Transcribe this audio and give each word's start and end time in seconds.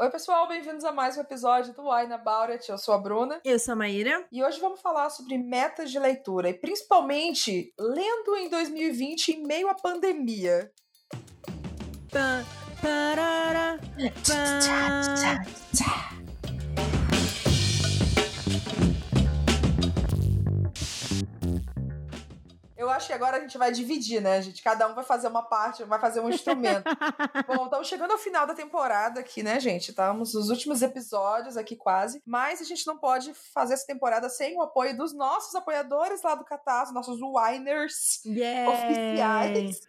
Oi, 0.00 0.08
pessoal, 0.08 0.48
bem-vindos 0.48 0.82
a 0.82 0.90
mais 0.90 1.18
um 1.18 1.20
episódio 1.20 1.74
do 1.74 1.82
Wine 1.82 2.14
About 2.14 2.50
It. 2.52 2.70
Eu 2.70 2.78
sou 2.78 2.94
a 2.94 2.98
Bruna. 2.98 3.38
Eu 3.44 3.58
sou 3.58 3.72
a 3.72 3.76
Maíra. 3.76 4.26
E 4.32 4.42
hoje 4.42 4.58
vamos 4.58 4.80
falar 4.80 5.10
sobre 5.10 5.36
metas 5.36 5.90
de 5.90 5.98
leitura 5.98 6.48
e 6.48 6.54
principalmente 6.54 7.70
lendo 7.78 8.34
em 8.34 8.48
2020 8.48 9.28
em 9.32 9.42
meio 9.42 9.68
à 9.68 9.74
pandemia. 9.74 10.72
Parara. 12.80 13.78
Eu 22.80 22.88
acho 22.88 23.08
que 23.08 23.12
agora 23.12 23.36
a 23.36 23.40
gente 23.40 23.58
vai 23.58 23.70
dividir, 23.70 24.22
né, 24.22 24.40
gente? 24.40 24.62
Cada 24.62 24.88
um 24.88 24.94
vai 24.94 25.04
fazer 25.04 25.28
uma 25.28 25.42
parte, 25.42 25.84
vai 25.84 26.00
fazer 26.00 26.20
um 26.20 26.30
instrumento. 26.30 26.82
Bom, 27.46 27.64
estamos 27.64 27.86
chegando 27.86 28.12
ao 28.12 28.16
final 28.16 28.46
da 28.46 28.54
temporada 28.54 29.20
aqui, 29.20 29.42
né, 29.42 29.60
gente? 29.60 29.90
Estamos 29.90 30.32
nos 30.32 30.48
últimos 30.48 30.80
episódios 30.80 31.58
aqui 31.58 31.76
quase. 31.76 32.22
Mas 32.24 32.58
a 32.62 32.64
gente 32.64 32.86
não 32.86 32.96
pode 32.96 33.34
fazer 33.52 33.74
essa 33.74 33.86
temporada 33.86 34.30
sem 34.30 34.56
o 34.56 34.62
apoio 34.62 34.96
dos 34.96 35.12
nossos 35.14 35.54
apoiadores 35.54 36.22
lá 36.22 36.34
do 36.34 36.42
Catarse, 36.42 36.94
nossos 36.94 37.18
winers 37.20 38.22
Yeah. 38.24 38.70
oficiais. 38.70 39.80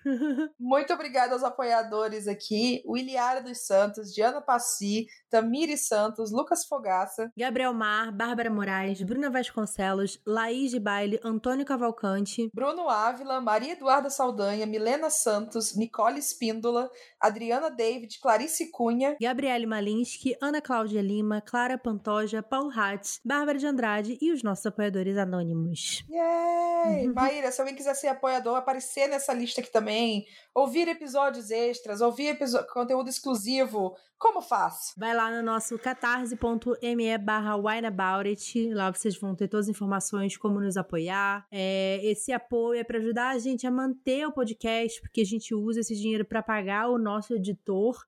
Muito 0.60 0.92
obrigada 0.94 1.32
aos 1.32 1.44
apoiadores 1.46 2.28
aqui: 2.28 2.84
Williara 2.86 3.42
dos 3.42 3.66
Santos, 3.66 4.14
Diana 4.14 4.42
Passi, 4.42 5.08
Tamiri 5.30 5.78
Santos, 5.78 6.30
Lucas 6.30 6.66
Fogaça, 6.66 7.32
Gabriel 7.38 7.74
Mar, 7.74 8.12
Bárbara 8.12 8.50
Moraes, 8.50 9.02
Bruna 9.02 9.30
Vasconcelos, 9.30 10.20
Laís 10.28 10.72
de 10.72 10.80
Baile, 10.80 11.22
Antônio 11.24 11.66
Cavalcante, 11.66 12.50
Bruno 12.54 12.81
Ávila, 12.90 13.42
Maria 13.42 13.74
Eduarda 13.74 14.10
Saldanha, 14.10 14.66
Milena 14.66 15.10
Santos, 15.10 15.76
Nicole 15.76 16.20
Espíndola, 16.20 16.90
Adriana 17.20 17.70
David, 17.70 18.20
Clarice 18.22 18.72
Cunha, 18.72 19.18
Gabriele 19.22 19.66
Malinsky, 19.66 20.36
Ana 20.42 20.62
Cláudia 20.62 21.02
Lima, 21.02 21.42
Clara 21.42 21.78
Pantoja, 21.78 22.42
Paulo 22.42 22.72
Hatz, 22.76 23.20
Bárbara 23.24 23.58
de 23.58 23.68
Andrade 23.68 24.18
e 24.22 24.32
os 24.32 24.44
nossos 24.44 24.66
apoiadores 24.66 25.18
anônimos. 25.18 26.04
Yay! 26.10 27.08
Uhum. 27.08 27.14
Maíra, 27.14 27.52
se 27.52 27.62
alguém 27.62 27.76
quiser 27.76 27.94
ser 27.96 28.08
apoiador, 28.08 28.58
aparecer 28.58 29.08
nessa 29.08 29.34
lista 29.34 29.62
aqui 29.62 29.72
também, 29.72 30.26
ouvir 30.54 30.88
episódios 30.88 31.52
extras, 31.52 32.02
ouvir 32.02 32.38
conteúdo 32.74 33.10
exclusivo, 33.10 33.96
como 34.22 34.40
faz? 34.40 34.94
Vai 34.96 35.16
lá 35.16 35.32
no 35.32 35.42
nosso 35.42 35.80
catarse.me 35.80 37.18
barra. 37.18 37.56
Lá 37.56 38.92
vocês 38.92 39.18
vão 39.18 39.34
ter 39.34 39.48
todas 39.48 39.66
as 39.66 39.70
informações, 39.72 40.38
como 40.38 40.62
nos 40.62 40.78
apoiar. 40.78 41.48
É, 41.52 42.00
esse 42.04 42.32
apoio 42.32 42.71
é 42.74 42.84
para 42.84 42.98
ajudar 42.98 43.30
a 43.30 43.38
gente 43.38 43.66
a 43.66 43.72
manter 43.72 44.26
o 44.26 44.32
podcast, 44.32 45.02
porque 45.02 45.22
a 45.22 45.26
gente 45.26 45.54
usa 45.54 45.80
esse 45.80 45.96
dinheiro 45.96 46.26
para 46.26 46.42
pagar 46.42 46.90
o 46.90 46.98
nosso 46.98 47.34
editor, 47.34 48.06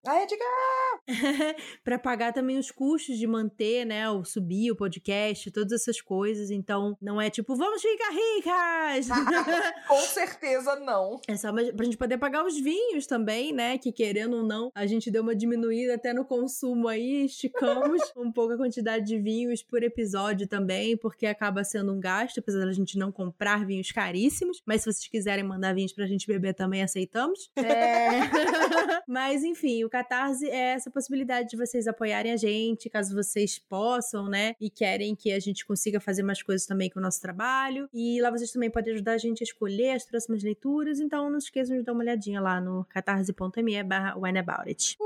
para 1.83 1.99
pagar 1.99 2.33
também 2.33 2.57
os 2.57 2.71
custos 2.71 3.17
de 3.17 3.27
manter, 3.27 3.85
né, 3.85 4.09
o 4.09 4.23
subir 4.23 4.71
o 4.71 4.75
podcast, 4.75 5.51
todas 5.51 5.71
essas 5.73 6.01
coisas. 6.01 6.49
Então, 6.49 6.97
não 7.01 7.21
é 7.21 7.29
tipo, 7.29 7.55
vamos 7.55 7.81
ficar 7.81 8.09
ricas! 8.09 9.07
Com 9.87 9.99
certeza 10.01 10.75
não. 10.77 11.19
É 11.27 11.35
só 11.35 11.51
pra 11.51 11.85
gente 11.85 11.97
poder 11.97 12.17
pagar 12.17 12.45
os 12.45 12.59
vinhos 12.59 13.05
também, 13.05 13.53
né? 13.53 13.77
Que 13.77 13.91
querendo 13.91 14.37
ou 14.37 14.43
não, 14.43 14.71
a 14.73 14.85
gente 14.85 15.11
deu 15.11 15.21
uma 15.21 15.35
diminuída 15.35 15.95
até 15.95 16.13
no 16.13 16.25
consumo 16.25 16.87
aí, 16.87 17.25
esticamos 17.25 18.01
um 18.15 18.31
pouco 18.31 18.53
a 18.53 18.57
quantidade 18.57 19.05
de 19.05 19.19
vinhos 19.19 19.61
por 19.63 19.83
episódio 19.83 20.47
também, 20.47 20.97
porque 20.97 21.25
acaba 21.25 21.63
sendo 21.63 21.93
um 21.93 21.99
gasto, 21.99 22.39
apesar 22.39 22.65
da 22.65 22.73
gente 22.73 22.97
não 22.97 23.11
comprar 23.11 23.65
vinhos 23.65 23.91
caríssimos. 23.91 24.52
Mas 24.65 24.81
se 24.81 24.91
vocês 24.91 25.07
quiserem 25.07 25.43
mandar 25.43 25.73
vinhos 25.73 25.93
pra 25.93 26.05
gente 26.05 26.27
beber 26.27 26.53
também, 26.53 26.83
aceitamos. 26.83 27.49
É... 27.55 28.21
mas 29.07 29.43
enfim, 29.43 29.83
o 29.83 29.89
Catarse 29.89 30.47
é 30.49 30.73
essa 30.73 30.91
possibilidade 30.91 31.49
de 31.49 31.57
vocês 31.57 31.87
apoiarem 31.87 32.31
a 32.31 32.37
gente, 32.37 32.89
caso 32.89 33.15
vocês 33.15 33.59
possam, 33.59 34.27
né? 34.27 34.55
E 34.59 34.69
querem 34.69 35.15
que 35.15 35.31
a 35.31 35.39
gente 35.39 35.65
consiga 35.65 35.99
fazer 35.99 36.23
mais 36.23 36.41
coisas 36.41 36.65
também 36.65 36.89
com 36.89 36.99
o 36.99 37.01
nosso 37.01 37.21
trabalho. 37.21 37.87
E 37.93 38.21
lá 38.21 38.29
vocês 38.29 38.51
também 38.51 38.69
podem 38.69 38.93
ajudar 38.93 39.13
a 39.13 39.17
gente 39.17 39.43
a 39.43 39.45
escolher 39.45 39.91
as 39.91 40.05
próximas 40.05 40.43
leituras. 40.43 40.99
Então 40.99 41.29
não 41.29 41.37
esqueçam 41.37 41.77
de 41.77 41.83
dar 41.83 41.93
uma 41.93 42.01
olhadinha 42.01 42.41
lá 42.41 42.59
no 42.59 42.85
catarse.me 42.85 43.83
barra 43.83 44.15
wineaboutit. 44.17 44.97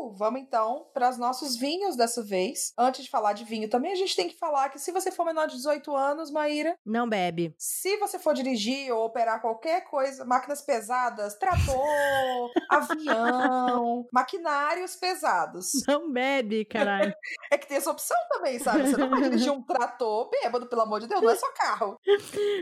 Uhul! 0.00 0.14
Vamos 0.16 0.40
então 0.40 0.86
para 0.94 1.08
os 1.10 1.18
nossos 1.18 1.56
vinhos 1.56 1.96
dessa 1.96 2.22
vez. 2.22 2.72
Antes 2.78 3.04
de 3.04 3.10
falar 3.10 3.32
de 3.32 3.44
vinho, 3.44 3.68
também 3.68 3.92
a 3.92 3.96
gente 3.96 4.16
tem 4.16 4.28
que 4.28 4.38
falar 4.38 4.68
que 4.70 4.78
se 4.78 4.92
você 4.92 5.10
for 5.10 5.24
menor 5.24 5.46
de 5.46 5.56
18 5.56 5.94
anos, 5.94 6.30
Maíra, 6.30 6.76
Não 6.84 7.08
bebe. 7.08 7.54
se 7.58 7.96
você 7.98 8.18
for 8.18 8.34
dirigir 8.34 8.92
ou 8.92 9.04
operar 9.04 9.40
qualquer 9.40 9.84
coisa, 9.84 10.24
máquinas 10.24 10.62
pesadas, 10.62 11.34
trator, 11.38 12.50
avião, 12.70 14.06
maquinários 14.12 14.96
pesados. 14.96 15.70
Não 15.86 16.10
bebe, 16.12 16.64
caralho. 16.64 17.12
É 17.50 17.58
que 17.58 17.66
tem 17.66 17.76
essa 17.76 17.90
opção 17.90 18.16
também, 18.30 18.58
sabe? 18.58 18.86
Você 18.88 18.96
não 18.96 19.10
vai 19.10 19.22
dirigir 19.22 19.52
um 19.52 19.62
trator 19.62 20.28
bêbado, 20.30 20.66
pelo 20.68 20.82
amor 20.82 21.00
de 21.00 21.06
Deus, 21.08 21.20
não 21.22 21.30
é 21.30 21.36
só 21.36 21.50
carro. 21.52 21.98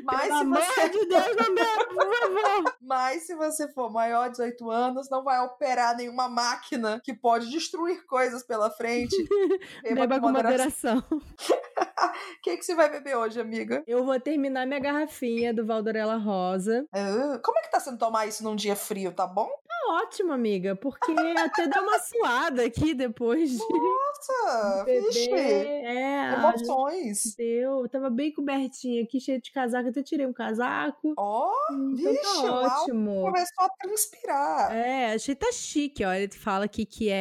Mas 0.05 0.22
Pelo 0.28 0.34
se 0.38 0.43
amor 0.43 0.62
você 0.62 0.88
de 0.88 1.06
Deus, 1.06 1.37
não 1.37 1.55
bebe, 1.55 1.84
por 1.94 2.16
favor. 2.19 2.75
Mas 2.81 3.22
se 3.26 3.34
você 3.34 3.69
for 3.72 3.91
maior 3.91 4.25
de 4.26 4.32
18 4.38 4.70
anos, 4.70 5.10
não 5.10 5.22
vai 5.22 5.41
operar 5.44 5.97
nenhuma 5.97 6.28
máquina 6.28 7.00
que 7.05 7.15
pode 7.15 7.28
destruir 7.37 8.05
coisas 8.06 8.43
pela 8.43 8.71
frente. 8.71 9.15
Beba 9.84 10.19
com 10.21 10.31
moderação. 10.31 11.03
O 11.11 11.21
que, 12.43 12.56
que 12.56 12.62
você 12.65 12.75
vai 12.75 12.89
beber 12.91 13.16
hoje, 13.16 13.41
amiga? 13.41 13.83
Eu 13.87 14.05
vou 14.05 14.19
terminar 14.19 14.66
minha 14.66 14.81
garrafinha 14.81 15.53
do 15.53 15.67
Valdorella 15.67 16.17
Rosa. 16.17 16.87
Ah, 16.93 17.38
como 17.44 17.59
é 17.59 17.62
que 17.62 17.71
tá 17.71 17.81
sendo 17.81 17.99
tomar 17.99 18.27
isso 18.27 18.43
num 18.44 18.56
dia 18.56 18.75
frio, 18.77 19.12
tá 19.12 19.27
bom? 19.27 19.49
Tá 19.49 19.94
ótimo, 20.03 20.33
amiga, 20.33 20.75
porque 20.77 21.12
até 21.38 21.67
deu 21.67 21.83
uma 21.83 21.99
suada 21.99 22.65
aqui 22.65 22.94
depois 22.94 23.50
de 23.50 23.59
Nossa, 23.59 24.84
vixe! 24.84 25.28
beber. 25.31 25.67
É, 25.84 26.34
Emoções. 26.34 27.34
deu. 27.37 27.81
Eu 27.83 27.88
tava 27.88 28.11
bem 28.11 28.33
cobertinha 28.33 29.03
aqui, 29.03 29.21
cheia 29.21 29.41
de 29.41 29.50
casaco. 29.53 29.88
Até 29.88 30.03
tirei 30.03 30.27
um 30.27 30.33
casaco. 30.33 31.15
Ó, 31.17 31.50
Então 31.71 32.12
vixe, 32.12 32.22
tá 32.22 32.43
o 32.43 32.47
álcool 32.65 32.83
ótimo. 32.83 33.21
começou 33.22 33.65
a 33.65 33.69
transpirar. 33.81 34.72
É, 34.75 35.15
achei 35.15 35.34
tá 35.34 35.50
chique, 35.53 36.05
ó. 36.05 36.12
Ele 36.12 36.28
fala 36.33 36.65
aqui 36.67 36.84
que 36.84 37.09
é 37.11 37.18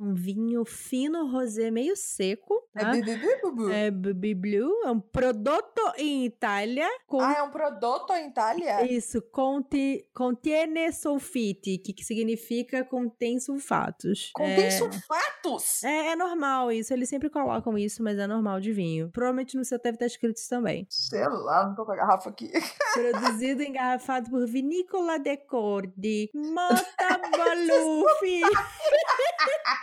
um 0.00 0.14
vinho 0.14 0.64
fino 0.64 1.30
rosé 1.30 1.70
meio 1.70 1.96
seco, 1.96 2.62
É 2.74 2.80
tá? 2.80 2.90
bibibi, 2.92 3.40
bubu. 3.42 3.70
É 3.70 3.90
Baby 3.90 4.34
Blue, 4.34 4.82
é 4.84 4.90
um 4.90 5.00
prodotto 5.00 5.82
in 5.98 6.24
Itália 6.24 6.88
com 7.06 7.20
Ah, 7.20 7.34
é 7.38 7.42
um 7.42 7.50
produto 7.50 8.12
em 8.12 8.28
Itália? 8.28 8.84
isso, 8.90 9.20
conti, 9.22 10.08
contiene 10.14 10.92
sulfiti, 10.92 11.78
que, 11.78 11.92
que 11.92 12.04
significa 12.04 12.84
contém 12.84 13.38
sulfatos. 13.40 14.30
Contém 14.34 14.66
é, 14.66 14.70
sulfatos? 14.70 15.82
é, 15.84 16.08
é 16.12 16.16
normal 16.16 16.70
isso, 16.72 16.92
eles 16.92 17.08
sempre 17.08 17.30
colocam 17.30 17.76
isso, 17.78 18.02
mas 18.02 18.18
é 18.18 18.26
normal 18.26 18.60
de 18.60 18.72
vinho. 18.72 19.10
Provavelmente 19.10 19.56
no 19.56 19.64
seu 19.64 19.78
deve 19.78 19.96
estar 19.96 20.06
escrito 20.06 20.36
isso 20.36 20.48
também. 20.48 20.86
Sei 20.90 21.20
lá, 21.26 21.66
não 21.66 21.74
tô 21.74 21.84
com 21.84 21.92
a 21.92 21.96
garrafa 21.96 22.30
aqui. 22.30 22.50
Produzido 22.94 23.62
e 23.62 23.68
engarrafado 23.68 24.30
por 24.30 24.46
Vinícola 24.46 25.18
de 25.18 25.36
Cordi, 25.36 26.30
Mota 26.34 27.20
Baluffi. 27.36 28.40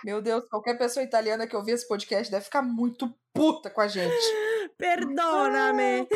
Meu 0.04 0.22
Deus, 0.22 0.46
qualquer 0.50 0.78
pessoa 0.78 1.04
italiana 1.04 1.48
que 1.48 1.56
ouvir 1.56 1.72
esse 1.72 1.88
podcast 1.88 2.32
deve 2.32 2.44
ficar 2.46 2.62
muito 2.62 3.14
puta 3.34 3.70
com 3.70 3.82
a 3.82 3.88
gente. 3.88 4.14
Perdona-me. 4.78 6.08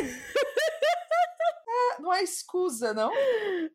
Não 2.00 2.14
é 2.14 2.22
escusa, 2.24 2.94
não? 2.94 3.12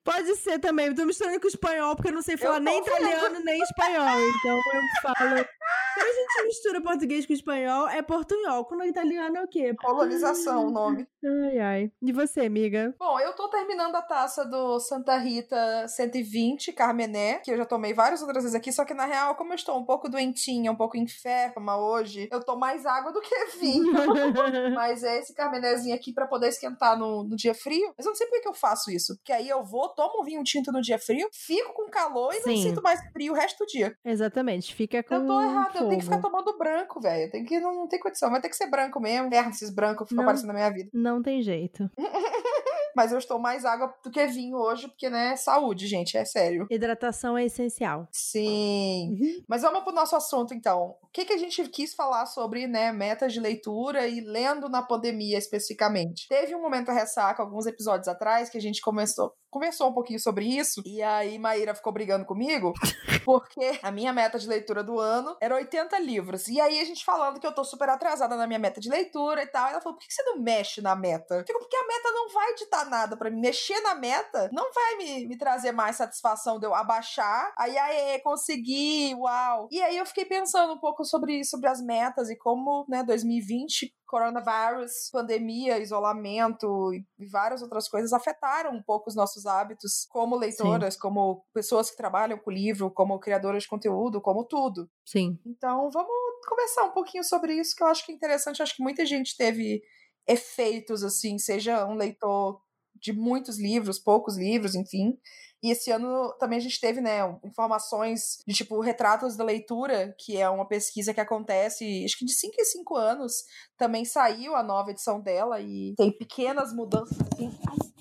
Pode 0.04 0.36
ser 0.36 0.58
também. 0.58 0.86
Eu 0.86 0.94
tô 0.94 1.04
misturando 1.04 1.40
com 1.40 1.48
espanhol, 1.48 1.94
porque 1.96 2.08
eu 2.08 2.14
não 2.14 2.22
sei 2.22 2.36
falar 2.36 2.60
nem 2.60 2.82
falando- 2.84 3.00
italiano 3.02 3.40
nem 3.44 3.60
espanhol. 3.62 4.20
Então 4.20 4.56
eu 4.56 4.82
falo. 5.02 5.46
Quando 5.94 6.08
a 6.08 6.12
gente 6.12 6.46
mistura 6.46 6.80
português 6.80 7.26
com 7.26 7.32
espanhol, 7.32 7.88
é 7.88 8.02
portunhol. 8.02 8.64
Quando 8.64 8.82
é 8.82 8.88
italiano 8.88 9.36
é 9.36 9.44
o 9.44 9.48
quê? 9.48 9.74
Colonização, 9.74 10.66
o 10.66 10.70
nome. 10.70 11.06
Ai, 11.24 11.58
ai. 11.58 11.92
E 12.02 12.12
você, 12.12 12.40
amiga? 12.40 12.94
Bom, 12.98 13.18
eu 13.20 13.32
tô 13.34 13.48
terminando 13.48 13.94
a 13.94 14.02
taça 14.02 14.44
do 14.44 14.80
Santa 14.80 15.16
Rita 15.16 15.86
120 15.86 16.72
Carmené, 16.72 17.38
que 17.38 17.50
eu 17.50 17.56
já 17.56 17.64
tomei 17.64 17.92
várias 17.92 18.22
outras 18.22 18.44
vezes 18.44 18.54
aqui, 18.54 18.72
só 18.72 18.84
que 18.84 18.94
na 18.94 19.04
real, 19.04 19.34
como 19.34 19.52
eu 19.52 19.56
estou 19.56 19.78
um 19.78 19.84
pouco 19.84 20.08
doentinha, 20.08 20.72
um 20.72 20.76
pouco 20.76 20.96
enferma 20.96 21.76
hoje, 21.76 22.28
eu 22.30 22.40
tô 22.40 22.56
mais 22.56 22.86
água 22.86 23.12
do 23.12 23.20
que 23.20 23.44
vinho. 23.60 23.92
Mas 24.74 25.02
é 25.04 25.18
esse 25.18 25.34
Carmenézinho 25.34 25.94
aqui 25.94 26.12
pra 26.12 26.26
poder 26.26 26.48
esquentar 26.48 26.98
no, 26.98 27.22
no 27.24 27.36
dia 27.36 27.54
frio. 27.54 27.92
Mas 27.96 28.06
eu 28.06 28.10
não 28.10 28.16
sei 28.16 28.26
por 28.26 28.40
que 28.40 28.48
eu 28.48 28.54
faço 28.54 28.90
isso. 28.90 29.16
Porque 29.16 29.32
aí 29.32 29.48
eu 29.48 29.62
vou, 29.64 29.88
tomo 29.90 30.22
um 30.22 30.24
vinho 30.24 30.42
tinto 30.42 30.72
no 30.72 30.80
dia 30.80 30.98
frio, 30.98 31.28
fico 31.32 31.72
com 31.72 31.90
calor 31.90 32.32
e 32.34 32.38
não 32.38 32.56
Sim. 32.56 32.62
sinto 32.62 32.82
mais 32.82 33.00
frio 33.12 33.32
o 33.32 33.36
resto 33.36 33.64
do 33.64 33.66
dia. 33.66 33.96
Exatamente, 34.04 34.74
fica 34.74 35.02
com 35.02 35.14
Eu 35.14 35.26
tô 35.26 35.40
errada, 35.40 35.81
eu 35.82 35.88
tenho 35.88 36.00
que 36.00 36.04
ficar 36.04 36.20
tomando 36.20 36.56
branco, 36.58 37.00
velho. 37.00 37.30
Tem 37.30 37.44
que 37.44 37.58
não, 37.60 37.74
não 37.74 37.88
tem 37.88 38.00
condição. 38.00 38.30
Vai 38.30 38.40
ter 38.40 38.48
que 38.48 38.56
ser 38.56 38.66
branco 38.68 39.00
mesmo. 39.00 39.28
Esses 39.32 39.70
brancos 39.70 40.08
ficam 40.08 40.22
Não. 40.22 40.28
aparecendo 40.30 40.48
na 40.48 40.54
minha 40.54 40.70
vida. 40.70 40.90
Não 40.92 41.22
tem 41.22 41.42
jeito. 41.42 41.90
mas 42.96 43.12
eu 43.12 43.18
estou 43.18 43.38
mais 43.38 43.64
água 43.64 43.92
do 44.02 44.10
que 44.10 44.26
vinho 44.26 44.56
hoje, 44.56 44.88
porque, 44.88 45.08
né, 45.08 45.36
saúde, 45.36 45.86
gente, 45.86 46.16
é 46.16 46.24
sério. 46.24 46.66
Hidratação 46.70 47.36
é 47.36 47.44
essencial. 47.44 48.08
Sim. 48.10 49.16
Uhum. 49.20 49.44
Mas 49.48 49.62
vamos 49.62 49.82
pro 49.82 49.92
nosso 49.92 50.16
assunto, 50.16 50.54
então. 50.54 50.96
O 51.02 51.08
que, 51.12 51.24
que 51.24 51.32
a 51.32 51.38
gente 51.38 51.62
quis 51.68 51.94
falar 51.94 52.26
sobre, 52.26 52.66
né, 52.66 52.92
metas 52.92 53.32
de 53.32 53.40
leitura 53.40 54.06
e 54.06 54.20
lendo 54.20 54.68
na 54.68 54.82
pandemia 54.82 55.38
especificamente? 55.38 56.26
Teve 56.28 56.54
um 56.54 56.62
momento 56.62 56.90
a 56.90 56.94
ressaca, 56.94 57.42
alguns 57.42 57.66
episódios 57.66 58.08
atrás, 58.08 58.48
que 58.48 58.56
a 58.56 58.60
gente 58.60 58.80
começou, 58.80 59.34
conversou 59.50 59.90
um 59.90 59.92
pouquinho 59.92 60.18
sobre 60.18 60.46
isso, 60.46 60.82
e 60.86 61.02
aí 61.02 61.38
Maíra 61.38 61.74
ficou 61.74 61.92
brigando 61.92 62.24
comigo, 62.24 62.72
porque 63.24 63.78
a 63.82 63.90
minha 63.90 64.12
meta 64.12 64.38
de 64.38 64.48
leitura 64.48 64.82
do 64.82 64.98
ano 64.98 65.36
era 65.40 65.54
80 65.54 65.98
livros. 65.98 66.48
E 66.48 66.60
aí 66.60 66.80
a 66.80 66.84
gente 66.84 67.04
falando 67.04 67.38
que 67.38 67.46
eu 67.46 67.54
tô 67.54 67.62
super 67.62 67.88
atrasada 67.88 68.36
na 68.36 68.46
minha 68.46 68.58
meta 68.58 68.80
de 68.80 68.88
leitura 68.88 69.42
e 69.42 69.46
tal. 69.46 69.68
Ela 69.68 69.80
falou: 69.80 69.98
por 69.98 70.06
que 70.06 70.12
você 70.12 70.22
não 70.22 70.38
mexe 70.38 70.80
na 70.80 70.96
meta? 70.96 71.44
Fico, 71.46 71.58
porque 71.58 71.76
a 71.76 71.86
meta 71.86 72.10
não 72.10 72.28
vai 72.30 72.54
ditar 72.54 72.81
nada 72.84 73.16
para. 73.16 73.30
Mexer 73.30 73.80
na 73.80 73.94
meta 73.94 74.50
não 74.52 74.72
vai 74.72 74.96
me, 74.96 75.26
me 75.26 75.36
trazer 75.36 75.72
mais 75.72 75.96
satisfação 75.96 76.58
de 76.58 76.66
eu 76.66 76.74
abaixar. 76.74 77.52
Aí, 77.58 77.76
aí, 77.76 78.20
consegui, 78.20 79.14
uau. 79.14 79.68
E 79.70 79.82
aí 79.82 79.96
eu 79.96 80.06
fiquei 80.06 80.24
pensando 80.24 80.74
um 80.74 80.78
pouco 80.78 81.04
sobre, 81.04 81.44
sobre 81.44 81.68
as 81.68 81.80
metas 81.80 82.30
e 82.30 82.36
como, 82.36 82.84
né, 82.88 83.02
2020 83.02 83.92
coronavírus, 84.12 85.08
pandemia, 85.10 85.78
isolamento 85.78 86.92
e 86.92 87.26
várias 87.26 87.62
outras 87.62 87.88
coisas 87.88 88.12
afetaram 88.12 88.70
um 88.70 88.82
pouco 88.82 89.08
os 89.08 89.16
nossos 89.16 89.46
hábitos 89.46 90.06
como 90.10 90.36
leitoras, 90.36 90.94
Sim. 90.94 91.00
como 91.00 91.42
pessoas 91.54 91.90
que 91.90 91.96
trabalham 91.96 92.36
com 92.36 92.50
livro, 92.50 92.90
como 92.90 93.18
criadoras 93.18 93.62
de 93.62 93.70
conteúdo, 93.70 94.20
como 94.20 94.44
tudo. 94.44 94.86
Sim. 95.02 95.38
Então, 95.46 95.90
vamos 95.90 96.12
conversar 96.46 96.84
um 96.84 96.90
pouquinho 96.90 97.24
sobre 97.24 97.54
isso, 97.54 97.74
que 97.74 97.82
eu 97.82 97.86
acho 97.86 98.04
que 98.04 98.12
é 98.12 98.14
interessante. 98.14 98.60
Eu 98.60 98.64
acho 98.64 98.76
que 98.76 98.82
muita 98.82 99.06
gente 99.06 99.34
teve 99.34 99.82
efeitos, 100.28 101.02
assim, 101.02 101.38
seja 101.38 101.86
um 101.86 101.94
leitor 101.94 102.60
de 103.02 103.12
muitos 103.12 103.58
livros, 103.58 103.98
poucos 103.98 104.36
livros, 104.36 104.74
enfim. 104.74 105.18
E 105.62 105.70
esse 105.70 105.92
ano 105.92 106.32
também 106.40 106.58
a 106.58 106.60
gente 106.60 106.80
teve, 106.80 107.00
né, 107.00 107.20
informações 107.44 108.38
de 108.46 108.54
tipo 108.54 108.80
retratos 108.80 109.36
da 109.36 109.44
leitura, 109.44 110.14
que 110.18 110.36
é 110.36 110.48
uma 110.48 110.66
pesquisa 110.66 111.14
que 111.14 111.20
acontece, 111.20 112.04
acho 112.04 112.18
que 112.18 112.24
de 112.24 112.32
5 112.32 112.54
em 112.58 112.64
5 112.64 112.96
anos, 112.96 113.44
também 113.76 114.04
saiu 114.04 114.56
a 114.56 114.62
nova 114.62 114.90
edição 114.90 115.20
dela 115.20 115.60
e 115.60 115.94
tem 115.96 116.10
pequenas 116.10 116.72
mudanças 116.74 117.16
assim. 117.32 117.50
Ai, 117.68 117.92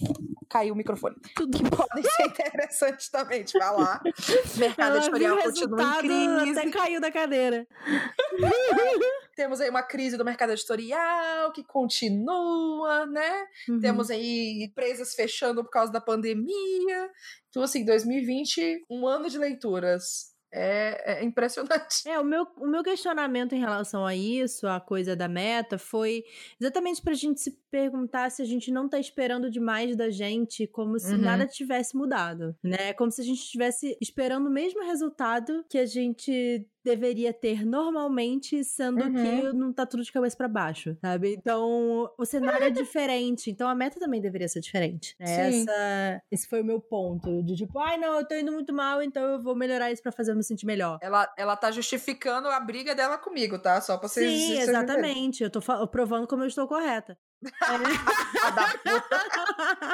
caiu 0.50 0.74
o 0.74 0.78
microfone. 0.78 1.16
Tudo 1.36 1.58
que 1.58 1.64
podem 1.70 2.04
ser 2.04 2.28
interessantes 2.28 3.10
também 3.10 3.44
de 3.44 3.54
falar. 3.54 4.02
mercado 4.58 4.98
Ela 4.98 5.06
editorial 5.06 5.38
continua 5.38 5.82
em 5.82 6.00
crise. 6.00 6.60
Até 6.60 6.72
caiu 6.72 7.00
da 7.00 7.12
cadeira. 7.12 7.68
Temos 9.42 9.60
aí 9.60 9.72
uma 9.72 9.82
crise 9.82 10.18
do 10.18 10.24
mercado 10.24 10.52
editorial 10.52 11.52
que 11.52 11.64
continua, 11.64 13.08
né? 13.08 13.48
Uhum. 13.68 13.80
Temos 13.80 14.12
aí 14.12 14.64
empresas 14.64 15.16
fechando 15.16 15.64
por 15.64 15.72
causa 15.72 15.92
da 15.92 16.00
pandemia. 16.00 17.10
Então, 17.50 17.64
assim, 17.64 17.84
2020, 17.84 18.86
um 18.88 19.08
ano 19.08 19.28
de 19.28 19.40
leituras. 19.40 20.30
É, 20.54 21.14
é, 21.14 21.24
impressionante. 21.24 22.04
É, 22.06 22.20
o 22.20 22.26
meu, 22.26 22.46
o 22.58 22.68
meu 22.68 22.84
questionamento 22.84 23.56
em 23.56 23.60
relação 23.60 24.06
a 24.06 24.14
isso, 24.14 24.68
a 24.68 24.80
coisa 24.80 25.16
da 25.16 25.28
meta, 25.28 25.80
foi 25.80 26.24
exatamente 26.60 27.02
pra 27.02 27.14
gente 27.14 27.40
se 27.40 27.58
perguntar 27.72 28.30
se 28.30 28.42
a 28.42 28.46
gente 28.46 28.70
não 28.70 28.88
tá 28.88 29.00
esperando 29.00 29.50
demais 29.50 29.96
da 29.96 30.12
gente, 30.12 30.68
como 30.68 31.00
se 31.00 31.14
uhum. 31.14 31.22
nada 31.22 31.48
tivesse 31.48 31.96
mudado, 31.96 32.56
né? 32.62 32.94
Como 32.94 33.10
se 33.10 33.22
a 33.22 33.24
gente 33.24 33.40
estivesse 33.40 33.98
esperando 34.00 34.48
o 34.48 34.52
mesmo 34.52 34.84
resultado 34.84 35.66
que 35.70 35.78
a 35.78 35.86
gente 35.86 36.68
deveria 36.84 37.34
ter 37.34 37.66
normalmente, 37.66 38.64
sendo 38.64 39.04
uhum. 39.04 39.14
que 39.14 39.54
não 39.54 39.74
tá 39.74 39.86
tudo 39.86 40.04
de 40.04 40.12
cabeça 40.12 40.36
para 40.36 40.48
baixo, 40.48 40.98
sabe? 41.02 41.34
Então, 41.34 42.12
o 42.18 42.26
cenário 42.26 42.66
é 42.66 42.70
diferente, 42.72 43.50
então 43.52 43.68
a 43.68 43.76
meta 43.76 44.00
também 44.00 44.22
deveria 44.22 44.48
ser 44.48 44.60
diferente. 44.60 45.16
Né? 45.20 45.50
Essa, 45.50 46.22
esse 46.32 46.48
foi 46.48 46.62
o 46.62 46.66
meu 46.66 46.80
ponto, 46.80 47.44
de 47.44 47.56
tipo, 47.56 47.80
ai 47.80 47.98
não, 47.98 48.16
eu 48.16 48.28
tô 48.28 48.36
indo 48.36 48.52
muito 48.52 48.74
mal, 48.74 49.02
então 49.02 49.24
eu 49.24 49.42
vou 49.42 49.56
melhorar 49.56 49.92
isso 49.92 50.02
para 50.02 50.12
fazer 50.12 50.32
eu 50.32 50.36
me 50.36 50.44
sentir 50.44 50.66
melhor. 50.66 50.98
Ela, 51.02 51.32
ela 51.38 51.56
tá 51.56 51.72
justificando 51.72 52.48
a 52.48 52.60
briga 52.60 52.96
dela 52.96 53.18
comigo, 53.18 53.60
tá? 53.60 53.80
Só 53.82 53.98
pra 53.98 54.08
vocês 54.08 54.32
Sim, 54.32 54.60
exatamente. 54.60 55.44
Eu 55.44 55.50
tô 55.50 55.62
provando 55.88 56.28
como 56.28 56.44
eu 56.44 56.48
estou 56.48 56.68
correta. 56.68 57.18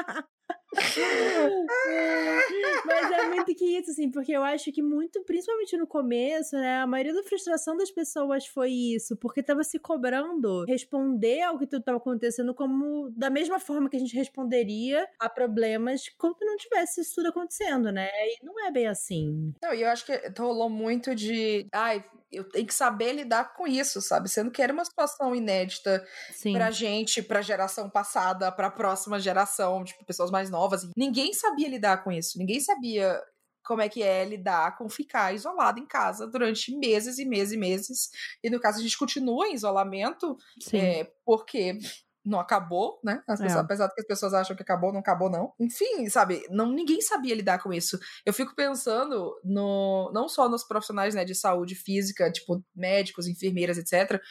É. 0.10 0.24
Mas 2.86 3.12
é 3.12 3.30
muito 3.30 3.54
que 3.56 3.66
isso, 3.66 3.92
assim, 3.92 4.12
porque 4.12 4.32
eu 4.32 4.44
acho 4.44 4.72
que 4.72 4.82
muito, 4.82 5.24
principalmente 5.24 5.78
no 5.78 5.88
começo, 5.88 6.56
né, 6.56 6.82
a 6.82 6.88
maioria 6.88 7.14
da 7.14 7.24
frustração 7.24 7.78
das 7.78 7.92
pessoas 7.92 8.46
foi 8.46 8.72
isso, 8.72 9.16
porque 9.18 9.42
tava 9.42 9.64
se 9.64 9.80
cobrando 9.80 10.66
responder 10.66 11.42
ao 11.42 11.58
que 11.58 11.68
tudo 11.68 11.84
tava 11.84 11.98
acontecendo 11.98 12.54
como 12.54 13.10
da 13.12 13.30
mesma 13.30 13.60
forma 13.60 13.90
que 13.90 13.96
a 13.96 14.00
gente 14.00 14.16
responderia 14.16 15.08
a 15.20 15.30
problemas 15.30 16.10
quando 16.18 16.38
não 16.42 16.58
tivesse 16.58 17.02
isso 17.02 17.16
tudo 17.16 17.30
acontecendo, 17.30 17.92
né? 17.92 18.10
E 18.14 18.44
não 18.44 18.66
é 18.66 18.72
bem 18.72 18.88
assim. 18.88 19.54
Não, 19.62 19.74
e 19.74 19.82
eu 19.82 19.90
acho 19.90 20.06
que 20.06 20.14
rolou 20.38 20.70
muito 20.70 21.16
de, 21.16 21.68
ai, 21.72 22.04
eu 22.32 22.44
tenho 22.44 22.68
que 22.68 22.74
saber 22.74 23.14
lidar 23.14 23.54
com 23.54 23.68
isso, 23.68 24.02
sabe? 24.02 24.30
Sendo 24.30 24.52
que 24.52 24.62
era 24.62 24.74
uma 24.74 24.84
situação 24.84 25.34
inédita 25.34 26.06
Sim. 26.32 26.54
pra 26.54 26.72
gente, 26.72 27.22
pra 27.22 27.42
geração 27.42 27.90
passada, 27.90 28.52
pra 28.52 28.70
próxima 28.70 29.20
geração, 29.20 29.84
tipo, 29.84 30.06
pessoas 30.06 30.30
mais 30.30 30.50
novas. 30.50 30.67
Ninguém 30.96 31.34
sabia 31.34 31.70
lidar 31.70 32.04
com 32.04 32.12
isso. 32.12 32.38
Ninguém 32.38 32.60
sabia 32.60 33.22
como 33.64 33.82
é 33.82 33.90
que 33.90 34.02
é 34.02 34.24
lidar 34.24 34.78
com 34.78 34.88
ficar 34.88 35.36
isolado 35.36 35.80
em 35.80 35.86
casa 35.86 36.26
durante 36.26 36.74
meses 36.76 37.20
e 37.20 37.26
meses 37.26 37.54
e 37.54 37.58
meses. 37.58 38.10
E 38.42 38.50
no 38.50 38.60
caso, 38.60 38.80
a 38.80 38.82
gente 38.82 38.98
continua 38.98 39.48
em 39.48 39.54
isolamento, 39.54 40.38
é, 40.74 41.12
porque 41.26 41.78
não 42.28 42.40
acabou, 42.40 43.00
né? 43.04 43.24
Pessoas, 43.26 43.54
é. 43.54 43.58
Apesar 43.58 43.88
de 43.88 43.94
que 43.96 44.02
as 44.02 44.08
pessoas 44.08 44.34
acham 44.34 44.56
que 44.56 44.62
acabou, 44.62 44.92
não 44.92 45.00
acabou, 45.00 45.30
não. 45.30 45.54
Enfim, 45.60 46.10
sabe, 46.10 46.46
não, 46.50 46.72
ninguém 46.72 47.02
sabia 47.02 47.34
lidar 47.34 47.60
com 47.62 47.74
isso. 47.74 47.98
Eu 48.26 48.34
fico 48.34 48.54
pensando 48.54 49.34
no 49.44 50.12
não 50.14 50.28
só 50.28 50.50
nos 50.50 50.64
profissionais 50.64 51.16
né, 51.16 51.24
de 51.24 51.34
saúde 51.34 51.74
física, 51.74 52.30
tipo 52.32 52.62
médicos, 52.76 53.28
enfermeiras, 53.28 53.78
etc. 53.78 54.22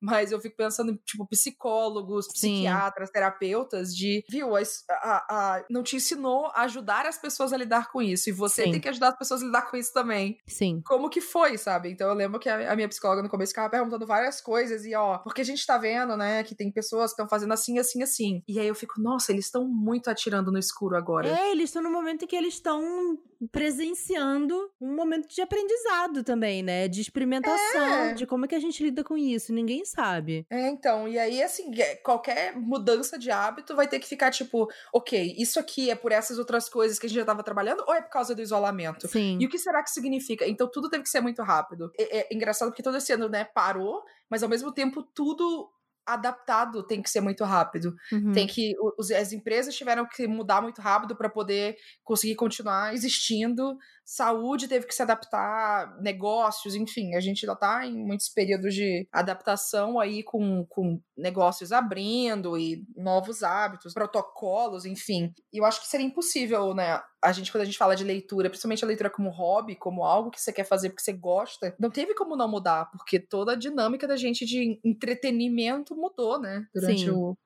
Mas 0.00 0.32
eu 0.32 0.40
fico 0.40 0.56
pensando, 0.56 0.96
tipo, 1.04 1.26
psicólogos, 1.26 2.28
psiquiatras, 2.28 3.08
Sim. 3.08 3.12
terapeutas, 3.12 3.94
de, 3.94 4.22
viu, 4.28 4.54
a, 4.54 4.60
a, 4.90 5.26
a, 5.28 5.64
não 5.70 5.82
te 5.82 5.96
ensinou 5.96 6.46
a 6.54 6.62
ajudar 6.62 7.06
as 7.06 7.18
pessoas 7.18 7.52
a 7.52 7.56
lidar 7.56 7.90
com 7.90 8.02
isso. 8.02 8.28
E 8.28 8.32
você 8.32 8.64
Sim. 8.64 8.72
tem 8.72 8.80
que 8.80 8.88
ajudar 8.88 9.08
as 9.08 9.18
pessoas 9.18 9.42
a 9.42 9.46
lidar 9.46 9.70
com 9.70 9.76
isso 9.76 9.92
também. 9.92 10.38
Sim. 10.46 10.82
Como 10.84 11.08
que 11.08 11.20
foi, 11.20 11.56
sabe? 11.56 11.90
Então 11.90 12.08
eu 12.08 12.14
lembro 12.14 12.38
que 12.38 12.48
a, 12.48 12.72
a 12.72 12.76
minha 12.76 12.88
psicóloga 12.88 13.22
no 13.22 13.30
começo 13.30 13.52
ficava 13.52 13.70
perguntando 13.70 14.06
várias 14.06 14.40
coisas, 14.40 14.84
e 14.84 14.94
ó, 14.94 15.18
porque 15.18 15.40
a 15.40 15.44
gente 15.44 15.64
tá 15.64 15.78
vendo, 15.78 16.16
né, 16.16 16.42
que 16.42 16.54
tem 16.54 16.70
pessoas 16.70 17.10
que 17.10 17.14
estão 17.14 17.28
fazendo 17.28 17.45
fazendo 17.46 17.52
assim, 17.52 17.78
assim, 17.78 18.02
assim. 18.02 18.42
E 18.48 18.58
aí 18.58 18.66
eu 18.66 18.74
fico, 18.74 19.00
nossa, 19.00 19.32
eles 19.32 19.46
estão 19.46 19.66
muito 19.66 20.08
atirando 20.08 20.50
no 20.50 20.58
escuro 20.58 20.96
agora. 20.96 21.28
É, 21.28 21.52
eles 21.52 21.70
estão 21.70 21.82
no 21.82 21.90
momento 21.90 22.24
em 22.24 22.26
que 22.26 22.36
eles 22.36 22.54
estão 22.54 23.18
presenciando 23.52 24.70
um 24.80 24.94
momento 24.94 25.28
de 25.28 25.40
aprendizado 25.42 26.24
também, 26.24 26.62
né? 26.62 26.88
De 26.88 27.00
experimentação, 27.00 27.86
é. 27.86 28.14
de 28.14 28.26
como 28.26 28.44
é 28.44 28.48
que 28.48 28.54
a 28.54 28.60
gente 28.60 28.82
lida 28.82 29.04
com 29.04 29.16
isso. 29.16 29.52
Ninguém 29.52 29.84
sabe. 29.84 30.46
É, 30.50 30.68
então. 30.68 31.06
E 31.06 31.18
aí, 31.18 31.42
assim, 31.42 31.72
é, 31.80 31.96
qualquer 31.96 32.56
mudança 32.56 33.18
de 33.18 33.30
hábito 33.30 33.76
vai 33.76 33.86
ter 33.86 33.98
que 33.98 34.08
ficar 34.08 34.30
tipo, 34.30 34.68
ok, 34.92 35.34
isso 35.38 35.60
aqui 35.60 35.90
é 35.90 35.94
por 35.94 36.12
essas 36.12 36.38
outras 36.38 36.68
coisas 36.68 36.98
que 36.98 37.06
a 37.06 37.08
gente 37.08 37.18
já 37.18 37.24
tava 37.24 37.42
trabalhando 37.42 37.84
ou 37.86 37.94
é 37.94 38.02
por 38.02 38.10
causa 38.10 38.34
do 38.34 38.42
isolamento? 38.42 39.06
Sim. 39.08 39.38
E 39.40 39.46
o 39.46 39.48
que 39.48 39.58
será 39.58 39.82
que 39.82 39.90
significa? 39.90 40.46
Então 40.46 40.68
tudo 40.70 40.88
teve 40.88 41.02
que 41.02 41.10
ser 41.10 41.20
muito 41.20 41.42
rápido. 41.42 41.90
É, 41.98 42.20
é 42.20 42.34
engraçado 42.34 42.70
porque 42.70 42.82
todo 42.82 42.96
esse 42.96 43.12
ano, 43.12 43.28
né, 43.28 43.44
parou, 43.44 44.02
mas 44.30 44.42
ao 44.42 44.48
mesmo 44.48 44.72
tempo 44.72 45.02
tudo 45.02 45.70
adaptado 46.06 46.86
tem 46.86 47.02
que 47.02 47.10
ser 47.10 47.20
muito 47.20 47.44
rápido. 47.44 47.94
Uhum. 48.12 48.32
Tem 48.32 48.46
que 48.46 48.72
os, 48.98 49.10
as 49.10 49.32
empresas 49.32 49.74
tiveram 49.74 50.06
que 50.06 50.26
mudar 50.26 50.62
muito 50.62 50.80
rápido 50.80 51.16
para 51.16 51.28
poder 51.28 51.76
conseguir 52.04 52.36
continuar 52.36 52.94
existindo 52.94 53.76
saúde 54.06 54.68
teve 54.68 54.86
que 54.86 54.94
se 54.94 55.02
adaptar, 55.02 56.00
negócios, 56.00 56.76
enfim, 56.76 57.16
a 57.16 57.20
gente 57.20 57.44
ainda 57.44 57.54
está 57.54 57.84
em 57.84 58.06
muitos 58.06 58.28
períodos 58.28 58.72
de 58.72 59.08
adaptação 59.10 59.98
aí 59.98 60.22
com, 60.22 60.64
com 60.66 61.00
negócios 61.16 61.72
abrindo 61.72 62.56
e 62.56 62.84
novos 62.96 63.42
hábitos, 63.42 63.92
protocolos, 63.92 64.86
enfim. 64.86 65.34
E 65.52 65.58
eu 65.58 65.64
acho 65.64 65.80
que 65.80 65.88
seria 65.88 66.06
impossível, 66.06 66.72
né? 66.72 67.02
A 67.20 67.32
gente, 67.32 67.50
quando 67.50 67.62
a 67.62 67.64
gente 67.64 67.78
fala 67.78 67.96
de 67.96 68.04
leitura, 68.04 68.48
principalmente 68.48 68.84
a 68.84 68.86
leitura 68.86 69.10
como 69.10 69.30
hobby, 69.30 69.74
como 69.74 70.04
algo 70.04 70.30
que 70.30 70.40
você 70.40 70.52
quer 70.52 70.64
fazer 70.64 70.90
porque 70.90 71.02
você 71.02 71.12
gosta, 71.12 71.74
não 71.76 71.90
teve 71.90 72.14
como 72.14 72.36
não 72.36 72.48
mudar, 72.48 72.88
porque 72.92 73.18
toda 73.18 73.52
a 73.52 73.56
dinâmica 73.56 74.06
da 74.06 74.16
gente 74.16 74.46
de 74.46 74.78
entretenimento 74.84 75.95
mudou, 75.96 76.38
né? 76.38 76.66
Durante 76.74 77.10
o, 77.10 77.36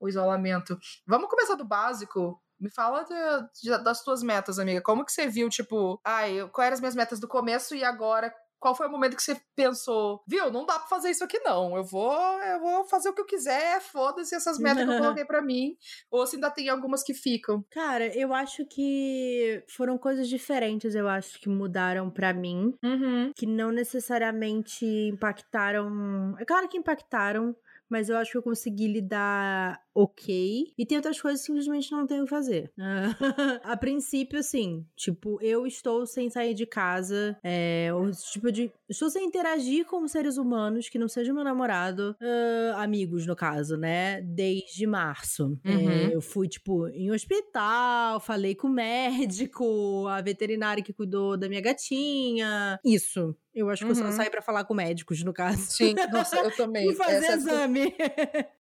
o 0.00 0.08
isolamento. 0.08 0.78
Vamos 1.06 1.28
começar 1.28 1.54
do 1.54 1.64
básico 1.64 2.40
me 2.60 2.68
fala 2.70 3.04
de, 3.04 3.14
de, 3.62 3.82
das 3.82 4.02
tuas 4.02 4.22
metas, 4.22 4.58
amiga. 4.58 4.82
Como 4.82 5.02
que 5.02 5.10
você 5.10 5.26
viu, 5.26 5.48
tipo, 5.48 5.98
ai, 6.04 6.46
quais 6.52 6.66
eram 6.66 6.74
as 6.74 6.80
minhas 6.80 6.94
metas 6.94 7.18
do 7.18 7.26
começo 7.26 7.74
e 7.74 7.82
agora 7.82 8.30
qual 8.60 8.74
foi 8.74 8.86
o 8.86 8.90
momento 8.90 9.16
que 9.16 9.22
você 9.22 9.40
pensou, 9.56 10.22
viu, 10.28 10.52
não 10.52 10.66
dá 10.66 10.78
pra 10.78 10.86
fazer 10.86 11.10
isso 11.10 11.24
aqui 11.24 11.38
não, 11.38 11.76
eu 11.76 11.82
vou, 11.82 12.12
eu 12.42 12.60
vou 12.60 12.84
fazer 12.84 13.08
o 13.08 13.14
que 13.14 13.22
eu 13.22 13.26
quiser, 13.26 13.80
foda-se 13.80 14.34
essas 14.34 14.58
metas 14.58 14.84
que 14.84 14.92
eu 14.92 14.98
coloquei 14.98 15.24
pra 15.24 15.40
mim, 15.40 15.74
ou 16.12 16.26
se 16.26 16.36
ainda 16.36 16.50
tem 16.50 16.68
algumas 16.68 17.02
que 17.02 17.14
ficam. 17.14 17.64
Cara, 17.70 18.06
eu 18.14 18.34
acho 18.34 18.66
que 18.66 19.64
foram 19.74 19.96
coisas 19.96 20.28
diferentes, 20.28 20.94
eu 20.94 21.08
acho, 21.08 21.40
que 21.40 21.48
mudaram 21.48 22.10
para 22.10 22.34
mim, 22.34 22.74
uhum. 22.84 23.32
que 23.34 23.46
não 23.46 23.72
necessariamente 23.72 24.84
impactaram, 24.84 26.36
é 26.38 26.44
claro 26.44 26.68
que 26.68 26.76
impactaram, 26.76 27.56
mas 27.90 28.08
eu 28.08 28.16
acho 28.16 28.30
que 28.30 28.38
eu 28.38 28.42
consegui 28.42 28.86
lidar 28.86 29.80
ok. 29.94 30.72
E 30.78 30.86
tem 30.86 30.96
outras 30.96 31.20
coisas 31.20 31.40
que 31.40 31.46
simplesmente 31.46 31.90
não 31.90 32.06
tenho 32.06 32.22
o 32.22 32.24
que 32.24 32.30
fazer. 32.30 32.72
a 33.64 33.76
princípio, 33.76 34.38
assim, 34.38 34.86
tipo, 34.96 35.38
eu 35.42 35.66
estou 35.66 36.06
sem 36.06 36.30
sair 36.30 36.54
de 36.54 36.66
casa, 36.66 37.36
é, 37.42 37.90
ou, 37.92 38.10
tipo, 38.10 38.50
de. 38.52 38.72
Estou 38.88 39.10
sem 39.10 39.26
interagir 39.26 39.84
com 39.86 40.06
seres 40.06 40.36
humanos 40.36 40.88
que 40.88 40.98
não 40.98 41.08
seja 41.08 41.32
meu 41.32 41.44
namorado, 41.44 42.16
uh, 42.20 42.76
amigos, 42.76 43.26
no 43.26 43.36
caso, 43.36 43.76
né? 43.76 44.20
Desde 44.22 44.86
março. 44.86 45.58
É, 45.64 45.70
uhum. 45.70 45.90
É, 45.90 46.14
eu 46.14 46.20
fui, 46.20 46.48
tipo, 46.48 46.88
em 46.88 47.10
hospital, 47.10 48.20
falei 48.20 48.54
com 48.54 48.68
o 48.68 48.70
médico, 48.72 50.06
a 50.08 50.20
veterinária 50.20 50.82
que 50.82 50.92
cuidou 50.92 51.36
da 51.36 51.48
minha 51.48 51.60
gatinha. 51.60 52.78
Isso. 52.84 53.36
Eu 53.54 53.68
acho 53.68 53.84
que 53.84 53.90
uhum. 53.90 53.96
eu 53.98 54.02
só 54.02 54.04
uhum. 54.04 54.12
saí 54.12 54.30
pra 54.30 54.42
falar 54.42 54.64
com 54.64 54.74
médicos, 54.74 55.22
no 55.24 55.32
caso. 55.32 55.58
Sim, 55.58 55.94
nossa, 56.12 56.36
eu 56.36 56.50
também. 56.56 56.90
e 56.90 56.94
fazer 56.94 57.16
Essa 57.16 57.32
exame. 57.34 57.94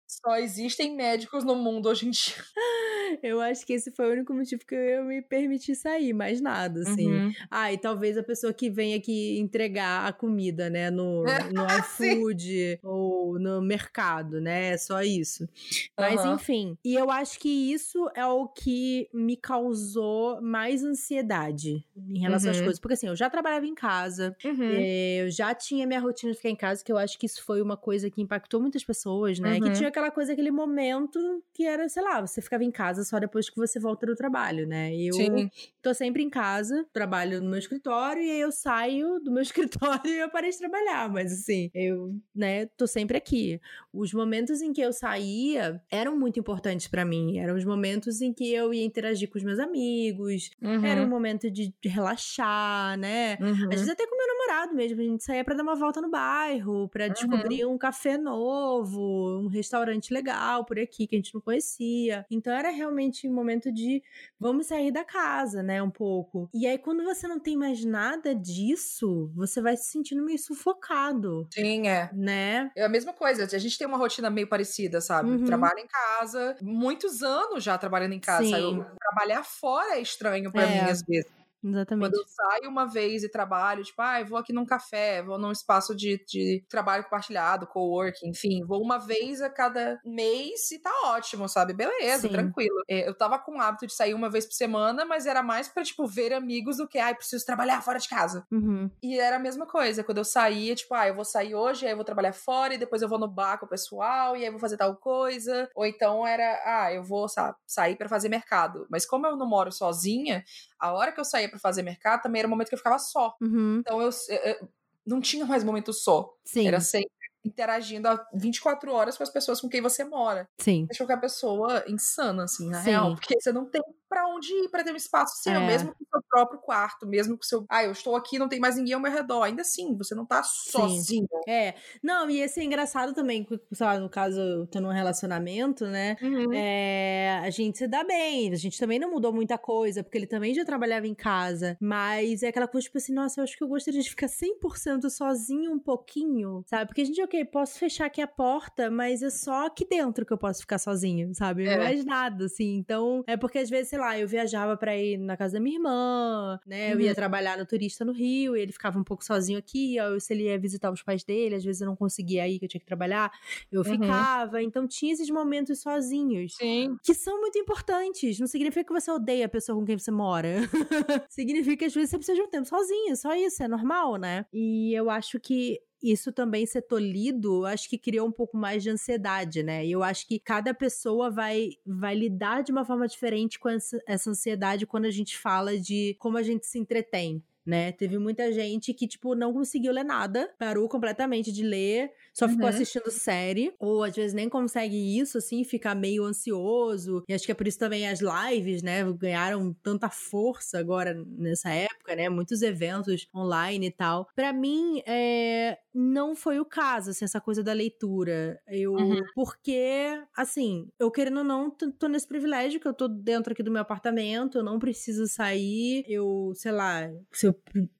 Só 0.07 0.37
existem 0.37 0.95
médicos 0.95 1.43
no 1.43 1.57
mundo 1.57 1.89
hoje 1.89 2.07
em 2.07 2.11
dia. 2.11 2.35
Eu 3.23 3.41
acho 3.41 3.65
que 3.67 3.73
esse 3.73 3.91
foi 3.91 4.09
o 4.09 4.13
único 4.13 4.35
motivo 4.35 4.65
que 4.67 4.75
eu 4.75 5.05
me 5.05 5.23
permiti 5.23 5.75
sair, 5.77 6.13
mais 6.13 6.41
nada, 6.41 6.81
assim. 6.81 7.07
Uhum. 7.07 7.33
Ah, 7.51 7.73
e 7.73 7.79
talvez 7.79 8.19
a 8.19 8.23
pessoa 8.23 8.53
que 8.53 8.69
vem 8.69 8.95
aqui 8.95 9.39
entregar 9.39 10.07
a 10.07 10.13
comida, 10.13 10.69
né, 10.69 10.91
no, 10.91 11.23
no 11.55 11.67
iFood 11.79 12.81
ou 12.83 13.39
no 13.39 13.63
mercado, 13.63 14.41
né? 14.41 14.73
É 14.73 14.77
só 14.77 15.03
isso. 15.03 15.49
Mas, 15.97 16.25
uhum. 16.25 16.35
enfim. 16.35 16.79
E 16.85 16.95
eu 16.95 17.11
acho 17.11 17.39
que 17.39 17.49
isso 17.49 18.11
é 18.15 18.27
o 18.27 18.49
que 18.49 19.09
me 19.13 19.37
causou 19.37 20.41
mais 20.43 20.83
ansiedade 20.83 21.85
em 21.97 22.19
relação 22.19 22.51
uhum. 22.51 22.57
às 22.57 22.61
coisas. 22.61 22.81
Porque, 22.81 22.95
assim, 22.95 23.09
eu 23.09 23.17
já 23.17 23.31
trabalhava 23.31 23.67
em 23.67 23.75
casa, 23.75 24.37
uhum. 24.45 24.73
eh, 24.73 25.23
eu 25.23 25.31
já 25.31 25.55
tinha 25.55 25.87
minha 25.87 26.01
rotina 26.01 26.33
de 26.33 26.37
ficar 26.37 26.51
em 26.51 26.57
casa, 26.57 26.85
que 26.85 26.93
eu 26.93 26.99
acho 26.99 27.19
que 27.19 27.27
isso 27.27 27.43
foi 27.45 27.63
uma 27.63 27.77
coisa 27.77 28.11
que 28.11 28.21
impactou 28.21 28.61
muitas 28.61 28.85
pessoas, 28.85 29.39
né? 29.39 29.61
Que 29.61 29.69
uhum. 29.69 29.73
tinha 29.73 29.91
aquela 29.97 30.11
coisa, 30.11 30.35
aquele 30.35 30.51
momento 30.51 31.43
que 31.55 31.65
era, 31.65 31.89
sei 31.89 32.03
lá, 32.03 32.21
você 32.21 32.43
ficava 32.43 32.63
em 32.63 32.71
casa 32.71 33.03
só 33.03 33.19
depois 33.19 33.49
que 33.49 33.57
você 33.57 33.81
volta 33.81 34.05
do 34.05 34.15
trabalho, 34.15 34.67
né? 34.67 34.95
E 34.95 35.09
eu 35.09 35.15
Sim. 35.15 35.51
tô 35.81 35.95
sempre 35.95 36.23
em 36.23 36.29
casa, 36.29 36.87
trabalho 36.93 37.41
no 37.41 37.49
meu 37.49 37.59
escritório 37.59 38.23
e 38.23 38.31
aí 38.31 38.41
eu 38.41 38.53
saio 38.53 39.19
do 39.21 39.33
meu 39.33 39.41
escritório 39.97 40.07
e 40.07 40.19
eu 40.19 40.29
parei 40.29 40.51
de 40.51 40.59
trabalhar, 40.59 41.09
mas 41.09 41.33
assim, 41.33 41.71
eu, 41.75 42.15
né, 42.35 42.67
tô 42.77 42.87
sempre 42.87 43.17
aqui. 43.17 43.59
Os 43.91 44.13
momentos 44.13 44.61
em 44.61 44.71
que 44.71 44.83
eu 44.83 44.93
saía 44.93 45.81
eram 45.91 46.19
muito 46.19 46.39
importantes 46.39 46.89
para 46.89 47.05
mim, 47.05 47.39
eram 47.39 47.57
os 47.57 47.65
momentos 47.65 48.21
em 48.21 48.35
que 48.35 48.53
eu 48.53 48.75
ia 48.75 48.85
interagir 48.85 49.31
com 49.31 49.39
os 49.39 49.45
meus 49.45 49.59
amigos, 49.59 50.51
uhum. 50.61 50.85
era 50.85 51.03
um 51.03 51.09
momento 51.09 51.51
de, 51.51 51.75
de 51.81 51.89
relaxar, 51.89 52.99
né? 52.99 53.39
Uhum. 53.41 53.69
Às 53.71 53.77
vezes 53.77 53.89
até 53.89 54.07
com 54.07 54.15
meu 54.15 54.27
namorado 54.47 54.75
mesmo, 54.75 55.01
a 55.01 55.05
gente 55.05 55.25
saía 55.25 55.45
para 55.45 55.55
dar 55.55 55.63
uma 55.63 55.75
volta 55.75 56.01
no 56.01 56.11
bairro, 56.11 56.89
para 56.89 57.07
uhum. 57.07 57.13
descobrir 57.13 57.67
um 57.67 57.77
café 57.77 58.17
novo, 58.17 59.41
um 59.41 59.49
restaurante 59.49 60.13
legal 60.13 60.65
por 60.65 60.79
aqui 60.79 61.07
que 61.07 61.17
a 61.17 61.19
gente 61.19 61.35
não 61.35 61.41
conhecia. 61.41 62.25
Então 62.31 62.53
era 62.53 62.71
realmente 62.71 63.29
um 63.29 63.35
momento 63.35 63.73
de 63.73 64.03
vamos 64.39 64.67
sair 64.67 64.91
da 64.91 65.05
casa, 65.05 65.63
né, 65.63 65.83
um 65.83 65.91
pouco. 65.91 66.49
E 66.55 66.67
aí 66.67 66.79
quando 66.79 67.05
você 67.05 67.27
não 67.27 67.39
tem 67.39 67.57
mais 67.57 67.85
nada 67.85 68.35
disso, 68.35 69.31
você 69.35 69.61
vai 69.61 69.77
se 69.77 69.91
sentindo 69.91 70.25
meio 70.25 70.39
sufocado. 70.39 71.47
Sim, 71.53 71.89
é. 71.89 72.11
Né? 72.13 72.71
É 72.77 72.85
a 72.85 72.89
mesma 72.89 73.13
coisa, 73.13 73.45
a 73.45 73.59
gente 73.59 73.77
tem 73.77 73.87
uma 73.87 73.99
rotina 73.99 74.31
meio 74.31 74.49
parecida, 74.49 75.01
sabe? 75.01 75.31
Uhum. 75.31 75.45
Trabalho 75.45 75.79
em 75.79 75.87
casa, 75.87 76.57
muitos 76.63 77.23
anos 77.23 77.63
já 77.63 77.77
trabalhando 77.77 78.13
em 78.13 78.21
casa. 78.21 78.45
Sim. 78.45 78.85
Trabalhar 78.99 79.45
fora 79.45 79.97
é 79.97 80.01
estranho 80.01 80.51
para 80.53 80.63
é. 80.63 80.85
mim 80.85 80.91
às 80.91 81.03
vezes. 81.03 81.37
Exatamente. 81.63 82.11
Quando 82.11 82.15
eu 82.21 82.29
saio 82.29 82.71
uma 82.71 82.87
vez 82.87 83.23
e 83.25 83.29
trabalho, 83.29 83.83
tipo, 83.83 84.01
ah, 84.01 84.23
vou 84.23 84.39
aqui 84.39 84.53
num 84.53 84.65
café, 84.65 85.23
vou 85.23 85.39
num 85.39 85.51
espaço 85.51 85.95
de, 85.95 86.23
de 86.27 86.65
trabalho 86.69 87.05
compartilhado, 87.05 87.67
co-working, 87.67 88.29
enfim, 88.29 88.65
vou 88.65 88.83
uma 88.83 88.99
vez 88.99 89.41
a 89.41 89.51
cada 89.51 90.01
mês 90.05 90.71
e 90.71 90.79
tá 90.79 90.91
ótimo, 91.07 91.49
sabe? 91.49 91.73
Beleza, 91.73 92.23
Sim. 92.23 92.33
tranquilo. 92.33 92.83
É, 92.89 93.09
eu 93.09 93.15
tava 93.15 93.39
com 93.39 93.57
o 93.57 93.61
hábito 93.61 93.87
de 93.87 93.95
sair 93.95 94.15
uma 94.15 94.31
vez 94.31 94.47
por 94.47 94.55
semana, 94.55 95.05
mas 95.05 95.27
era 95.27 95.43
mais 95.43 95.69
pra, 95.69 95.83
tipo, 95.83 96.07
ver 96.07 96.33
amigos 96.33 96.77
do 96.77 96.87
que, 96.89 96.99
ai, 96.99 97.13
ah, 97.13 97.15
preciso 97.15 97.45
trabalhar 97.45 97.83
fora 97.83 97.99
de 97.99 98.09
casa. 98.09 98.47
Uhum. 98.51 98.91
E 99.03 99.19
era 99.19 99.37
a 99.37 99.41
mesma 99.41 99.67
coisa. 99.67 100.05
Quando 100.05 100.19
eu 100.19 100.25
saía, 100.25 100.75
tipo, 100.75 100.95
ah, 100.95 101.09
eu 101.09 101.15
vou 101.15 101.25
sair 101.25 101.55
hoje, 101.55 101.87
aí 101.87 101.93
eu 101.93 101.97
vou 101.97 102.05
trabalhar 102.05 102.33
fora, 102.33 102.75
e 102.75 102.79
depois 102.79 103.03
eu 103.03 103.09
vou 103.09 103.19
no 103.19 103.29
bar 103.29 103.59
com 103.59 103.67
o 103.67 103.69
pessoal, 103.69 104.37
e 104.37 104.41
aí 104.41 104.47
eu 104.47 104.53
vou 104.53 104.61
fazer 104.61 104.77
tal 104.77 104.97
coisa. 104.97 105.69
Ou 105.75 105.87
então 105.87 106.27
era, 106.27 106.63
ah, 106.65 106.93
eu 106.93 107.03
vou, 107.03 107.29
sabe, 107.29 107.57
sair 107.67 107.97
para 107.97 108.09
fazer 108.09 108.29
mercado. 108.29 108.87
Mas 108.91 109.07
como 109.07 109.27
eu 109.27 109.37
não 109.37 109.49
moro 109.49 109.73
sozinha, 109.73 110.45
a 110.79 110.93
hora 110.93 111.13
que 111.13 111.21
eu 111.21 111.25
saía 111.25 111.49
para 111.49 111.59
fazer 111.59 111.83
mercado 111.83 112.23
também 112.23 112.41
era 112.41 112.49
o 112.49 112.51
momento 112.51 112.69
que 112.69 112.75
eu 112.75 112.79
ficava 112.79 112.99
só. 112.99 113.35
Uhum. 113.41 113.79
Então 113.81 114.01
eu, 114.01 114.11
eu, 114.29 114.69
não 115.07 115.21
tinha 115.21 115.47
mais 115.47 115.63
momento 115.63 115.93
só. 115.93 116.35
Sim. 116.45 116.67
Era 116.67 116.81
sempre 116.81 117.11
interagindo 117.45 118.09
há 118.09 118.27
24 118.35 118.93
horas 118.93 119.17
com 119.17 119.23
as 119.23 119.31
pessoas 119.31 119.61
com 119.61 119.69
quem 119.69 119.81
você 119.81 120.03
mora. 120.05 120.49
Sim. 120.59 120.87
Deixa 120.87 121.05
a 121.05 121.17
pessoa 121.17 121.85
insana, 121.87 122.45
assim, 122.45 122.69
na 122.69 122.83
Sim. 122.83 122.91
real. 122.91 123.15
Porque 123.15 123.41
você 123.41 123.53
não 123.53 123.65
tem 123.65 123.81
para 124.09 124.27
onde 124.29 124.53
ir 124.53 124.69
para 124.69 124.85
ter 124.85 124.93
um 124.93 124.97
espaço 124.97 125.43
seu, 125.43 125.55
é. 125.55 125.67
mesmo 125.67 125.95
com 125.95 126.05
o 126.05 126.07
seu 126.09 126.23
próprio 126.29 126.61
quarto, 126.61 127.07
mesmo 127.07 127.37
com 127.37 127.43
o 127.43 127.47
seu. 127.47 127.65
Ah, 127.69 127.85
eu 127.85 127.93
estou 127.93 128.17
aqui, 128.17 128.39
não 128.39 128.49
tem 128.49 128.61
mais 128.61 128.77
ninguém 128.77 128.95
ao 128.95 129.01
meu 129.01 129.13
redor. 129.13 129.43
Ainda 129.43 129.63
assim, 129.63 129.97
você 129.97 130.15
não 130.15 130.27
tá 130.27 130.43
sozinho. 130.43 131.27
É. 131.49 131.75
Não, 132.03 132.29
e 132.31 132.41
esse 132.41 132.61
é 132.61 132.65
engraçado 132.65 133.15
também, 133.15 133.47
sei 133.73 133.87
lá, 133.87 133.99
no 133.99 134.09
caso, 134.09 134.67
tendo 134.71 134.89
um 134.89 134.93
relacionamento, 134.93 135.87
né? 135.87 136.17
Uhum. 136.23 136.53
É, 136.53 137.41
a 137.43 137.51
gente 137.51 137.79
se 137.79 137.87
dá 137.87 138.05
bem, 138.05 138.53
a 138.53 138.57
gente 138.57 138.79
também 138.79 138.99
não 138.99 139.11
mudou 139.11 139.33
muita 139.33 139.59
coisa, 139.59 140.03
porque 140.03 140.19
ele 140.19 140.27
também 140.27 140.55
já 140.55 140.65
trabalhava 140.65 141.07
em 141.07 141.15
casa. 141.15 141.77
Mas 141.81 142.43
é 142.43 142.49
aquela 142.49 142.69
coisa, 142.69 142.87
tipo 142.87 142.99
assim, 142.99 143.13
nossa, 143.13 143.41
eu 143.41 143.45
acho 143.45 143.57
que 143.57 143.65
eu 143.65 143.69
gostaria 143.69 144.01
de 144.01 144.11
ficar 144.11 144.29
100% 144.29 145.09
sozinho 145.11 145.73
um 145.73 145.79
pouquinho, 145.79 146.63
sabe? 146.67 146.87
Porque 146.87 147.03
a 147.03 147.05
gente, 147.05 147.23
ok, 147.23 147.45
posso 147.47 147.79
fechar 147.79 148.07
aqui 148.07 148.21
a 148.21 148.27
porta, 148.27 148.91
mas 148.91 149.23
é 149.23 149.31
só 149.31 149.67
aqui 149.67 149.87
dentro 149.87 150.25
que 150.25 150.33
eu 150.33 150.39
posso 150.39 150.61
ficar 150.61 150.79
sozinho, 150.79 151.35
sabe? 151.35 151.67
É. 151.67 151.77
Mais 151.77 152.05
nada, 152.05 152.47
assim. 152.47 152.77
Então, 152.77 153.25
é 153.27 153.37
porque 153.37 153.59
às 153.59 153.71
vezes, 153.71 153.93
sei 153.97 153.99
lá, 153.99 154.19
eu 154.19 154.29
viajava 154.29 154.77
para 154.77 154.95
ir 154.95 155.17
na 155.17 155.37
casa 155.37 155.55
da 155.55 155.61
minha 155.61 155.77
irmã, 155.77 156.61
né? 156.67 156.93
Eu 156.93 157.01
ia 157.01 157.09
uhum. 157.09 157.15
trabalhar 157.15 157.57
no 157.57 157.65
turista 157.65 158.05
no 158.05 158.13
Rio, 158.13 158.55
e 158.55 158.61
ele 158.61 158.71
ficava 158.71 158.99
um 158.99 159.05
pouco 159.05 159.25
sozinho 159.25 159.59
aqui, 159.59 159.99
ou 159.99 160.21
se 160.21 160.35
ele 160.35 160.45
ia 160.45 160.59
visitar 160.59 160.93
os 160.93 161.03
pais 161.03 161.25
dele, 161.25 161.55
às 161.55 161.65
vezes 161.65 161.81
eu 161.81 161.87
não 161.87 161.97
conseguia 161.97 162.47
ir, 162.47 162.59
que 162.59 162.67
eu 162.67 162.69
tinha 162.69 162.81
que 162.81 162.87
trabalhar, 162.87 163.33
eu 163.73 163.81
uhum. 163.81 163.85
ficava. 163.85 164.63
Então 164.63 164.87
tinha 164.87 165.15
esses 165.15 165.31
momentos 165.31 165.81
sozinhos. 165.81 166.57
Sim. 166.57 166.97
Que 167.03 167.15
são 167.15 167.41
muito 167.41 167.59
importantes. 167.59 168.39
Não 168.39 168.47
significa 168.47 168.85
que 168.85 168.93
você 168.93 169.11
odeia 169.11 169.47
a 169.47 169.49
pessoa 169.49 169.79
com 169.79 169.85
quem 169.85 169.99
você 169.99 170.11
mora. 170.11 170.57
significa 171.31 171.77
que 171.77 171.85
às 171.87 171.95
vezes 171.95 172.11
você 172.11 172.19
precisa 172.19 172.37
de 172.37 172.43
um 172.43 172.51
tempo 172.51 172.69
sozinho, 172.69 173.17
só 173.17 173.35
isso, 173.35 173.63
é 173.63 173.69
normal, 173.69 174.17
né? 174.17 174.45
E 174.53 174.93
eu 174.93 175.09
acho 175.09 175.41
que 175.41 175.81
isso 176.03 176.33
também 176.33 176.67
ser 176.67 176.83
tolhido, 176.83 177.65
acho 177.65 177.89
que 177.89 177.99
criou 177.99 178.29
um 178.29 178.33
pouco 178.33 178.57
mais 178.57 178.83
de 178.83 178.91
ansiedade, 178.91 179.63
né? 179.63 179.85
E 179.85 179.93
eu 179.93 180.03
acho 180.03 180.27
que 180.27 180.39
cada 180.39 180.75
pessoa 180.75 181.31
vai, 181.31 181.71
vai 181.85 182.15
lidar 182.15 182.63
de 182.63 182.73
uma 182.73 182.85
forma 182.85 183.07
diferente 183.07 183.59
com 183.59 183.69
essa, 183.69 183.99
essa 184.07 184.31
ansiedade 184.31 184.87
quando 184.87 185.07
a 185.07 185.11
gente 185.11 185.39
fala 185.39 185.79
de 185.79 186.17
como 186.19 186.37
a 186.39 186.43
gente 186.43 186.67
se 186.67 186.79
entretém 186.79 187.43
né? 187.67 187.91
Teve 187.91 188.17
muita 188.17 188.53
gente 188.53 188.95
que, 188.95 189.09
tipo, 189.09 189.35
não 189.35 189.53
conseguiu 189.53 189.93
ler 189.93 190.05
nada, 190.05 190.49
parou 190.57 190.89
completamente 190.89 191.51
de 191.51 191.65
ler, 191.65 192.13
só 192.33 192.49
ficou 192.49 192.65
uhum. 192.65 192.71
assistindo 192.71 193.11
série, 193.11 193.75
ou 193.79 194.05
às 194.05 194.15
vezes 194.15 194.33
nem 194.33 194.49
consegue 194.49 195.19
isso, 195.19 195.37
assim, 195.37 195.65
ficar 195.65 195.97
meio 195.97 196.25
ansioso. 196.25 197.25
E 197.29 197.35
acho 197.35 197.45
que 197.45 197.51
é 197.51 197.55
por 197.55 197.67
isso 197.67 197.79
também 197.79 198.07
as 198.07 198.21
lives, 198.21 198.83
né, 198.83 199.03
ganharam 199.19 199.75
tanta 199.83 200.09
força 200.09 200.79
agora 200.79 201.15
nessa 201.37 201.71
época, 201.71 202.06
né? 202.17 202.29
Muitos 202.29 202.63
eventos 202.63 203.29
online 203.35 203.87
e 203.87 203.91
tal. 203.91 204.29
Para 204.35 204.53
mim, 204.53 205.03
é, 205.07 205.79
não 205.95 206.35
foi 206.35 206.59
o 206.59 206.65
caso, 206.65 207.11
assim, 207.11 207.25
essa 207.25 207.41
coisa 207.41 207.63
da 207.63 207.73
leitura. 207.73 208.61
Eu, 208.67 208.95
uhum. 208.95 209.21
porque, 209.35 210.21
assim, 210.37 210.89
eu 210.99 211.11
querendo 211.11 211.39
ou 211.39 211.45
não, 211.45 211.71
tô 211.71 212.09
nesse 212.09 212.27
privilégio 212.27 212.81
que 212.81 212.89
eu 212.89 212.95
tô 212.95 213.09
dentro 213.09 213.53
aqui 213.53 213.63
do 213.63 213.71
meu 213.71 213.83
apartamento, 213.83 214.59
eu 214.59 214.65
não 214.65 214.79
preciso 214.79 215.27
sair, 215.27 216.05
eu, 216.09 216.53
sei 216.55 216.73
lá, 216.73 217.11
se 217.33 217.47
eu 217.47 217.55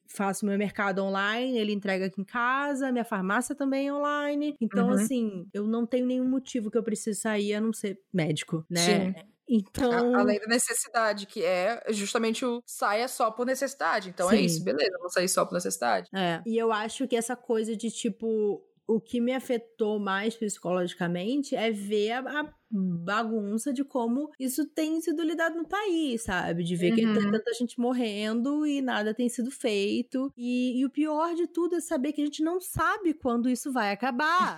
faço 0.09 0.47
meu 0.47 0.57
mercado 0.57 1.03
online, 1.03 1.59
ele 1.59 1.73
entrega 1.73 2.07
aqui 2.07 2.21
em 2.21 2.25
casa, 2.25 2.91
minha 2.93 3.05
farmácia 3.05 3.55
também 3.55 3.89
é 3.89 3.93
online. 3.93 4.57
Então, 4.61 4.89
uhum. 4.89 4.95
assim, 4.95 5.47
eu 5.53 5.67
não 5.67 5.87
tenho 5.87 6.07
nenhum 6.07 6.29
motivo 6.29 6.71
que 6.71 6.79
eu 6.79 6.83
precise 6.83 7.21
sair 7.21 7.55
a 7.55 7.61
não 7.61 7.73
ser 7.73 8.01
médico, 8.13 8.65
né? 8.71 9.15
Sim. 9.15 9.36
Então. 9.49 10.15
A, 10.15 10.21
além 10.21 10.41
da 10.41 10.47
necessidade, 10.47 11.27
que 11.27 11.45
é 11.45 11.83
justamente 11.91 12.45
o 12.45 12.63
saia 12.67 13.09
só 13.09 13.31
por 13.31 13.47
necessidade. 13.47 14.09
Então 14.09 14.29
é 14.31 14.37
Sim. 14.37 14.39
é 14.39 14.41
isso, 14.41 14.65
beleza, 14.65 14.99
vou 14.99 15.11
sair 15.11 15.29
só 15.29 15.45
por 15.45 15.55
necessidade. 15.55 16.09
É. 16.15 16.43
E 16.45 16.57
eu 16.57 16.73
acho 16.73 17.07
que 17.07 17.17
essa 17.17 17.37
coisa 17.37 17.77
de 17.77 17.91
tipo. 17.91 18.63
O 18.89 19.01
que 19.01 19.21
me 19.21 19.33
afetou 19.33 19.99
mais 19.99 20.37
psicologicamente 20.37 21.57
é 21.57 21.73
ver 21.73 22.13
a, 22.13 22.21
a 22.21 22.55
bagunça 22.71 23.73
de 23.73 23.85
como 23.85 24.31
isso 24.39 24.67
tem 24.67 25.01
sido 25.01 25.23
lidado 25.23 25.57
no 25.57 25.67
país, 25.67 26.23
sabe? 26.23 26.65
De 26.65 26.77
ver 26.77 26.91
uhum. 26.91 26.97
que 26.97 27.21
tem 27.21 27.31
tanta 27.31 27.53
gente 27.55 27.79
morrendo 27.79 28.67
e 28.67 28.83
nada 28.83 29.15
tem 29.15 29.29
sido 29.29 29.51
feito. 29.51 30.33
E, 30.37 30.81
e, 30.81 30.85
o 30.85 30.91
pior 30.91 31.35
de 31.35 31.47
tudo 31.47 31.77
é 31.77 31.81
saber 31.81 32.13
que 32.13 32.23
a 32.23 32.25
gente 32.25 32.43
não 32.43 32.61
sabe 32.61 33.15
quando 33.15 33.49
isso 33.49 33.73
vai 33.73 33.93
acabar. 33.93 34.57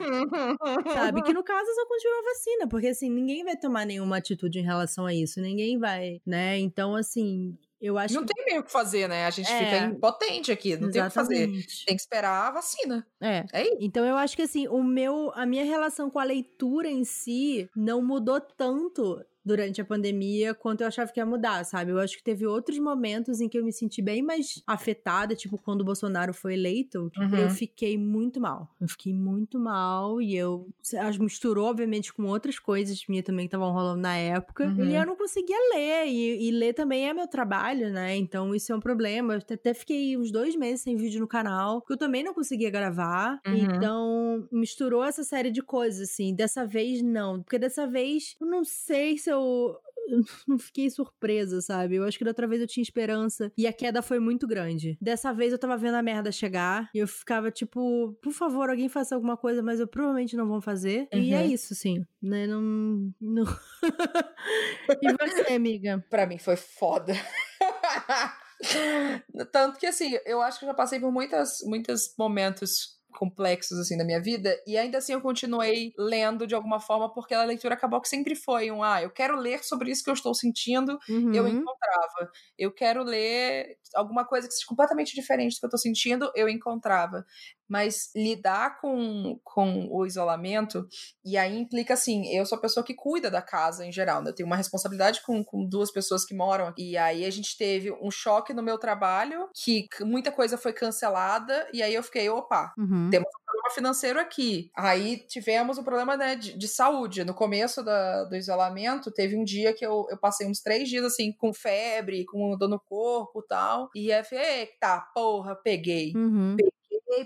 sabe? 0.93 1.23
Que 1.23 1.33
no 1.33 1.45
caso 1.45 1.67
só 1.75 1.87
continua 1.87 2.19
a 2.19 2.23
vacina, 2.23 2.69
porque 2.69 2.89
assim, 2.89 3.11
ninguém 3.11 3.45
vai 3.45 3.57
tomar 3.57 3.85
nenhuma 3.85 4.17
atitude 4.17 4.59
em 4.59 4.65
relação 4.65 5.07
a 5.07 5.15
isso, 5.15 5.41
ninguém 5.41 5.79
vai, 5.79 6.21
né? 6.27 6.59
Então, 6.59 6.95
assim, 6.95 7.57
Eu 7.81 7.97
acho 7.97 8.15
não 8.15 8.25
que... 8.25 8.35
tem 8.35 8.45
meio 8.47 8.61
o 8.61 8.65
que 8.65 8.73
fazer, 8.73 9.09
né? 9.09 9.27
A 9.27 9.31
gente 9.31 9.51
É. 9.51 9.59
fica 9.59 9.85
impotente 9.87 10.51
aqui, 10.51 10.77
não 10.77 10.91
tem 10.91 11.01
o 11.03 11.07
que 11.07 11.11
fazer. 11.15 11.35
Exatamente. 11.35 11.85
Tem 11.87 11.97
que 11.97 12.03
esperar 12.03 12.49
a 12.49 12.51
vacina. 12.51 13.07
É. 13.21 13.45
É 13.53 13.63
isso. 13.63 13.77
Então 13.81 14.05
eu 14.05 14.17
acho 14.17 14.35
que 14.37 14.43
assim, 14.43 14.67
o 14.69 14.83
meu, 14.83 15.31
a 15.35 15.47
minha 15.47 15.65
relação 15.65 16.11
com 16.11 16.19
a 16.19 16.25
leitura 16.25 16.89
em 16.89 17.05
si 17.05 17.69
não 17.77 18.03
mudou 18.03 18.41
tanto 18.41 19.21
durante 19.45 19.81
a 19.81 19.85
pandemia 19.85 20.55
quanto 20.55 20.83
eu 20.83 20.87
achava 20.87 21.11
que 21.13 21.21
ia 21.21 21.27
mudar, 21.27 21.65
sabe? 21.65 21.91
Eu 21.93 21.99
acho 21.99 22.17
que 22.17 22.23
teve 22.23 22.47
outros 22.47 22.79
momentos 22.79 23.41
em 23.41 23.49
que 23.49 23.59
eu 23.59 23.65
me 23.65 23.73
senti 23.73 24.03
bem 24.03 24.23
mais 24.23 24.63
afetada, 24.67 25.35
tipo 25.35 25.59
quando 25.59 25.81
o 25.81 25.85
Bolsonaro 25.85 26.33
foi 26.35 26.55
eleito, 26.55 27.11
Uhum. 27.19 27.37
eu 27.37 27.51
fiquei 27.51 27.97
muito 27.99 28.41
mal. 28.41 28.69
Eu 28.81 28.89
fiquei 28.89 29.13
muito 29.15 29.59
mal 29.59 30.21
e 30.21 30.37
eu 30.37 30.69
acho 31.01 31.23
misturou 31.23 31.67
obviamente 31.67 32.13
com 32.13 32.25
outras 32.25 32.59
coisas 32.59 33.03
minhas 33.09 33.25
também 33.25 33.47
que 33.47 33.49
estavam 33.55 33.73
rolando 33.73 34.01
na 34.01 34.17
época. 34.17 34.65
Uhum. 34.67 34.85
E 34.85 34.95
eu 34.95 35.07
não 35.07 35.17
conseguia 35.17 35.57
ler 35.75 36.07
e, 36.07 36.49
e 36.49 36.51
ler 36.51 36.73
também 36.75 37.09
é 37.09 37.15
meu 37.15 37.27
trabalho, 37.27 37.91
né? 37.91 38.17
Então 38.17 38.55
isso 38.55 38.73
é 38.73 38.77
um 38.77 38.81
problema. 38.81 39.35
Eu 39.35 39.39
até 39.39 39.73
fiquei 39.75 40.17
uns 40.17 40.31
dois 40.31 40.55
meses 40.57 40.83
sem 40.83 40.97
vídeo 40.97 41.21
no 41.21 41.27
canal, 41.29 41.81
porque 41.81 41.95
eu 41.95 41.99
também 41.99 42.23
não 42.23 42.35
conseguia 42.35 42.71
gravar. 42.71 43.41
Uhum. 43.47 43.55
Então, 43.57 44.49
misturou 44.51 45.05
essa 45.05 45.23
série 45.25 45.51
de 45.51 45.63
coisas, 45.63 46.11
assim. 46.11 46.35
Dessa 46.35 46.67
vez, 46.67 47.03
não. 47.03 47.43
Porque 47.43 47.59
dessa 47.59 47.87
vez, 47.87 48.37
eu 48.41 48.47
não 48.47 48.65
sei 48.65 49.17
se 49.19 49.28
eu. 49.29 49.77
eu 50.09 50.23
Não 50.49 50.59
fiquei 50.59 50.89
surpresa, 50.89 51.61
sabe? 51.61 51.97
Eu 51.97 52.05
acho 52.05 52.17
que 52.17 52.25
da 52.25 52.31
outra 52.31 52.47
vez 52.49 52.63
eu 52.63 52.67
tinha 52.67 52.83
esperança 52.83 53.53
e 53.59 53.67
a 53.67 53.73
queda 53.75 54.01
foi 54.01 54.19
muito 54.19 54.47
grande. 54.47 54.97
Dessa 55.01 55.35
vez 55.35 55.53
eu 55.53 55.59
tava 55.59 55.77
vendo 55.77 55.97
a 55.97 56.03
merda 56.03 56.33
chegar 56.33 56.89
e 56.95 56.99
eu 56.99 57.07
ficava 57.07 57.51
tipo, 57.51 58.17
por 58.23 58.33
favor, 58.33 58.71
alguém 58.71 58.89
faça 58.89 59.15
alguma 59.15 59.37
coisa, 59.37 59.63
mas 59.63 59.81
eu 59.81 59.87
provavelmente 59.87 60.35
não 60.35 60.49
vou 60.49 60.63
fazer. 60.63 61.07
E 61.13 61.35
é 61.35 61.41
Uhum. 61.43 61.51
isso, 61.51 61.75
sim. 61.75 62.07
Né? 62.23 62.47
Não. 62.47 63.13
não... 63.21 63.45
e 65.03 65.13
você, 65.13 65.53
amiga? 65.53 66.03
Pra 66.09 66.27
mim 66.27 66.39
foi 66.39 66.57
foda. 66.57 67.13
Tanto 69.53 69.79
que, 69.79 69.87
assim, 69.87 70.19
eu 70.25 70.41
acho 70.41 70.59
que 70.59 70.65
eu 70.65 70.69
já 70.69 70.75
passei 70.75 70.99
por 70.99 71.13
muitas, 71.13 71.59
muitos 71.65 72.15
momentos 72.19 72.98
complexos, 73.13 73.79
assim, 73.79 73.97
na 73.97 74.05
minha 74.05 74.21
vida, 74.21 74.57
e 74.67 74.77
ainda 74.79 74.99
assim 74.99 75.13
eu 75.13 75.21
continuei 75.21 75.93
lendo 75.99 76.47
de 76.47 76.55
alguma 76.55 76.79
forma, 76.81 77.13
porque 77.13 77.35
a 77.35 77.45
leitura 77.45 77.75
acabou 77.75 78.01
que 78.01 78.09
sempre 78.09 78.35
foi 78.37 78.71
um, 78.71 78.83
ah, 78.83 79.03
eu 79.03 79.11
quero 79.11 79.37
ler 79.37 79.65
sobre 79.65 79.91
isso 79.91 80.05
que 80.05 80.11
eu 80.11 80.15
estou 80.15 80.35
sentindo, 80.35 80.99
Uhum. 81.09 81.29
eu 81.33 81.47
encontrava. 81.49 82.31
Eu 82.59 82.73
quero 82.73 83.03
ler 83.03 83.77
alguma 83.95 84.25
coisa 84.27 84.47
que 84.49 84.55
seja 84.55 84.67
completamente 84.69 85.15
diferente 85.15 85.57
do 85.57 85.61
que 85.61 85.67
eu 85.67 85.71
tô 85.71 85.79
sentindo, 85.79 86.31
eu 86.35 86.49
encontrava. 86.49 87.25
Mas 87.69 88.11
lidar 88.15 88.81
com, 88.81 89.39
com 89.45 89.89
o 89.91 90.07
isolamento, 90.07 90.87
e 91.25 91.37
aí 91.37 91.59
implica 91.59 91.95
assim, 91.95 92.27
eu 92.35 92.47
sou 92.47 92.57
a 92.59 92.61
pessoa 92.61 92.85
que 92.85 92.95
cuida 92.95 93.31
da 93.31 93.43
casa 93.43 93.85
em 93.85 93.93
geral, 93.93 94.23
né? 94.23 94.31
Eu 94.31 94.35
tenho 94.35 94.47
uma 94.47 94.57
responsabilidade 94.57 95.23
com, 95.23 95.45
com 95.45 95.65
duas 95.67 95.91
pessoas 95.93 96.25
que 96.25 96.35
moram. 96.35 96.73
E 96.77 96.97
aí 96.97 97.25
a 97.25 97.31
gente 97.31 97.57
teve 97.59 97.93
um 97.93 98.11
choque 98.11 98.53
no 98.55 98.63
meu 98.63 98.79
trabalho, 98.79 99.49
que 99.55 99.87
muita 100.03 100.33
coisa 100.33 100.57
foi 100.57 100.73
cancelada, 100.73 101.69
e 101.73 101.83
aí 101.83 101.95
eu 101.95 102.03
fiquei, 102.03 102.29
opa, 102.29 102.73
Uhum. 102.79 103.09
temos 103.11 103.29
um 103.29 103.45
problema 103.45 103.71
financeiro 103.75 104.21
aqui. 104.21 104.71
Aí 104.77 105.19
tivemos 105.27 105.79
um 105.79 105.83
problema 105.85 106.17
né, 106.17 106.37
de, 106.37 106.57
de 106.57 106.69
saúde. 106.69 107.25
No 107.25 107.35
começo 107.35 107.83
da- 107.83 108.25
do 108.25 108.37
isolamento, 108.37 109.11
teve 109.11 109.37
um 109.37 109.45
dia 109.45 109.73
que 109.75 109.85
eu, 109.85 110.07
eu 110.11 110.17
passei 110.19 110.47
uns 110.47 110.61
três 110.61 110.89
dias 110.89 111.05
assim, 111.05 111.33
com 111.33 111.53
febre, 111.53 112.25
com 112.25 112.57
dor 112.57 112.69
no 112.69 112.81
corpo 112.81 113.41
e 113.41 113.47
tal. 113.49 113.89
E 113.95 114.13
aí 114.13 114.21
eu 114.21 114.25
falei, 114.25 114.45
eita, 114.61 115.01
porra, 115.15 115.55
peguei. 115.57 116.13
Uhum. 116.17 116.55
Peguei, 116.57 116.73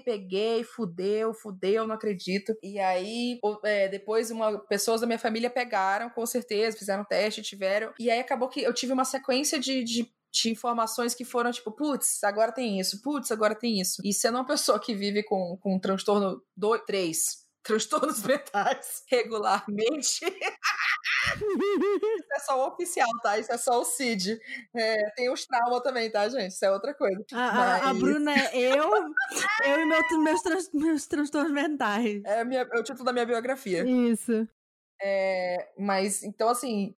peguei, 0.05 0.65
fudeu, 0.65 1.35
fudeu, 1.35 1.87
não 1.87 1.95
acredito. 1.95 2.57
E 2.63 2.79
aí, 2.79 3.39
é, 3.65 3.89
depois, 3.89 4.31
uma, 4.31 4.59
pessoas 4.67 5.01
da 5.01 5.07
minha 5.07 5.19
família 5.19 5.51
pegaram, 5.51 6.11
com 6.11 6.25
certeza, 6.27 6.77
fizeram 6.77 7.05
teste, 7.05 7.43
tiveram. 7.43 7.93
E 7.99 8.11
aí 8.11 8.21
acabou 8.21 8.49
que 8.49 8.63
eu 8.63 8.73
tive 8.73 8.93
uma 8.93 9.05
sequência 9.05 9.59
de. 9.59 9.83
de 9.85 10.11
de 10.35 10.49
informações 10.49 11.15
que 11.15 11.27
foram 11.27 11.53
tipo, 11.53 11.71
putz, 11.71 12.25
agora 12.25 12.51
tem 12.53 12.81
isso, 12.81 13.03
putz, 13.03 13.31
agora 13.31 13.55
tem 13.55 13.79
isso. 13.79 14.01
E 14.03 14.15
sendo 14.15 14.39
uma 14.39 14.47
pessoa 14.47 14.81
que 14.81 14.95
vive 14.95 15.23
com, 15.23 15.59
com 15.61 15.75
um 15.77 15.79
transtorno 15.79 16.43
2, 16.57 16.83
3 16.87 17.43
transtornos 17.63 18.23
mentais 18.23 19.03
regularmente, 19.11 20.21
isso 21.03 22.27
é 22.33 22.39
só 22.41 22.59
o 22.65 22.69
oficial, 22.73 23.09
tá? 23.23 23.39
Isso 23.39 23.53
é 23.53 23.57
só 23.59 23.81
o 23.81 23.85
CID. 23.85 24.39
É, 24.75 25.11
tem 25.17 25.31
os 25.33 25.47
traumas 25.47 25.81
também, 25.83 26.11
tá, 26.11 26.29
gente? 26.29 26.53
Isso 26.53 26.65
é 26.65 26.71
outra 26.71 26.95
coisa. 26.95 27.25
A, 27.33 27.39
a- 27.41 27.77
a 27.77 27.95
Mas- 27.95 27.99
Bruna 27.99 28.33
é 28.35 28.57
eu, 28.57 28.91
eu 29.65 29.81
e 29.81 29.87
meu- 29.87 30.21
meus, 30.23 30.43
trans- 30.43 30.71
meus 30.73 31.07
transtornos 31.07 31.53
mentais. 31.53 32.23
É, 32.25 32.45
minha- 32.45 32.69
é 32.73 32.79
o 32.79 32.83
título 32.83 33.05
da 33.05 33.13
minha 33.13 33.27
biografia. 33.27 33.85
Isso. 33.85 34.47
É, 35.01 35.73
mas, 35.79 36.23
então, 36.23 36.49
assim. 36.49 36.95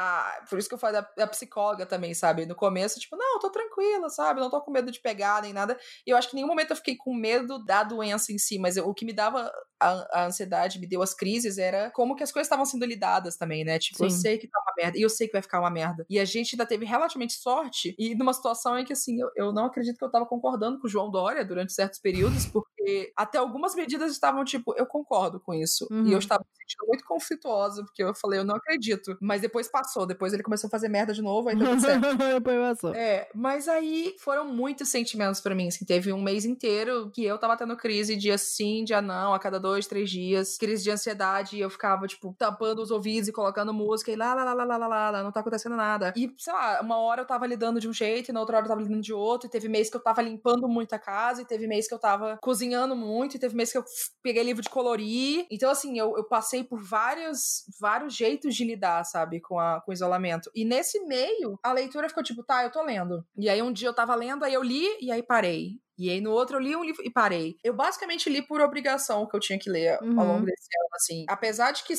A- 0.00 0.44
por 0.48 0.58
isso 0.58 0.68
que 0.68 0.74
eu 0.74 0.78
falo 0.78 0.94
da, 0.94 1.08
da 1.16 1.26
psicóloga 1.26 1.84
também, 1.86 2.14
sabe? 2.14 2.46
No 2.46 2.54
começo, 2.54 2.98
tipo, 3.00 3.16
não, 3.16 3.34
eu 3.34 3.40
tô 3.40 3.50
tranquila, 3.50 4.08
sabe? 4.08 4.40
Não 4.40 4.50
tô 4.50 4.60
com 4.60 4.70
medo 4.70 4.90
de 4.90 5.00
pegar 5.00 5.42
nem 5.42 5.52
nada. 5.52 5.78
E 6.06 6.10
eu 6.10 6.16
acho 6.16 6.28
que 6.28 6.34
em 6.34 6.38
nenhum 6.38 6.48
momento 6.48 6.70
eu 6.70 6.76
fiquei 6.76 6.96
com 6.96 7.14
medo 7.14 7.62
da 7.64 7.82
doença 7.82 8.32
em 8.32 8.38
si, 8.38 8.58
mas 8.58 8.76
eu- 8.76 8.86
o 8.88 8.94
que 8.94 9.04
me 9.04 9.12
dava 9.12 9.50
a, 9.80 10.20
a 10.22 10.26
ansiedade, 10.26 10.78
me 10.78 10.86
deu 10.86 11.02
as 11.02 11.14
crises, 11.14 11.58
era 11.58 11.90
como 11.90 12.14
que 12.14 12.22
as 12.22 12.30
coisas 12.32 12.46
estavam 12.46 12.64
sendo 12.66 12.84
lidadas 12.84 13.36
também, 13.36 13.64
né? 13.64 13.78
Tipo, 13.78 14.04
eu 14.04 14.10
Sim. 14.10 14.20
sei 14.20 14.38
que 14.38 14.48
tá 14.48 14.58
uma 14.60 14.74
merda, 14.76 14.98
e 14.98 15.02
eu 15.02 15.08
sei 15.10 15.26
que 15.26 15.32
vai 15.32 15.42
ficar 15.42 15.60
uma 15.60 15.70
merda. 15.70 16.04
E 16.08 16.18
a 16.18 16.24
gente 16.24 16.54
ainda 16.54 16.66
teve 16.66 16.84
relativamente 16.84 17.34
sorte, 17.34 17.94
e 17.98 18.14
numa 18.14 18.32
situação 18.34 18.78
em 18.78 18.84
que, 18.84 18.92
assim, 18.92 19.20
eu, 19.20 19.30
eu 19.36 19.52
não 19.52 19.66
acredito 19.66 19.96
que 19.98 20.04
eu 20.04 20.10
tava 20.10 20.26
concordando 20.26 20.78
com 20.80 20.86
o 20.86 20.90
João 20.90 21.10
Dória 21.10 21.44
durante 21.44 21.72
certos 21.72 21.98
períodos, 21.98 22.46
porque 22.80 23.12
até 23.14 23.38
algumas 23.38 23.74
medidas 23.74 24.10
estavam 24.10 24.42
tipo, 24.42 24.74
eu 24.76 24.86
concordo 24.86 25.38
com 25.38 25.52
isso. 25.52 25.86
Uhum. 25.90 26.04
E 26.04 26.06
eu 26.06 26.12
uhum. 26.12 26.18
estava 26.18 26.40
me 26.40 26.62
sentindo 26.62 26.86
muito 26.88 27.04
conflituosa, 27.04 27.84
porque 27.84 28.02
eu 28.02 28.14
falei, 28.14 28.40
eu 28.40 28.44
não 28.44 28.56
acredito. 28.56 29.16
Mas 29.20 29.42
depois 29.42 29.68
passou, 29.68 30.06
depois 30.06 30.32
ele 30.32 30.42
começou 30.42 30.68
a 30.68 30.70
fazer 30.70 30.88
merda 30.88 31.12
de 31.12 31.20
novo, 31.20 31.48
aí 31.48 31.56
passou. 32.74 32.94
É, 32.94 33.28
mas 33.34 33.68
aí 33.68 34.16
foram 34.18 34.46
muitos 34.46 34.88
sentimentos 34.88 35.40
para 35.40 35.54
mim, 35.54 35.68
assim, 35.68 35.84
teve 35.84 36.12
um 36.12 36.22
mês 36.22 36.44
inteiro 36.44 37.10
que 37.12 37.24
eu 37.24 37.36
tava 37.38 37.56
tendo 37.56 37.76
crise 37.76 38.16
dia 38.16 38.38
sim, 38.38 38.82
dia 38.84 38.98
ah, 38.98 39.02
não, 39.02 39.34
a 39.34 39.38
cada 39.38 39.60
dois, 39.60 39.86
três 39.86 40.10
dias, 40.10 40.56
crise 40.56 40.82
de 40.82 40.90
ansiedade, 40.90 41.56
e 41.56 41.60
eu 41.60 41.70
ficava, 41.70 42.06
tipo, 42.06 42.34
tapando 42.38 42.82
os 42.82 42.90
ouvidos 42.90 43.28
e 43.28 43.32
colocando 43.32 43.74
música, 43.74 44.10
e 44.10 44.16
lá, 44.16 44.34
lá, 44.34 44.44
lá, 44.44 44.54
lá, 44.54 44.64
lá, 44.64 44.86
lá, 44.86 45.10
lá, 45.10 45.22
não 45.22 45.32
tá 45.32 45.40
acontecendo 45.40 45.76
nada. 45.76 46.12
E, 46.16 46.32
sei 46.38 46.52
lá, 46.52 46.80
uma 46.80 46.98
hora 46.98 47.22
eu 47.22 47.26
tava 47.26 47.46
lidando 47.46 47.78
de 47.80 47.88
um 47.88 47.92
jeito, 47.92 48.30
e 48.30 48.32
na 48.32 48.40
outra 48.40 48.56
hora 48.56 48.64
eu 48.64 48.68
tava 48.68 48.82
lidando 48.82 49.02
de 49.02 49.12
outro, 49.12 49.46
e 49.46 49.50
teve 49.50 49.68
mês 49.68 49.90
que 49.90 49.96
eu 49.96 50.02
tava 50.02 50.22
limpando 50.22 50.68
muito 50.68 50.94
a 50.94 50.98
casa, 50.98 51.42
e 51.42 51.44
teve 51.44 51.66
mês 51.66 51.86
que 51.86 51.94
eu 51.94 51.98
tava 51.98 52.38
cozinhando 52.40 52.69
muito, 52.96 53.36
e 53.36 53.38
teve 53.38 53.54
mês 53.56 53.72
que 53.72 53.78
eu 53.78 53.84
peguei 54.22 54.42
livro 54.42 54.62
de 54.62 54.68
colorir. 54.68 55.46
Então, 55.50 55.70
assim, 55.70 55.98
eu, 55.98 56.16
eu 56.16 56.24
passei 56.24 56.64
por 56.64 56.82
vários, 56.82 57.64
vários 57.80 58.14
jeitos 58.14 58.54
de 58.54 58.64
lidar, 58.64 59.04
sabe, 59.04 59.40
com, 59.40 59.58
a, 59.58 59.80
com 59.80 59.90
o 59.90 59.94
isolamento. 59.94 60.50
E 60.54 60.64
nesse 60.64 61.00
meio, 61.06 61.58
a 61.62 61.72
leitura 61.72 62.08
ficou 62.08 62.22
tipo, 62.22 62.42
tá, 62.44 62.62
eu 62.64 62.72
tô 62.72 62.82
lendo. 62.82 63.24
E 63.36 63.48
aí 63.48 63.60
um 63.62 63.72
dia 63.72 63.88
eu 63.88 63.94
tava 63.94 64.14
lendo, 64.14 64.44
aí 64.44 64.54
eu 64.54 64.62
li, 64.62 64.86
e 65.00 65.10
aí 65.10 65.22
parei. 65.22 65.80
E 65.98 66.08
aí 66.10 66.20
no 66.20 66.30
outro 66.30 66.56
eu 66.56 66.60
li 66.60 66.74
um 66.74 66.84
livro 66.84 67.02
e 67.04 67.10
parei. 67.10 67.56
Eu 67.62 67.74
basicamente 67.74 68.30
li 68.30 68.40
por 68.46 68.60
obrigação 68.60 69.26
que 69.28 69.36
eu 69.36 69.40
tinha 69.40 69.58
que 69.58 69.68
ler 69.70 69.98
Uhum. 70.02 70.18
ao 70.18 70.26
longo 70.26 70.46
desse 70.46 70.68
ano, 70.78 70.88
assim. 70.94 71.24
Apesar 71.28 71.72
de 71.72 71.84
que 71.84 71.92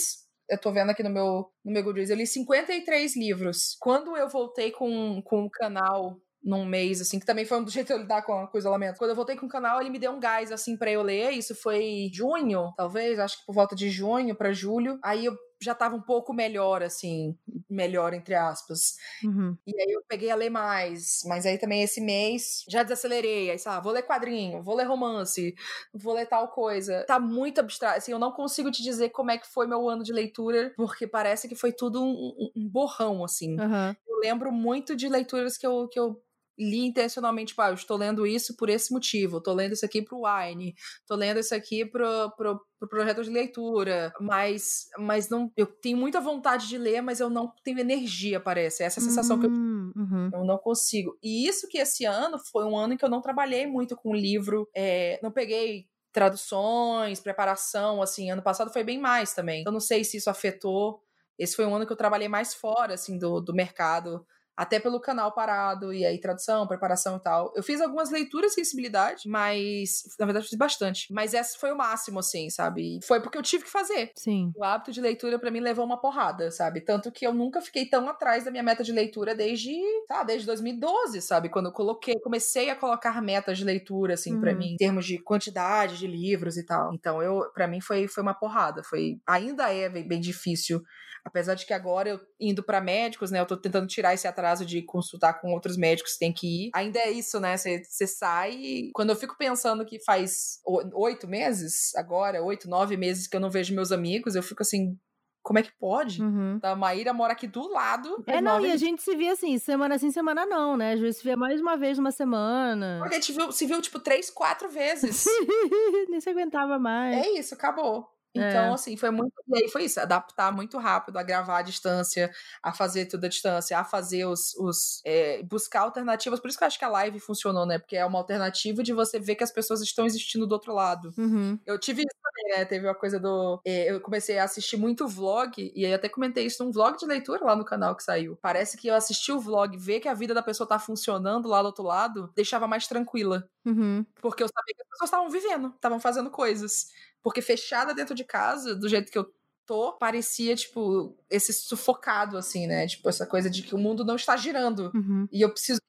eu 0.50 0.58
tô 0.58 0.72
vendo 0.72 0.90
aqui 0.90 1.04
no 1.04 1.10
meu, 1.10 1.50
no 1.64 1.72
meu 1.72 1.84
Goodreads, 1.84 2.10
eu 2.10 2.18
li 2.18 2.28
53 2.28 3.16
livros. 3.16 3.78
Quando 3.80 4.18
eu 4.18 4.28
voltei 4.28 4.72
com, 4.72 5.22
com 5.24 5.46
o 5.46 5.50
canal 5.50 6.20
num 6.44 6.66
mês, 6.66 7.02
assim, 7.02 7.20
que 7.20 7.26
também 7.26 7.46
foi 7.46 7.62
um 7.62 7.68
jeito 7.68 7.88
de 7.88 7.94
eu 7.94 7.98
lidar 8.00 8.24
com, 8.24 8.48
com 8.48 8.58
o 8.58 8.60
isolamento. 8.60 8.98
Quando 8.98 9.12
eu 9.12 9.16
voltei 9.16 9.36
com 9.36 9.46
o 9.46 9.50
canal, 9.50 9.80
ele 9.80 9.90
me 9.90 10.00
deu 10.00 10.12
um 10.12 10.20
gás, 10.20 10.52
assim, 10.52 10.76
pra 10.78 10.92
eu 10.92 11.02
ler. 11.04 11.32
Isso 11.32 11.56
foi 11.56 12.10
junho, 12.14 12.74
talvez, 12.76 13.20
acho 13.20 13.40
que 13.40 13.46
por 13.46 13.54
volta 13.56 13.76
de 13.76 13.90
junho 13.90 14.36
pra 14.36 14.52
julho. 14.52 15.00
Aí 15.04 15.26
eu 15.26 15.36
já 15.64 15.76
tava 15.76 15.96
um 15.96 16.02
pouco 16.02 16.34
melhor, 16.34 16.82
assim, 16.82 17.38
melhor 17.70 18.14
entre 18.16 18.34
aspas. 18.34 18.96
Uhum. 19.24 19.56
E 19.68 19.80
aí 19.80 19.92
eu 19.92 20.02
peguei 20.08 20.32
a 20.32 20.36
ler 20.36 20.50
mais, 20.50 21.20
mas 21.28 21.46
aí 21.46 21.60
também 21.60 21.84
esse 21.84 22.02
mês 22.02 22.64
já 22.68 22.82
desacelerei, 22.82 23.52
aí 23.52 23.60
sei 23.60 23.72
lá, 23.72 23.80
vou 23.80 23.92
ler 23.94 24.02
quadrinho, 24.02 24.64
vou 24.64 24.76
ler 24.76 24.86
romance, 24.86 25.54
vou 25.94 26.16
ler 26.16 26.26
tal 26.26 26.48
coisa. 26.48 27.04
Tá 27.06 27.20
muito 27.20 27.60
abstrato, 27.60 28.00
assim, 28.00 28.12
eu 28.12 28.18
não 28.18 28.32
consigo 28.32 28.72
te 28.72 28.82
dizer 28.82 29.10
como 29.10 29.30
é 29.30 29.38
que 29.38 29.48
foi 29.48 29.68
meu 29.68 29.88
ano 29.88 30.04
de 30.04 30.12
leitura, 30.12 30.74
porque 30.76 31.06
parece 31.06 31.48
que 31.48 31.56
foi 31.56 31.72
tudo 31.72 32.04
um, 32.04 32.52
um- 32.56 32.68
borrão, 32.70 33.24
assim. 33.24 33.60
Aham. 33.60 33.96
Eu 34.08 34.18
lembro 34.18 34.52
muito 34.52 34.96
de 34.96 35.08
leituras 35.08 35.58
que 35.58 35.68
eu, 35.68 35.88
que 35.88 36.00
eu 36.00 36.20
li 36.58 36.86
intencionalmente, 36.86 37.54
ah, 37.58 37.70
eu 37.70 37.74
estou 37.74 37.98
lendo 37.98 38.26
isso 38.26 38.56
por 38.56 38.70
esse 38.70 38.92
motivo, 38.92 39.42
tô 39.42 39.54
lendo 39.54 39.74
isso 39.74 39.86
aqui 39.86 40.02
pro 40.02 40.24
Wine, 40.24 40.74
tô 41.08 41.16
lendo 41.16 41.40
isso 41.40 41.56
aqui 41.56 41.86
pro, 41.86 42.32
pro, 42.36 42.62
pro 42.80 42.90
projeto 42.90 43.24
de 43.24 43.30
leitura, 43.30 44.12
mas, 44.20 44.88
mas 44.98 45.30
não, 45.30 45.52
eu 45.56 45.66
tenho 45.66 45.98
muita 45.98 46.20
vontade 46.20 46.68
de 46.68 46.78
ler, 46.78 47.02
mas 47.02 47.20
eu 47.20 47.30
não 47.30 47.52
tenho 47.64 47.80
energia, 47.80 48.40
parece, 48.40 48.84
essa 48.84 49.00
é 49.00 49.02
a 49.02 49.04
sensação 49.04 49.40
que 49.40 49.46
eu 49.46 49.52
Hum, 49.52 49.92
uhum. 49.96 50.30
eu 50.34 50.46
não 50.46 50.58
consigo. 50.58 51.18
E 51.22 51.48
isso 51.48 51.68
que 51.68 51.78
esse 51.78 52.06
ano 52.06 52.38
foi 52.52 52.66
um 52.66 52.78
ano 52.78 52.94
em 52.94 52.98
que 52.98 53.04
eu 53.04 53.10
não 53.10 53.22
trabalhei 53.22 53.68
muito 53.68 53.96
com 53.96 54.16
livro, 54.16 54.70
é, 54.76 55.20
não 55.22 55.32
peguei 55.32 55.88
traduções, 56.12 57.20
preparação, 57.20 58.02
assim, 58.02 58.30
ano 58.30 58.42
passado 58.42 58.72
foi 58.72 58.84
bem 58.84 59.00
mais 59.00 59.34
também. 59.34 59.64
Eu 59.66 59.72
não 59.72 59.80
sei 59.80 60.04
se 60.04 60.18
isso 60.18 60.30
afetou. 60.30 61.02
Esse 61.38 61.56
foi 61.56 61.66
um 61.66 61.76
ano 61.76 61.86
que 61.86 61.92
eu 61.92 61.98
trabalhei 61.98 62.28
mais 62.28 62.54
fora, 62.54 62.94
assim, 62.94 63.18
do, 63.18 63.40
do 63.40 63.54
mercado 63.54 64.26
até 64.56 64.80
pelo 64.80 65.00
canal 65.00 65.34
parado, 65.34 65.94
e 65.94 66.06
aí 66.06 66.20
tradução, 66.20 66.68
preparação 66.68 67.18
e 67.18 67.20
tal. 67.20 67.54
Eu 67.56 67.64
fiz 67.64 67.82
algumas 67.82 68.10
leituras 68.12 68.52
de 68.52 68.56
sensibilidade, 68.56 69.28
mas 69.28 70.04
na 70.20 70.26
verdade 70.26 70.48
fiz 70.48 70.58
bastante. 70.58 71.12
Mas 71.12 71.34
essa 71.34 71.58
foi 71.58 71.72
o 71.72 71.78
máximo, 71.78 72.20
assim, 72.20 72.50
sabe? 72.50 73.00
Foi 73.04 73.22
porque 73.22 73.38
eu 73.38 73.42
tive 73.42 73.64
que 73.64 73.70
fazer. 73.70 74.12
Sim. 74.16 74.52
O 74.56 74.64
hábito 74.64 74.92
de 74.92 75.02
leitura 75.02 75.40
para 75.40 75.52
mim 75.52 75.60
levou 75.60 75.86
uma 75.86 76.00
porrada, 76.00 76.52
sabe? 76.52 76.82
Tanto 76.82 77.12
que 77.12 77.26
eu 77.26 77.34
nunca 77.34 77.62
fiquei 77.62 77.86
tão 77.86 78.08
atrás 78.10 78.44
da 78.44 78.52
minha 78.52 78.64
meta 78.64 78.84
de 78.84 78.92
leitura 78.92 79.34
desde, 79.34 79.74
tá, 80.08 80.24
desde 80.24 80.46
2012, 80.46 81.22
sabe? 81.22 81.50
Quando 81.50 81.68
eu 81.68 81.74
coloquei, 81.74 82.16
comecei 82.22 82.70
a 82.70 82.76
colocar 82.76 83.22
metas 83.22 83.58
de 83.58 83.64
leitura 83.64 84.14
assim 84.14 84.36
uhum. 84.36 84.42
para 84.42 84.54
mim, 84.54 84.74
em 84.74 84.78
termos 84.78 85.06
de 85.06 85.18
quantidade 85.18 85.98
de 85.98 86.08
livros 86.08 86.58
e 86.58 86.66
tal. 86.66 86.94
Então 86.94 87.22
eu, 87.22 87.52
para 87.54 87.68
mim 87.68 87.82
foi 87.82 88.08
foi 88.08 88.22
uma 88.22 88.34
porrada, 88.34 88.84
foi 88.84 89.20
ainda 89.28 89.74
é 89.74 89.90
bem, 89.90 90.08
bem 90.08 90.20
difícil 90.20 90.82
Apesar 91.24 91.56
de 91.56 91.66
que 91.66 91.74
agora 91.74 92.10
eu 92.10 92.20
indo 92.40 92.64
para 92.64 92.82
médicos, 92.82 93.32
né? 93.32 93.40
Eu 93.40 93.46
tô 93.46 93.56
tentando 93.56 93.88
tirar 93.88 94.14
esse 94.14 94.28
atraso 94.28 94.66
de 94.66 94.82
consultar 94.82 95.40
com 95.40 95.54
outros 95.54 95.78
médicos 95.78 96.14
que 96.14 96.20
tem 96.20 96.34
que 96.34 96.66
ir. 96.66 96.72
Ainda 96.74 97.00
é 97.00 97.12
isso, 97.12 97.40
né? 97.40 97.56
Você 97.58 98.08
sai. 98.08 98.52
E 98.54 98.92
quando 98.94 99.12
eu 99.12 99.16
fico 99.16 99.38
pensando 99.38 99.86
que 99.86 100.04
faz 100.04 100.60
oito 100.94 101.28
meses, 101.28 101.96
agora, 101.96 102.44
oito, 102.44 102.70
nove 102.70 102.98
meses 102.98 103.28
que 103.28 103.36
eu 103.36 103.42
não 103.42 103.50
vejo 103.50 103.76
meus 103.76 103.92
amigos, 103.92 104.36
eu 104.36 104.44
fico 104.44 104.64
assim, 104.64 104.98
como 105.44 105.58
é 105.58 105.64
que 105.64 105.72
pode? 105.80 106.22
Uhum. 106.22 106.60
A 106.62 106.76
Maíra 106.76 107.14
mora 107.14 107.34
aqui 107.34 107.48
do 107.48 107.68
lado. 107.68 108.24
É, 108.28 108.40
não, 108.40 108.64
e 108.64 108.72
a 108.72 108.78
gente 108.78 109.02
se 109.02 109.16
via 109.16 109.34
assim, 109.34 109.58
semana 109.58 109.98
sim, 109.98 110.12
semana 110.12 110.46
não, 110.46 110.78
né? 110.78 110.94
Às 110.94 111.00
vezes 111.00 111.18
se 111.18 111.24
via 111.24 111.36
mais 111.36 111.60
uma 111.60 111.76
vez 111.76 111.98
numa 111.98 112.12
semana. 112.12 112.98
Porque 113.00 113.16
a 113.16 113.20
gente 113.20 113.34
viu, 113.34 113.52
se 113.52 113.66
viu, 113.66 113.82
tipo, 113.82 114.00
três, 114.00 114.30
quatro 114.30 114.70
vezes. 114.70 115.26
Nem 116.10 116.22
se 116.22 116.30
aguentava 116.30 116.78
mais. 116.78 117.26
É 117.26 117.30
isso, 117.32 117.56
acabou. 117.56 118.08
Então, 118.34 118.72
é. 118.72 118.74
assim, 118.74 118.96
foi 118.96 119.12
muito. 119.12 119.34
E 119.48 119.58
aí 119.58 119.70
foi 119.70 119.84
isso, 119.84 120.00
adaptar 120.00 120.52
muito 120.52 120.78
rápido, 120.78 121.17
a 121.17 121.24
gravar 121.24 121.60
à 121.60 121.62
distância, 121.62 122.32
a 122.63 122.72
fazer 122.74 123.06
tudo 123.06 123.26
à 123.26 123.28
distância, 123.28 123.78
a 123.78 123.84
fazer 123.84 124.26
os. 124.26 124.56
os 124.56 125.02
é, 125.06 125.44
buscar 125.44 125.82
alternativas. 125.82 126.39
Por 126.39 126.48
isso 126.48 126.58
que 126.58 126.63
eu 126.63 126.67
acho 126.67 126.80
que 126.80 126.86
a 126.86 126.89
live 126.89 127.20
funcionou, 127.20 127.65
né? 127.65 127.78
Porque 127.78 127.98
é 127.98 128.06
uma 128.06 128.17
alternativa 128.17 128.82
de 128.82 128.94
você 128.94 129.20
ver 129.20 129.36
que 129.36 129.44
as 129.44 129.52
pessoas 129.52 129.82
estão 129.82 130.06
existindo 130.06 130.48
do 130.48 130.54
outro 130.54 130.74
lado. 130.74 131.13
Uhum. 131.17 131.60
Eu 131.65 131.78
tive 131.78 132.02
isso 132.02 132.17
também, 132.24 132.58
né? 132.58 132.65
Teve 132.65 132.88
uma 132.88 132.96
coisa 132.96 133.20
do. 133.20 133.62
É, 133.65 133.91
eu 133.91 134.00
comecei 134.00 134.38
a 134.39 134.46
assistir 134.46 134.78
muito 134.78 135.08
vlog, 135.08 135.72
e 135.76 135.86
aí 135.86 135.94
até 135.94 136.08
comentei 136.08 136.46
isso 136.46 136.63
num 136.63 136.72
vlog 136.72 136.98
de 136.98 137.06
leitura 137.06 137.44
lá 137.44 137.56
no 137.56 137.65
canal 137.65 137.96
que 137.96 138.04
saiu. 138.04 138.38
Parece 138.41 138.78
que 138.78 138.88
eu 138.88 138.96
assisti 138.96 139.32
o 139.32 139.39
vlog, 139.39 139.78
ver 139.78 140.00
que 140.00 140.08
a 140.08 140.13
vida 140.13 140.34
da 140.34 140.41
pessoa 140.41 140.67
tá 140.67 140.80
funcionando 140.80 141.50
lá 141.50 141.62
do 141.62 141.65
outro 141.65 141.84
lado, 141.84 142.32
deixava 142.36 142.67
mais 142.67 142.88
tranquila. 142.88 143.48
Uhum. 143.65 144.06
Porque 144.22 144.41
eu 144.41 144.48
sabia 144.48 144.76
que 144.76 144.82
as 144.82 144.89
pessoas 144.89 145.08
estavam 145.08 145.30
vivendo, 145.30 145.74
estavam 145.76 146.00
fazendo 146.00 146.30
coisas. 146.30 146.88
Porque 147.24 147.42
fechada 147.42 147.94
dentro 147.94 148.16
de 148.16 148.24
casa, 148.24 148.76
do 148.76 148.90
jeito 148.90 149.12
que 149.12 149.18
eu 149.18 149.32
tô, 149.66 149.94
parecia, 149.94 150.56
tipo, 150.56 151.18
esse 151.30 151.54
sufocado, 151.54 152.38
assim, 152.38 152.68
né? 152.68 152.88
Tipo, 152.88 153.10
essa 153.10 153.26
coisa 153.26 153.50
de 153.50 153.64
que 153.64 153.76
o 153.76 153.78
mundo 153.78 154.04
não 154.04 154.16
está 154.16 154.36
girando. 154.36 154.92
Uhum. 154.94 155.28
E 155.32 155.42
eu 155.42 155.50
preciso 155.50 155.80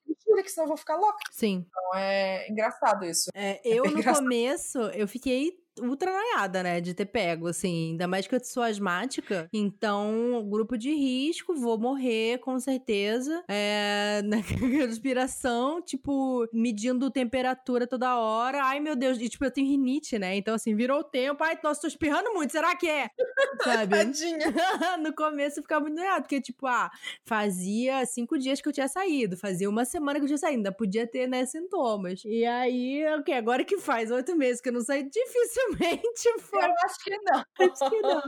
que 0.41 0.49
senão 0.49 0.65
eu 0.65 0.69
vou 0.69 0.77
ficar 0.77 0.95
louca. 0.95 1.19
Sim. 1.31 1.65
Então 1.67 1.99
é 1.99 2.49
engraçado 2.49 3.05
isso. 3.05 3.29
É, 3.33 3.61
eu, 3.63 3.85
é 3.85 3.89
no 3.89 3.99
engraçado. 3.99 4.23
começo, 4.23 4.79
eu 4.79 5.07
fiquei 5.07 5.62
ultra 5.81 6.11
noiada, 6.11 6.63
né? 6.63 6.81
De 6.81 6.93
ter 6.93 7.05
pego, 7.05 7.47
assim. 7.47 7.91
Ainda 7.91 8.07
mais 8.07 8.27
que 8.27 8.35
eu 8.35 8.43
sou 8.43 8.63
asmática. 8.63 9.47
Então, 9.53 10.45
grupo 10.49 10.77
de 10.77 10.93
risco, 10.93 11.55
vou 11.55 11.77
morrer, 11.77 12.39
com 12.39 12.59
certeza. 12.59 13.43
É, 13.47 14.21
na 14.25 14.37
respiração, 14.37 15.81
tipo, 15.81 16.47
medindo 16.53 17.09
temperatura 17.09 17.87
toda 17.87 18.17
hora. 18.17 18.63
Ai, 18.63 18.79
meu 18.79 18.95
Deus. 18.95 19.19
E, 19.19 19.29
tipo, 19.29 19.45
eu 19.45 19.51
tenho 19.51 19.67
rinite, 19.67 20.17
né? 20.19 20.35
Então, 20.35 20.55
assim, 20.55 20.75
virou 20.75 20.99
o 20.99 21.03
tempo. 21.03 21.43
Ai, 21.43 21.57
nossa, 21.63 21.81
tô 21.81 21.87
espirrando 21.87 22.33
muito. 22.33 22.51
Será 22.51 22.75
que 22.75 22.89
é? 22.89 23.09
Sabe? 23.63 23.97
Tadinha. 23.97 24.53
no 25.01 25.13
começo 25.13 25.59
eu 25.59 25.63
ficava 25.63 25.81
muito 25.81 25.95
noiada. 25.95 26.21
Porque, 26.21 26.41
tipo, 26.41 26.67
ah, 26.67 26.91
fazia 27.25 28.05
cinco 28.05 28.37
dias 28.37 28.61
que 28.61 28.67
eu 28.67 28.73
tinha 28.73 28.87
saído. 28.87 29.37
Fazia 29.37 29.69
uma 29.69 29.85
semana 29.85 30.19
que 30.19 30.23
eu 30.23 30.27
tinha 30.27 30.37
saído. 30.37 30.57
Ainda 30.57 30.71
podia 30.71 31.07
ter, 31.07 31.27
né, 31.27 31.45
sintomas. 31.45 32.21
E 32.25 32.45
aí, 32.45 33.03
o 33.15 33.19
okay, 33.19 33.33
Agora 33.33 33.65
que 33.65 33.77
faz 33.77 34.09
oito 34.11 34.35
meses 34.35 34.61
que 34.61 34.69
eu 34.69 34.73
não 34.73 34.81
saí, 34.81 35.03
difícil 35.03 35.62
provavelmente 35.69 36.33
foi. 36.41 36.63
Eu 36.63 36.73
acho 36.85 37.03
que 37.03 37.17
não. 37.17 37.43
Acho 37.73 37.89
que 37.89 38.01
não. 38.01 38.21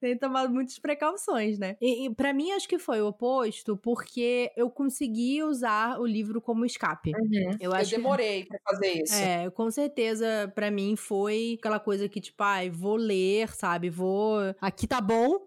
Tem 0.00 0.18
tomado 0.18 0.52
muitas 0.52 0.78
precauções, 0.78 1.58
né? 1.58 1.76
E, 1.80 2.06
e 2.06 2.14
para 2.14 2.32
mim, 2.32 2.52
acho 2.52 2.68
que 2.68 2.78
foi 2.78 3.00
o 3.00 3.08
oposto, 3.08 3.76
porque 3.76 4.52
eu 4.56 4.70
consegui 4.70 5.42
usar 5.42 6.00
o 6.00 6.06
livro 6.06 6.40
como 6.40 6.64
escape. 6.64 7.12
Uhum. 7.14 7.56
Eu, 7.60 7.72
eu 7.72 7.86
demorei 7.86 8.42
que... 8.42 8.48
pra 8.48 8.58
fazer 8.70 8.92
isso. 9.02 9.14
É, 9.14 9.50
com 9.50 9.70
certeza, 9.70 10.50
para 10.54 10.70
mim 10.70 10.96
foi 10.96 11.56
aquela 11.58 11.78
coisa 11.78 12.08
que, 12.08 12.20
tipo, 12.20 12.42
ai, 12.42 12.70
vou 12.70 12.96
ler, 12.96 13.48
sabe? 13.54 13.90
Vou. 13.90 14.38
Aqui 14.60 14.86
tá 14.86 15.00
bom. 15.00 15.38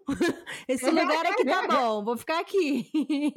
Esse 0.68 0.90
lugar 0.90 1.26
aqui 1.26 1.44
tá 1.44 1.66
bom, 1.66 2.04
vou 2.04 2.16
ficar 2.16 2.40
aqui. 2.40 2.90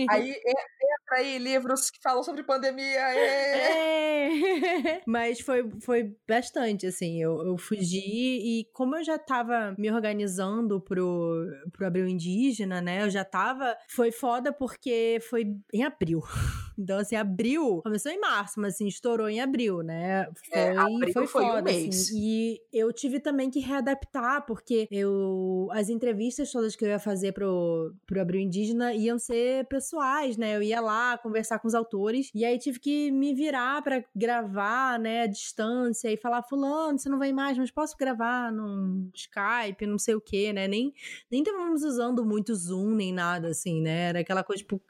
Aí 0.09 0.31
entra 0.31 1.17
aí 1.17 1.37
livros 1.37 1.89
que 1.89 1.99
falam 2.01 2.23
sobre 2.23 2.43
pandemia. 2.43 2.99
É. 2.99 5.01
Mas 5.05 5.39
foi, 5.39 5.69
foi 5.81 6.15
bastante, 6.27 6.85
assim. 6.85 7.21
Eu, 7.21 7.45
eu 7.45 7.57
fugi 7.57 7.96
e 7.99 8.65
como 8.73 8.95
eu 8.95 9.03
já 9.03 9.17
tava 9.17 9.75
me 9.77 9.91
organizando 9.91 10.79
pro, 10.81 11.45
pro 11.71 11.87
Abril 11.87 12.07
Indígena, 12.07 12.81
né? 12.81 13.03
Eu 13.03 13.09
já 13.09 13.23
tava. 13.23 13.75
Foi 13.89 14.11
foda 14.11 14.51
porque 14.51 15.19
foi 15.29 15.55
em 15.73 15.83
abril. 15.83 16.21
Então, 16.77 16.99
assim, 16.99 17.15
abril 17.15 17.81
começou 17.81 18.11
em 18.11 18.19
março, 18.19 18.59
mas 18.59 18.75
assim, 18.75 18.87
estourou 18.87 19.27
em 19.27 19.41
abril, 19.41 19.81
né? 19.81 20.25
Foi, 20.25 20.59
é, 20.59 20.77
abril 20.77 21.13
foi, 21.13 21.27
foi 21.27 21.27
foda, 21.27 21.61
um 21.61 21.63
mês. 21.63 21.95
Assim. 21.95 22.19
E 22.19 22.61
eu 22.71 22.93
tive 22.93 23.19
também 23.19 23.49
que 23.49 23.59
readaptar, 23.59 24.45
porque 24.45 24.87
eu. 24.91 25.67
As 25.71 25.89
entrevistas 25.89 26.51
todas 26.51 26.75
que 26.75 26.85
eu 26.85 26.89
ia 26.89 26.99
fazer 26.99 27.31
pro, 27.31 27.93
pro 28.05 28.21
Abril 28.21 28.41
Indígena 28.41 28.93
iam 28.93 29.17
ser 29.17 29.65
pessoais, 29.65 30.37
né? 30.37 30.55
Eu 30.55 30.61
ia 30.61 30.79
lá 30.79 31.17
conversar 31.17 31.59
com 31.59 31.67
os 31.67 31.73
autores. 31.73 32.29
E 32.33 32.45
aí 32.45 32.59
tive 32.59 32.79
que 32.79 33.11
me 33.11 33.33
virar 33.33 33.81
para 33.81 34.03
gravar, 34.15 34.99
né, 34.99 35.23
à 35.23 35.27
distância 35.27 36.11
e 36.11 36.17
falar: 36.17 36.43
Fulano, 36.43 36.99
você 36.99 37.09
não 37.09 37.19
vem 37.19 37.33
mais, 37.33 37.57
mas 37.57 37.71
posso 37.71 37.97
gravar 37.97 38.51
no 38.51 39.09
Skype, 39.13 39.85
não 39.85 39.97
sei 39.97 40.15
o 40.15 40.21
quê, 40.21 40.53
né? 40.53 40.67
Nem, 40.67 40.93
nem 41.31 41.41
estávamos 41.41 41.83
usando 41.83 42.25
muito 42.25 42.53
Zoom 42.55 42.91
nem 42.95 43.13
nada, 43.13 43.49
assim, 43.49 43.81
né? 43.81 44.09
Era 44.09 44.19
aquela 44.19 44.43
coisa, 44.43 44.61
tipo, 44.61 44.81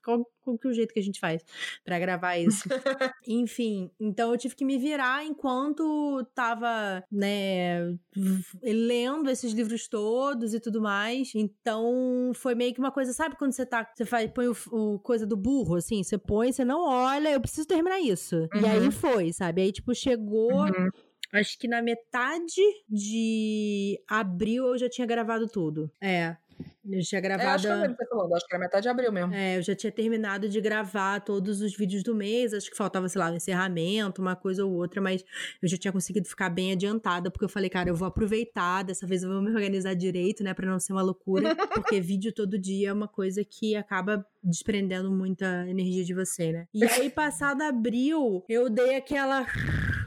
qual 0.48 0.58
que 0.58 0.68
o 0.68 0.74
jeito 0.74 0.94
que 0.94 1.00
a 1.00 1.04
gente 1.04 1.20
faz 1.20 1.44
para 1.84 2.00
gravar 2.00 2.38
isso? 2.40 2.68
Enfim, 3.28 3.92
então 4.00 4.32
eu 4.32 4.38
tive 4.38 4.56
que 4.56 4.66
me 4.66 4.78
virar 4.78 5.26
enquanto 5.26 6.26
tava, 6.34 7.04
né, 7.12 7.98
lendo 8.64 9.30
esses 9.30 9.52
livros 9.52 9.88
todos 9.88 10.54
e 10.54 10.60
tudo 10.60 10.82
mais. 10.82 11.34
Então 11.36 12.32
foi 12.36 12.56
meio 12.56 12.74
que 12.74 12.80
uma 12.80 12.92
coisa, 12.92 13.14
sabe 13.14 13.36
quando 13.36 13.52
você 13.52 13.66
tá, 13.66 13.90
você 13.94 14.06
faz, 14.06 14.30
põe 14.32 14.48
o, 14.48 14.56
o 14.72 15.00
coisa 15.00 15.26
do 15.26 15.36
burro, 15.36 15.76
assim, 15.76 16.04
você 16.04 16.18
põe, 16.18 16.52
você 16.52 16.64
não 16.64 16.82
olha, 16.88 17.30
eu 17.30 17.42
preciso 17.42 17.68
terminar 17.68 18.00
isso. 18.00 18.36
Uhum. 18.54 18.62
E 18.62 18.66
aí 18.66 18.86
uhum. 18.86 18.92
foi, 18.92 19.34
sabe? 19.34 19.62
Aí, 19.62 19.72
tipo, 19.72 19.94
chegou. 19.94 20.64
Uhum 20.64 20.90
Acho 21.34 21.60
que 21.60 21.68
na 21.68 21.82
metade 21.82 22.62
de 22.90 24.00
abril 24.08 24.68
eu 24.68 24.78
já 24.78 24.90
tinha 24.90 25.06
gravado 25.06 25.48
tudo. 25.48 25.92
É. 26.02 26.38
Eu 26.90 27.02
tinha 27.02 27.20
gravado. 27.20 27.50
É, 27.50 27.54
acho 27.54 27.68
que 27.68 27.72
eu 27.72 27.82
lembro 27.82 27.98
você 27.98 28.08
falando, 28.08 28.34
acho 28.34 28.48
que 28.48 28.56
era 28.56 28.64
metade 28.64 28.84
de 28.84 28.90
abril 28.90 29.12
mesmo. 29.12 29.34
É, 29.34 29.58
eu 29.58 29.62
já 29.62 29.76
tinha 29.76 29.92
terminado 29.92 30.48
de 30.48 30.62
gravar 30.62 31.20
todos 31.20 31.62
os 31.62 31.76
vídeos 31.76 32.02
do 32.02 32.16
mês. 32.16 32.54
Acho 32.54 32.70
que 32.70 32.78
faltava, 32.78 33.10
sei 33.10 33.20
lá, 33.20 33.30
um 33.30 33.36
encerramento, 33.36 34.22
uma 34.22 34.36
coisa 34.36 34.66
ou 34.66 34.74
outra, 34.74 35.02
mas 35.02 35.24
eu 35.62 35.68
já 35.68 35.78
tinha 35.78 35.92
conseguido 35.92 36.28
ficar 36.28 36.50
bem 36.50 36.72
adiantada, 36.72 37.30
porque 37.30 37.46
eu 37.46 37.50
falei, 37.50 37.70
cara, 37.70 37.90
eu 37.90 37.96
vou 37.96 38.08
aproveitar, 38.08 38.84
dessa 38.84 39.06
vez 39.06 39.24
eu 39.24 39.30
vou 39.30 39.42
me 39.42 39.50
organizar 39.50 39.94
direito, 39.94 40.44
né, 40.44 40.54
pra 40.54 40.66
não 40.66 40.80
ser 40.80 40.94
uma 40.94 41.02
loucura, 41.02 41.56
porque 41.74 42.00
vídeo 42.00 42.32
todo 42.32 42.58
dia 42.58 42.90
é 42.90 42.94
uma 42.94 43.08
coisa 43.08 43.44
que 43.44 43.76
acaba 43.76 44.26
desprendendo 44.44 45.12
muita 45.12 45.68
energia 45.68 46.04
de 46.04 46.14
você, 46.14 46.52
né? 46.52 46.68
E 46.74 46.84
aí, 46.86 47.10
passado 47.12 47.62
abril, 47.62 48.46
eu 48.48 48.70
dei 48.70 48.96
aquela. 48.96 49.46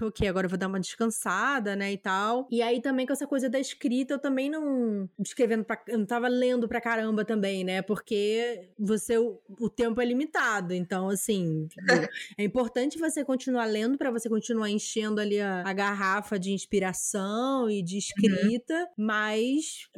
Ok, 0.00 0.26
agora 0.26 0.46
eu 0.46 0.50
vou 0.50 0.58
dar 0.58 0.66
uma 0.66 0.80
descansada, 0.80 1.76
né? 1.76 1.92
E 1.92 1.98
tal. 1.98 2.48
E 2.50 2.62
aí 2.62 2.80
também 2.80 3.06
com 3.06 3.12
essa 3.12 3.26
coisa 3.26 3.48
da 3.48 3.58
escrita, 3.58 4.14
eu 4.14 4.18
também 4.18 4.50
não. 4.50 5.08
Escrevendo 5.18 5.64
pra. 5.64 5.82
Eu 5.86 5.98
não 5.98 6.06
tava 6.06 6.28
lendo 6.28 6.68
pra 6.68 6.80
caramba 6.80 7.24
também, 7.24 7.64
né? 7.64 7.82
Porque 7.82 8.70
você. 8.78 9.18
O, 9.18 9.40
o 9.60 9.68
tempo 9.68 10.00
é 10.00 10.04
limitado. 10.04 10.72
Então, 10.72 11.08
assim. 11.08 11.68
é 12.38 12.44
importante 12.44 12.98
você 12.98 13.24
continuar 13.24 13.66
lendo 13.66 13.98
para 13.98 14.10
você 14.10 14.28
continuar 14.28 14.70
enchendo 14.70 15.20
ali 15.20 15.40
a, 15.40 15.62
a, 15.66 15.72
garrafa 15.72 16.38
de 16.38 16.52
inspiração 16.52 17.68
e 17.70 17.82
de 17.82 17.94
uhum. 17.94 17.98
escrita, 17.98 18.74
uhum. 18.74 19.06
mas 19.06 19.88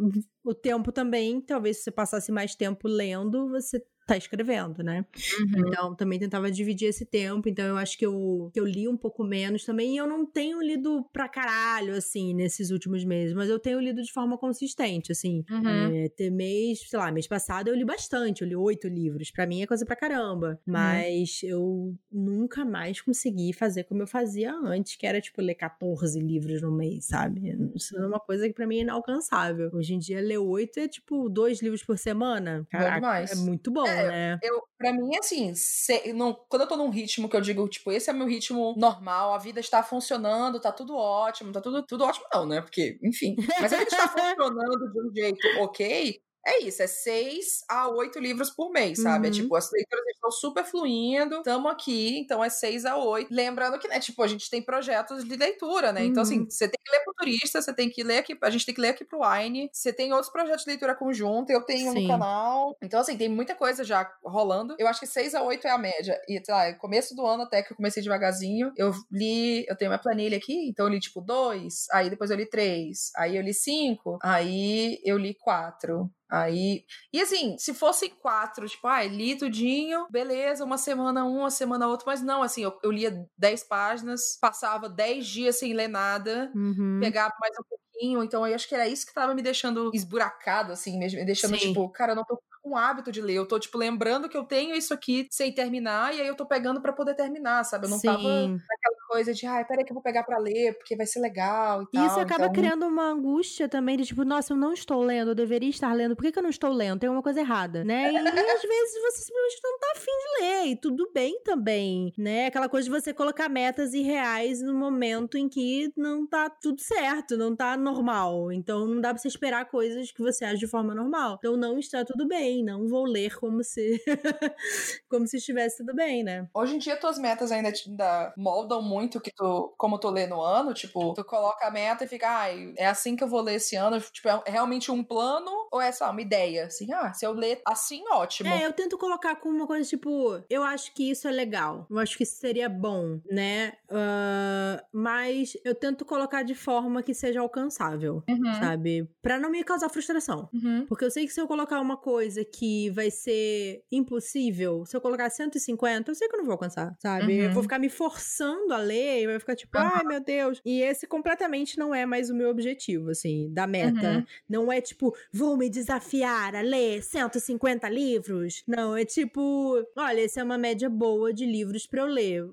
o 0.44 0.54
tempo 0.54 0.90
também, 0.90 1.40
talvez 1.40 1.78
se 1.78 1.84
você 1.84 1.90
passasse 1.90 2.32
mais 2.32 2.54
tempo 2.54 2.88
lendo, 2.88 3.48
você 3.48 3.82
tá 4.06 4.16
escrevendo, 4.16 4.82
né? 4.82 5.04
Uhum. 5.40 5.68
Então, 5.68 5.94
também 5.94 6.18
tentava 6.18 6.50
dividir 6.50 6.88
esse 6.88 7.04
tempo. 7.04 7.48
Então, 7.48 7.64
eu 7.64 7.76
acho 7.76 7.96
que 7.96 8.04
eu, 8.04 8.50
que 8.52 8.60
eu 8.60 8.64
li 8.64 8.88
um 8.88 8.96
pouco 8.96 9.24
menos 9.24 9.64
também. 9.64 9.94
E 9.94 9.96
eu 9.96 10.06
não 10.06 10.26
tenho 10.26 10.60
lido 10.60 11.04
pra 11.12 11.28
caralho, 11.28 11.94
assim, 11.94 12.34
nesses 12.34 12.70
últimos 12.70 13.04
meses. 13.04 13.34
Mas 13.34 13.48
eu 13.48 13.58
tenho 13.58 13.80
lido 13.80 14.02
de 14.02 14.12
forma 14.12 14.36
consistente, 14.36 15.12
assim. 15.12 15.44
Uhum. 15.50 16.04
É, 16.04 16.08
ter 16.08 16.30
mês, 16.30 16.88
sei 16.88 16.98
lá, 16.98 17.10
mês 17.12 17.26
passado 17.26 17.68
eu 17.68 17.74
li 17.74 17.84
bastante. 17.84 18.42
Eu 18.42 18.48
li 18.48 18.56
oito 18.56 18.88
livros. 18.88 19.30
Pra 19.30 19.46
mim 19.46 19.62
é 19.62 19.66
coisa 19.66 19.86
pra 19.86 19.96
caramba. 19.96 20.60
Uhum. 20.66 20.72
Mas 20.72 21.40
uhum. 21.42 21.48
eu 21.48 21.94
nunca 22.10 22.64
mais 22.64 23.00
consegui 23.00 23.52
fazer 23.52 23.84
como 23.84 24.02
eu 24.02 24.06
fazia 24.06 24.52
antes, 24.54 24.96
que 24.96 25.06
era, 25.06 25.20
tipo, 25.20 25.40
ler 25.40 25.54
14 25.54 26.18
livros 26.20 26.60
no 26.62 26.72
mês, 26.72 27.06
sabe? 27.06 27.56
Isso 27.74 27.96
é 27.96 28.06
uma 28.06 28.20
coisa 28.20 28.48
que 28.48 28.54
pra 28.54 28.66
mim 28.66 28.78
é 28.78 28.82
inalcançável. 28.82 29.70
Hoje 29.72 29.94
em 29.94 29.98
dia, 29.98 30.20
ler 30.20 30.38
oito 30.38 30.78
é, 30.78 30.88
tipo, 30.88 31.28
dois 31.28 31.62
livros 31.62 31.82
por 31.82 31.98
semana. 31.98 32.66
Caraca, 32.70 33.32
é 33.32 33.36
muito 33.36 33.70
bom. 33.70 33.86
é, 33.86 33.91
né? 33.94 34.38
Eu, 34.42 34.62
pra 34.78 34.92
mim, 34.92 35.16
assim, 35.18 35.54
se, 35.54 36.12
não, 36.12 36.34
quando 36.48 36.62
eu 36.62 36.68
tô 36.68 36.76
num 36.76 36.90
ritmo 36.90 37.28
que 37.28 37.36
eu 37.36 37.40
digo, 37.40 37.68
tipo, 37.68 37.92
esse 37.92 38.10
é 38.10 38.12
meu 38.12 38.26
ritmo 38.26 38.74
normal, 38.76 39.34
a 39.34 39.38
vida 39.38 39.60
está 39.60 39.82
funcionando, 39.82 40.60
tá 40.60 40.72
tudo 40.72 40.96
ótimo, 40.96 41.52
tá 41.52 41.60
tudo, 41.60 41.84
tudo 41.86 42.04
ótimo, 42.04 42.26
não, 42.32 42.46
né? 42.46 42.60
Porque, 42.60 42.98
enfim. 43.02 43.36
Mas 43.60 43.72
a 43.72 43.78
vida 43.78 43.90
está 43.90 44.08
funcionando 44.08 44.92
de 44.92 45.00
um 45.00 45.12
jeito 45.14 45.46
ok, 45.60 46.20
é 46.46 46.60
isso, 46.62 46.82
é 46.82 46.86
seis 46.86 47.64
a 47.68 47.88
oito 47.88 48.18
livros 48.18 48.50
por 48.50 48.70
mês, 48.70 49.00
sabe? 49.02 49.28
É 49.28 49.30
Uhum. 49.30 49.30
É 49.30 49.30
tipo, 49.30 49.54
as 49.56 49.70
leituras 49.70 50.04
estão 50.14 50.30
super 50.30 50.64
fluindo, 50.64 51.36
estamos 51.36 51.70
aqui, 51.70 52.18
então 52.18 52.42
é 52.44 52.48
seis 52.50 52.84
a 52.84 52.96
oito. 52.96 53.28
Lembrando 53.32 53.78
que, 53.78 53.88
né, 53.88 54.00
tipo, 54.00 54.22
a 54.22 54.26
gente 54.28 54.50
tem 54.50 54.60
projetos 54.62 55.24
de 55.24 55.36
leitura, 55.36 55.92
né? 55.92 56.04
Então, 56.04 56.22
assim, 56.22 56.40
Uhum. 56.40 56.46
você 56.48 56.68
tem 56.68 56.78
que 56.84 56.90
ler 56.90 57.04
pro 57.04 57.14
turista, 57.14 57.62
você 57.62 57.72
tem 57.72 57.88
que 57.90 58.02
ler 58.02 58.18
aqui, 58.18 58.36
a 58.40 58.50
gente 58.50 58.66
tem 58.66 58.74
que 58.74 58.80
ler 58.80 58.88
aqui 58.90 59.04
pro 59.04 59.20
Wine, 59.22 59.70
você 59.72 59.92
tem 59.92 60.12
outros 60.12 60.30
projetos 60.32 60.64
de 60.64 60.70
leitura 60.70 60.94
conjunta, 60.94 61.52
eu 61.52 61.62
tenho 61.62 61.92
Sim. 61.92 62.02
no 62.02 62.08
canal. 62.08 62.76
Então, 62.82 63.00
assim, 63.00 63.16
tem 63.16 63.28
muita 63.28 63.54
coisa 63.54 63.84
já 63.84 64.10
rolando. 64.24 64.74
Eu 64.78 64.86
acho 64.88 65.00
que 65.00 65.06
seis 65.06 65.34
a 65.34 65.42
oito 65.42 65.66
é 65.66 65.70
a 65.70 65.78
média. 65.78 66.20
E, 66.28 66.40
sei 66.44 66.54
lá, 66.54 66.72
começo 66.74 67.14
do 67.14 67.24
ano 67.26 67.44
até 67.44 67.62
que 67.62 67.72
eu 67.72 67.76
comecei 67.76 68.02
devagarzinho, 68.02 68.72
eu 68.76 68.92
li, 69.10 69.64
eu 69.68 69.76
tenho 69.76 69.90
uma 69.90 69.98
planilha 69.98 70.36
aqui, 70.36 70.68
então 70.68 70.86
eu 70.86 70.92
li, 70.92 71.00
tipo, 71.00 71.20
dois, 71.20 71.86
aí 71.92 72.10
depois 72.10 72.30
eu 72.30 72.36
li 72.36 72.46
três, 72.48 73.10
aí 73.16 73.36
eu 73.36 73.42
li 73.42 73.54
cinco, 73.54 74.18
aí 74.22 75.00
eu 75.04 75.16
li 75.18 75.34
quatro. 75.34 76.10
Aí. 76.32 76.84
E 77.12 77.20
assim, 77.20 77.56
se 77.58 77.74
fossem 77.74 78.08
quatro, 78.10 78.66
tipo, 78.68 78.86
ah, 78.88 79.02
li 79.04 79.36
tudinho, 79.36 80.06
beleza, 80.10 80.64
uma 80.64 80.78
semana 80.78 81.24
um, 81.26 81.40
uma 81.40 81.50
semana 81.50 81.86
outro, 81.88 82.06
mas 82.06 82.22
não, 82.22 82.42
assim, 82.42 82.62
eu, 82.62 82.78
eu 82.82 82.90
lia 82.90 83.28
10 83.36 83.62
páginas, 83.64 84.38
passava 84.40 84.88
10 84.88 85.26
dias 85.26 85.58
sem 85.58 85.74
ler 85.74 85.88
nada, 85.88 86.54
Uhum. 86.54 86.98
pegava 86.98 87.34
mais 87.38 87.52
um 87.60 87.64
pouquinho, 87.68 88.22
então 88.24 88.46
eu 88.46 88.54
acho 88.54 88.66
que 88.68 88.74
era 88.74 88.88
isso 88.88 89.06
que 89.06 89.12
tava 89.14 89.34
me 89.34 89.42
deixando 89.42 89.90
esburacado, 89.94 90.72
assim, 90.72 90.98
mesmo, 90.98 91.18
me 91.20 91.26
deixando, 91.26 91.58
Sim. 91.58 91.58
tipo, 91.58 91.90
cara, 91.90 92.12
eu 92.12 92.16
não 92.16 92.24
tô 92.24 92.40
o 92.62 92.76
hábito 92.76 93.10
de 93.10 93.20
ler, 93.20 93.34
eu 93.34 93.46
tô, 93.46 93.58
tipo, 93.58 93.76
lembrando 93.76 94.28
que 94.28 94.36
eu 94.36 94.44
tenho 94.44 94.74
isso 94.74 94.94
aqui 94.94 95.26
sem 95.30 95.52
terminar, 95.52 96.14
e 96.14 96.20
aí 96.20 96.26
eu 96.26 96.36
tô 96.36 96.46
pegando 96.46 96.80
pra 96.80 96.92
poder 96.92 97.14
terminar, 97.14 97.64
sabe? 97.64 97.86
Eu 97.86 97.90
não 97.90 98.00
tava 98.00 98.18
Sim. 98.18 98.52
naquela 98.68 99.06
coisa 99.08 99.34
de, 99.34 99.46
ai, 99.46 99.64
peraí 99.64 99.84
que 99.84 99.92
eu 99.92 99.94
vou 99.94 100.02
pegar 100.02 100.22
pra 100.22 100.38
ler, 100.38 100.76
porque 100.78 100.96
vai 100.96 101.06
ser 101.06 101.20
legal 101.20 101.82
e 101.82 101.90
tal. 101.90 102.06
isso 102.06 102.20
acaba 102.20 102.44
então... 102.44 102.54
criando 102.54 102.86
uma 102.86 103.04
angústia 103.04 103.68
também 103.68 103.96
de 103.96 104.06
tipo, 104.06 104.24
nossa, 104.24 104.52
eu 104.52 104.56
não 104.56 104.72
estou 104.72 105.02
lendo, 105.02 105.32
eu 105.32 105.34
deveria 105.34 105.68
estar 105.68 105.92
lendo, 105.92 106.14
por 106.14 106.22
que, 106.22 106.32
que 106.32 106.38
eu 106.38 106.42
não 106.42 106.50
estou 106.50 106.70
lendo? 106.70 107.00
Tem 107.00 107.10
uma 107.10 107.22
coisa 107.22 107.40
errada, 107.40 107.84
né? 107.84 108.12
E 108.12 108.16
às 108.16 108.62
vezes 108.62 109.02
você 109.02 109.24
simplesmente 109.24 109.60
não 109.62 109.78
tá 109.78 109.92
afim 109.96 110.10
de 110.10 110.44
ler, 110.44 110.66
e 110.68 110.76
tudo 110.76 111.10
bem 111.12 111.40
também, 111.42 112.12
né? 112.16 112.46
Aquela 112.46 112.68
coisa 112.68 112.84
de 112.88 113.00
você 113.00 113.12
colocar 113.12 113.48
metas 113.48 113.92
irreais 113.92 114.62
no 114.62 114.74
momento 114.74 115.36
em 115.36 115.48
que 115.48 115.92
não 115.96 116.26
tá 116.26 116.48
tudo 116.48 116.80
certo, 116.80 117.36
não 117.36 117.54
tá 117.54 117.76
normal. 117.76 118.52
Então 118.52 118.86
não 118.86 119.00
dá 119.00 119.10
pra 119.10 119.18
você 119.18 119.28
esperar 119.28 119.68
coisas 119.68 120.10
que 120.12 120.22
você 120.22 120.44
age 120.44 120.60
de 120.60 120.66
forma 120.66 120.94
normal. 120.94 121.36
Então 121.38 121.56
não 121.56 121.78
está 121.78 122.04
tudo 122.04 122.26
bem, 122.26 122.51
não 122.60 122.88
vou 122.88 123.04
ler 123.04 123.36
como 123.38 123.62
se 123.62 124.02
como 125.08 125.26
se 125.28 125.36
estivesse 125.36 125.78
tudo 125.78 125.94
bem, 125.94 126.24
né? 126.24 126.48
Hoje 126.52 126.74
em 126.74 126.78
dia, 126.78 126.96
tuas 126.96 127.18
metas 127.18 127.52
ainda, 127.52 127.68
ainda 127.86 128.34
moldam 128.36 128.82
muito 128.82 129.20
que 129.20 129.30
tu, 129.32 129.72
como 129.78 129.96
tu 129.98 130.10
lê 130.10 130.26
no 130.26 130.40
ano. 130.40 130.74
Tipo, 130.74 131.14
tu 131.14 131.24
coloca 131.24 131.64
a 131.66 131.70
meta 131.70 132.04
e 132.04 132.08
fica, 132.08 132.28
ai, 132.28 132.74
é 132.76 132.86
assim 132.86 133.14
que 133.14 133.22
eu 133.22 133.28
vou 133.28 133.40
ler 133.42 133.54
esse 133.54 133.76
ano. 133.76 134.00
Tipo, 134.00 134.28
é 134.28 134.42
realmente 134.50 134.90
um 134.90 135.04
plano 135.04 135.50
ou 135.70 135.80
é 135.80 135.92
só 135.92 136.10
uma 136.10 136.20
ideia? 136.20 136.66
Assim, 136.66 136.92
ah, 136.92 137.12
se 137.12 137.24
eu 137.24 137.32
ler 137.32 137.60
assim, 137.66 138.02
ótimo. 138.10 138.48
É, 138.48 138.66
eu 138.66 138.72
tento 138.72 138.98
colocar 138.98 139.36
como 139.36 139.56
uma 139.56 139.66
coisa 139.66 139.88
tipo, 139.88 140.42
eu 140.50 140.62
acho 140.64 140.92
que 140.94 141.10
isso 141.10 141.28
é 141.28 141.30
legal, 141.30 141.86
eu 141.88 141.98
acho 141.98 142.16
que 142.16 142.24
isso 142.24 142.36
seria 142.40 142.68
bom, 142.68 143.20
né? 143.30 143.74
Ah, 143.88 144.82
mas 144.92 145.52
eu 145.64 145.74
tento 145.74 146.04
colocar 146.04 146.42
de 146.42 146.54
forma 146.54 147.02
que 147.02 147.14
seja 147.14 147.40
alcançável, 147.40 148.22
Uhum, 148.28 148.54
sabe? 148.54 149.08
Pra 149.20 149.38
não 149.38 149.50
me 149.50 149.62
causar 149.62 149.88
frustração. 149.88 150.48
uhum. 150.52 150.86
Porque 150.88 151.04
eu 151.04 151.10
sei 151.10 151.26
que 151.26 151.32
se 151.32 151.40
eu 151.40 151.46
colocar 151.46 151.80
uma 151.80 151.96
coisa 151.96 152.41
que 152.44 152.90
vai 152.90 153.10
ser 153.10 153.82
impossível, 153.90 154.84
se 154.86 154.96
eu 154.96 155.00
colocar 155.00 155.28
150, 155.30 156.10
eu 156.10 156.14
sei 156.14 156.28
que 156.28 156.34
eu 156.34 156.38
não 156.38 156.44
vou 156.44 156.52
alcançar, 156.52 156.94
sabe? 157.00 157.38
Eu 157.38 157.46
Uhum. 157.48 157.52
vou 157.52 157.62
ficar 157.62 157.78
me 157.78 157.88
forçando 157.88 158.72
a 158.72 158.78
ler 158.78 159.22
e 159.22 159.26
vai 159.26 159.38
ficar 159.38 159.54
tipo, 159.56 159.76
Aham. 159.78 159.90
ai 159.98 160.04
meu 160.04 160.20
Deus. 160.20 160.60
E 160.64 160.80
esse 160.82 161.06
completamente 161.06 161.78
não 161.78 161.94
é 161.94 162.04
mais 162.06 162.30
o 162.30 162.34
meu 162.34 162.48
objetivo, 162.50 163.10
assim, 163.10 163.52
da 163.52 163.66
meta. 163.66 164.18
Uhum. 164.18 164.24
Não 164.48 164.72
é 164.72 164.80
tipo, 164.80 165.14
vou 165.32 165.56
me 165.56 165.68
desafiar 165.70 166.54
a 166.54 166.60
ler 166.60 167.02
150 167.02 167.88
livros. 167.88 168.62
Não, 168.66 168.96
é 168.96 169.04
tipo, 169.04 169.82
olha, 169.96 170.20
essa 170.24 170.40
é 170.40 170.44
uma 170.44 170.58
média 170.58 170.88
boa 170.88 171.32
de 171.32 171.44
livros 171.46 171.86
pra 171.86 172.02
eu 172.02 172.06
ler. 172.06 172.44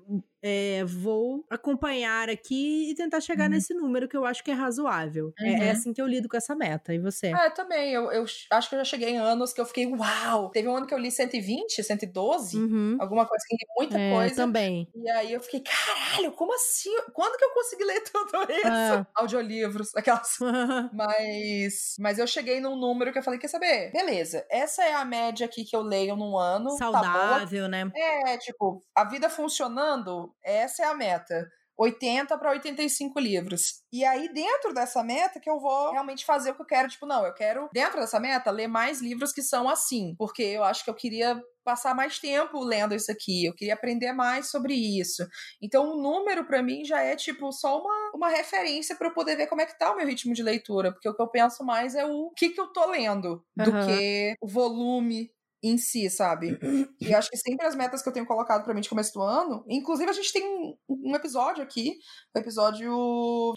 É, 0.42 0.84
vou 0.84 1.44
acompanhar 1.50 2.30
aqui 2.30 2.90
e 2.90 2.94
tentar 2.94 3.20
chegar 3.20 3.44
Uhum. 3.44 3.50
nesse 3.50 3.74
número 3.74 4.08
que 4.08 4.16
eu 4.16 4.24
acho 4.24 4.42
que 4.42 4.50
é 4.50 4.54
razoável. 4.54 5.32
É- 5.38 5.44
Uhum. 5.50 5.62
É, 5.62 5.70
assim 5.70 5.92
que 5.92 6.00
eu 6.00 6.06
lido 6.06 6.28
com 6.28 6.36
essa 6.36 6.54
meta. 6.54 6.94
E 6.94 6.98
você? 6.98 7.26
É, 7.28 7.50
também. 7.50 7.92
Eu, 7.92 8.10
eu 8.10 8.24
acho 8.52 8.68
que 8.68 8.74
eu 8.74 8.78
já 8.78 8.84
cheguei 8.84 9.10
em 9.10 9.18
anos 9.18 9.52
que 9.52 9.60
eu 9.60 9.66
fiquei, 9.66 9.86
uau! 9.86 10.50
Teve 10.50 10.68
um 10.68 10.76
ano 10.76 10.86
que 10.86 10.94
eu 10.94 10.98
li 10.98 11.10
120, 11.10 11.82
112, 11.82 12.56
Uhum. 12.58 12.96
alguma 13.00 13.26
coisa 13.26 13.44
que 13.48 13.54
li 13.56 13.66
muita 13.78 13.98
É, 13.98 14.14
coisa. 14.14 14.34
também. 14.36 14.88
E 14.94 15.10
aí 15.10 15.32
eu 15.32 15.40
fiquei, 15.40 15.60
caralho, 15.60 16.32
como 16.32 16.54
assim? 16.54 16.90
Quando 17.12 17.36
que 17.36 17.44
eu 17.44 17.50
consegui 17.52 17.84
ler 17.84 18.00
tudo 18.12 18.52
isso? 18.52 18.66
É. 18.66 19.06
Audiolivros, 19.14 19.94
aquelas. 19.94 20.38
Mas, 20.92 21.94
mas 21.98 22.18
eu 22.18 22.26
cheguei 22.26 22.60
num 22.60 22.76
número 22.76 23.12
que 23.12 23.18
eu 23.18 23.22
falei, 23.22 23.38
quer 23.38 23.48
saber? 23.48 23.90
Beleza, 23.92 24.44
essa 24.50 24.82
é 24.84 24.94
a 24.94 25.04
média 25.04 25.46
aqui 25.46 25.64
que 25.64 25.74
eu 25.76 25.82
leio 25.82 26.16
num 26.16 26.36
ano. 26.36 26.70
Tá. 26.76 26.90
Saudável, 26.92 27.68
né? 27.68 27.90
É, 27.94 28.36
tipo, 28.38 28.82
a 28.94 29.04
vida 29.04 29.28
funcionando, 29.28 30.29
essa 30.42 30.82
é 30.82 30.86
a 30.86 30.94
meta. 30.94 31.48
80 31.80 32.36
para 32.36 32.50
85 32.50 33.18
livros. 33.18 33.82
E 33.90 34.04
aí, 34.04 34.30
dentro 34.34 34.74
dessa 34.74 35.02
meta, 35.02 35.40
que 35.40 35.48
eu 35.48 35.58
vou 35.58 35.92
realmente 35.92 36.26
fazer 36.26 36.50
o 36.50 36.54
que 36.54 36.60
eu 36.60 36.66
quero. 36.66 36.88
Tipo, 36.88 37.06
não, 37.06 37.24
eu 37.24 37.32
quero, 37.32 37.70
dentro 37.72 37.98
dessa 37.98 38.20
meta, 38.20 38.50
ler 38.50 38.68
mais 38.68 39.00
livros 39.00 39.32
que 39.32 39.42
são 39.42 39.66
assim. 39.66 40.14
Porque 40.18 40.42
eu 40.42 40.62
acho 40.62 40.84
que 40.84 40.90
eu 40.90 40.94
queria 40.94 41.40
passar 41.64 41.94
mais 41.94 42.18
tempo 42.18 42.62
lendo 42.62 42.94
isso 42.94 43.10
aqui. 43.10 43.46
Eu 43.46 43.54
queria 43.54 43.72
aprender 43.72 44.12
mais 44.12 44.50
sobre 44.50 44.74
isso. 44.74 45.26
Então, 45.62 45.92
o 45.92 46.02
número, 46.02 46.44
para 46.44 46.62
mim, 46.62 46.84
já 46.84 47.00
é, 47.00 47.16
tipo, 47.16 47.50
só 47.50 47.80
uma, 47.80 48.10
uma 48.14 48.28
referência 48.28 48.94
para 48.94 49.08
eu 49.08 49.14
poder 49.14 49.36
ver 49.36 49.46
como 49.46 49.62
é 49.62 49.66
que 49.66 49.78
tá 49.78 49.90
o 49.90 49.96
meu 49.96 50.06
ritmo 50.06 50.34
de 50.34 50.42
leitura. 50.42 50.92
Porque 50.92 51.08
o 51.08 51.14
que 51.14 51.22
eu 51.22 51.28
penso 51.28 51.64
mais 51.64 51.94
é 51.94 52.04
o 52.04 52.30
que, 52.36 52.50
que 52.50 52.60
eu 52.60 52.66
tô 52.66 52.90
lendo 52.90 53.42
do 53.56 53.72
que 53.86 54.34
o 54.42 54.46
volume 54.46 55.30
em 55.62 55.76
si, 55.78 56.08
sabe? 56.10 56.58
E 57.00 57.14
acho 57.14 57.30
que 57.30 57.36
sempre 57.36 57.66
as 57.66 57.74
metas 57.74 58.02
que 58.02 58.08
eu 58.08 58.12
tenho 58.12 58.26
colocado 58.26 58.64
pra 58.64 58.74
mim 58.74 58.80
de 58.80 58.88
começo 58.88 59.12
do 59.12 59.22
ano, 59.22 59.64
inclusive 59.68 60.10
a 60.10 60.14
gente 60.14 60.32
tem 60.32 60.44
um, 60.44 60.76
um 60.88 61.14
episódio 61.14 61.62
aqui, 61.62 61.98
o 62.34 62.38
episódio 62.38 62.92
8, 62.92 63.54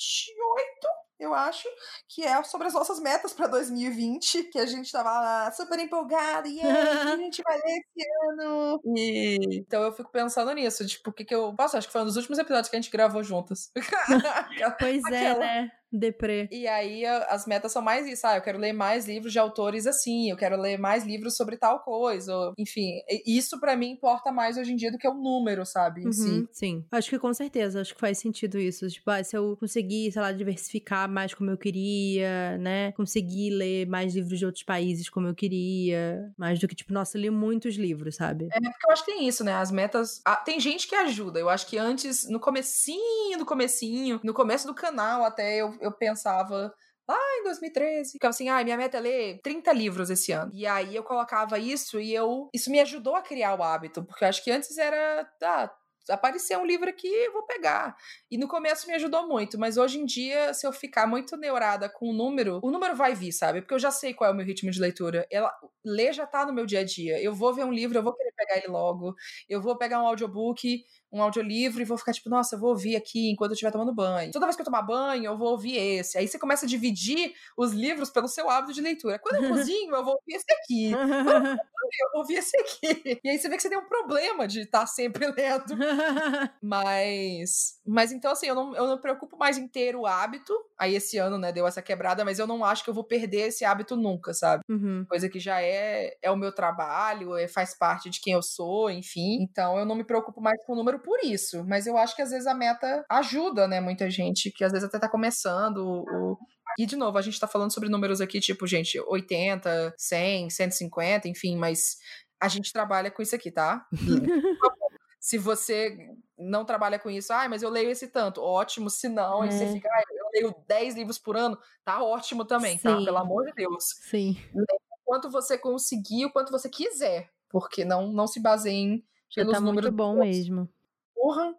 eu 1.19 1.33
acho, 1.33 1.67
que 2.09 2.23
é 2.23 2.43
sobre 2.43 2.67
as 2.67 2.73
nossas 2.73 2.99
metas 2.99 3.33
pra 3.33 3.47
2020, 3.47 4.43
que 4.45 4.59
a 4.59 4.65
gente 4.65 4.91
tava 4.91 5.09
lá 5.09 5.51
super 5.51 5.79
empolgada, 5.79 6.47
e 6.47 6.55
que 6.55 6.61
a 6.61 7.15
gente 7.15 7.41
vai 7.41 7.57
ler 7.57 7.79
esse 7.79 8.07
ano? 8.29 8.81
E 8.95 9.37
então 9.59 9.81
eu 9.83 9.93
fico 9.93 10.11
pensando 10.11 10.51
nisso, 10.53 10.85
tipo, 10.85 11.09
o 11.09 11.13
que 11.13 11.23
que 11.23 11.33
eu. 11.33 11.53
Nossa, 11.57 11.77
acho 11.77 11.87
que 11.87 11.93
foi 11.93 12.01
um 12.01 12.05
dos 12.05 12.17
últimos 12.17 12.37
episódios 12.39 12.69
que 12.69 12.75
a 12.75 12.81
gente 12.81 12.91
gravou 12.91 13.23
juntas. 13.23 13.71
Pois 14.79 15.03
é, 15.05 15.31
Aquela. 15.31 15.39
né? 15.39 15.71
Deprê. 15.93 16.47
E 16.51 16.67
aí 16.67 17.05
as 17.05 17.45
metas 17.45 17.71
são 17.71 17.81
mais 17.81 18.07
isso, 18.07 18.25
ah, 18.25 18.35
eu 18.37 18.41
quero 18.41 18.57
ler 18.57 18.73
mais 18.73 19.05
livros 19.07 19.31
de 19.31 19.39
autores 19.39 19.85
assim, 19.85 20.29
eu 20.29 20.35
quero 20.37 20.59
ler 20.59 20.77
mais 20.77 21.05
livros 21.05 21.35
sobre 21.37 21.55
tal 21.57 21.79
coisa, 21.81 22.35
ou, 22.35 22.53
enfim, 22.57 22.99
isso 23.25 23.59
pra 23.59 23.75
mim 23.75 23.91
importa 23.91 24.31
mais 24.31 24.57
hoje 24.57 24.73
em 24.73 24.75
dia 24.75 24.91
do 24.91 24.97
que 24.97 25.07
o 25.07 25.13
número, 25.13 25.65
sabe, 25.65 26.03
em 26.03 26.11
si. 26.11 26.29
Uhum, 26.39 26.47
sim. 26.51 26.85
Acho 26.91 27.09
que 27.09 27.19
com 27.19 27.33
certeza, 27.33 27.81
acho 27.81 27.93
que 27.93 27.99
faz 28.01 28.17
sentido 28.17 28.59
isso. 28.59 28.87
Tipo, 28.87 29.11
ah, 29.11 29.23
se 29.23 29.35
eu 29.37 29.55
conseguir, 29.57 30.11
sei 30.11 30.21
lá, 30.21 30.31
diversificar 30.31 31.09
mais 31.09 31.33
como 31.33 31.49
eu 31.51 31.57
queria, 31.57 32.57
né? 32.57 32.91
Conseguir 32.93 33.51
ler 33.51 33.85
mais 33.87 34.15
livros 34.15 34.39
de 34.39 34.45
outros 34.45 34.63
países 34.63 35.09
como 35.09 35.27
eu 35.27 35.35
queria. 35.35 36.31
Mais 36.37 36.59
do 36.59 36.67
que, 36.67 36.75
tipo, 36.75 36.93
nossa, 36.93 37.17
eu 37.17 37.21
li 37.21 37.29
muitos 37.29 37.75
livros, 37.75 38.15
sabe? 38.15 38.47
É 38.51 38.59
porque 38.59 38.87
eu 38.87 38.91
acho 38.91 39.05
que 39.05 39.11
tem 39.11 39.27
isso, 39.27 39.43
né? 39.43 39.53
As 39.53 39.71
metas. 39.71 40.21
ah, 40.25 40.35
tem 40.35 40.59
gente 40.59 40.87
que 40.87 40.95
ajuda. 40.95 41.39
Eu 41.39 41.49
acho 41.49 41.67
que 41.67 41.77
antes, 41.77 42.27
no 42.29 42.39
comecinho, 42.39 43.37
do 43.37 43.45
comecinho, 43.45 44.19
no 44.23 44.33
começo 44.33 44.67
do 44.67 44.73
canal 44.73 45.23
até 45.23 45.57
eu, 45.57 45.75
eu 45.83 45.91
pensava. 45.91 46.73
Lá 47.07 47.17
em 47.39 47.43
2013, 47.43 48.13
ficava 48.13 48.29
assim, 48.29 48.47
ah, 48.47 48.63
minha 48.63 48.77
meta 48.77 48.97
é 48.97 49.01
ler 49.01 49.39
30 49.43 49.73
livros 49.73 50.09
esse 50.09 50.31
ano. 50.31 50.49
E 50.53 50.65
aí 50.65 50.95
eu 50.95 51.03
colocava 51.03 51.59
isso 51.59 51.99
e 51.99 52.13
eu. 52.13 52.49
Isso 52.53 52.71
me 52.71 52.79
ajudou 52.79 53.15
a 53.15 53.21
criar 53.21 53.59
o 53.59 53.63
hábito, 53.63 54.03
porque 54.05 54.23
eu 54.23 54.29
acho 54.29 54.43
que 54.43 54.51
antes 54.51 54.77
era. 54.77 55.29
Ah, 55.43 55.69
apareceu 56.09 56.59
um 56.59 56.65
livro 56.65 56.89
aqui, 56.89 57.07
eu 57.07 57.33
vou 57.33 57.43
pegar. 57.45 57.95
E 58.29 58.37
no 58.37 58.47
começo 58.47 58.87
me 58.87 58.93
ajudou 58.93 59.27
muito, 59.27 59.59
mas 59.59 59.77
hoje 59.77 59.99
em 59.99 60.05
dia, 60.05 60.53
se 60.53 60.65
eu 60.65 60.73
ficar 60.73 61.07
muito 61.07 61.37
neurada 61.37 61.89
com 61.89 62.09
o 62.09 62.13
número, 62.13 62.59
o 62.63 62.71
número 62.71 62.95
vai 62.95 63.13
vir, 63.13 63.31
sabe? 63.31 63.61
Porque 63.61 63.73
eu 63.73 63.79
já 63.79 63.91
sei 63.91 64.13
qual 64.13 64.29
é 64.29 64.33
o 64.33 64.35
meu 64.35 64.45
ritmo 64.45 64.71
de 64.71 64.79
leitura. 64.79 65.25
Ela, 65.31 65.51
ler 65.85 66.13
já 66.13 66.25
tá 66.25 66.45
no 66.45 66.53
meu 66.53 66.65
dia 66.65 66.79
a 66.79 66.83
dia. 66.83 67.21
Eu 67.21 67.33
vou 67.33 67.53
ver 67.53 67.65
um 67.65 67.71
livro, 67.71 67.97
eu 67.97 68.03
vou 68.03 68.13
querer 68.13 68.31
pegar 68.35 68.57
ele 68.57 68.67
logo. 68.67 69.15
Eu 69.49 69.61
vou 69.61 69.77
pegar 69.77 70.01
um 70.01 70.07
audiobook, 70.07 70.83
um 71.11 71.21
audiolivro 71.21 71.81
e 71.81 71.85
vou 71.85 71.97
ficar 71.97 72.13
tipo, 72.13 72.29
nossa, 72.29 72.55
eu 72.55 72.59
vou 72.59 72.69
ouvir 72.69 72.95
aqui 72.95 73.29
enquanto 73.31 73.51
eu 73.51 73.53
estiver 73.53 73.71
tomando 73.71 73.93
banho. 73.93 74.31
Toda 74.31 74.45
vez 74.45 74.55
que 74.55 74.61
eu 74.61 74.65
tomar 74.65 74.81
banho, 74.81 75.25
eu 75.25 75.37
vou 75.37 75.51
ouvir 75.51 75.77
esse. 75.77 76.17
Aí 76.17 76.27
você 76.27 76.39
começa 76.39 76.65
a 76.65 76.69
dividir 76.69 77.33
os 77.57 77.71
livros 77.71 78.09
pelo 78.09 78.27
seu 78.27 78.49
hábito 78.49 78.73
de 78.73 78.81
leitura. 78.81 79.19
Quando 79.19 79.43
eu 79.43 79.49
cozinho, 79.49 79.95
eu 79.95 80.03
vou 80.03 80.15
ouvir 80.15 80.35
esse 80.35 80.51
aqui. 80.51 80.91
eu 80.91 80.97
ouvi 82.15 82.35
esse 82.35 82.57
aqui. 82.57 83.19
E 83.23 83.29
aí 83.29 83.37
você 83.37 83.49
vê 83.49 83.55
que 83.55 83.61
você 83.61 83.69
tem 83.69 83.77
um 83.77 83.87
problema 83.87 84.47
de 84.47 84.61
estar 84.61 84.81
tá 84.81 84.85
sempre 84.85 85.27
lendo. 85.27 85.75
mas, 86.61 87.79
mas 87.85 88.11
então 88.11 88.31
assim, 88.31 88.47
eu 88.47 88.55
não, 88.55 88.75
eu 88.75 88.87
não 88.87 88.95
me 88.95 89.01
preocupo 89.01 89.37
mais 89.37 89.57
em 89.57 89.67
ter 89.67 89.95
o 89.95 90.05
hábito. 90.05 90.53
Aí 90.77 90.95
esse 90.95 91.17
ano, 91.17 91.37
né, 91.37 91.51
deu 91.51 91.67
essa 91.67 91.81
quebrada, 91.81 92.25
mas 92.25 92.39
eu 92.39 92.47
não 92.47 92.63
acho 92.63 92.83
que 92.83 92.89
eu 92.89 92.93
vou 92.93 93.03
perder 93.03 93.47
esse 93.47 93.65
hábito 93.65 93.95
nunca, 93.95 94.33
sabe? 94.33 94.63
Uhum. 94.69 95.05
Coisa 95.07 95.29
que 95.29 95.39
já 95.39 95.61
é, 95.61 96.17
é 96.21 96.31
o 96.31 96.37
meu 96.37 96.53
trabalho, 96.53 97.35
é, 97.35 97.47
faz 97.47 97.77
parte 97.77 98.09
de 98.09 98.19
quem 98.19 98.33
eu 98.33 98.41
sou, 98.41 98.89
enfim. 98.89 99.41
Então 99.41 99.77
eu 99.77 99.85
não 99.85 99.95
me 99.95 100.03
preocupo 100.03 100.41
mais 100.41 100.63
com 100.65 100.73
o 100.73 100.75
número 100.75 100.99
por 100.99 101.19
isso. 101.23 101.63
Mas 101.65 101.87
eu 101.87 101.97
acho 101.97 102.15
que 102.15 102.21
às 102.21 102.31
vezes 102.31 102.47
a 102.47 102.53
meta 102.53 103.05
ajuda, 103.09 103.67
né, 103.67 103.79
muita 103.79 104.09
gente, 104.09 104.51
que 104.51 104.63
às 104.63 104.71
vezes 104.71 104.87
até 104.87 104.99
tá 104.99 105.09
começando 105.09 105.77
o, 105.77 106.37
e, 106.77 106.85
de 106.85 106.95
novo, 106.95 107.17
a 107.17 107.21
gente 107.21 107.39
tá 107.39 107.47
falando 107.47 107.73
sobre 107.73 107.89
números 107.89 108.21
aqui, 108.21 108.39
tipo, 108.39 108.65
gente, 108.65 108.99
80, 108.99 109.93
100, 109.97 110.49
150, 110.49 111.27
enfim, 111.27 111.55
mas 111.55 111.97
a 112.39 112.47
gente 112.47 112.73
trabalha 112.73 113.11
com 113.11 113.21
isso 113.21 113.35
aqui, 113.35 113.51
tá? 113.51 113.85
se 115.19 115.37
você 115.37 115.97
não 116.37 116.65
trabalha 116.65 116.99
com 116.99 117.09
isso, 117.09 117.31
ah, 117.31 117.47
mas 117.47 117.63
eu 117.63 117.69
leio 117.69 117.89
esse 117.89 118.07
tanto, 118.09 118.41
ótimo. 118.41 118.89
Se 118.89 119.07
não, 119.07 119.43
é. 119.43 119.49
você 119.49 119.71
fica, 119.71 119.87
ah, 119.89 120.03
eu 120.11 120.25
leio 120.33 120.55
10 120.67 120.95
livros 120.95 121.17
por 121.17 121.37
ano, 121.37 121.57
tá 121.85 122.03
ótimo 122.03 122.43
também, 122.43 122.77
tá? 122.77 122.91
Sim. 122.91 122.99
tá? 122.99 123.05
Pelo 123.05 123.17
amor 123.17 123.45
de 123.45 123.53
Deus. 123.53 123.85
Sim. 124.01 124.37
O 124.53 124.65
quanto 125.05 125.29
você 125.29 125.57
conseguir, 125.57 126.25
o 126.25 126.31
quanto 126.31 126.51
você 126.51 126.69
quiser, 126.69 127.31
porque 127.49 127.85
não, 127.85 128.11
não 128.11 128.27
se 128.27 128.41
baseiem 128.41 129.05
pelos 129.33 129.53
tá 129.53 129.59
números. 129.61 129.91
Muito 129.91 129.97
bom 129.97 130.19
mesmo. 130.19 130.69
Porra, 131.15 131.55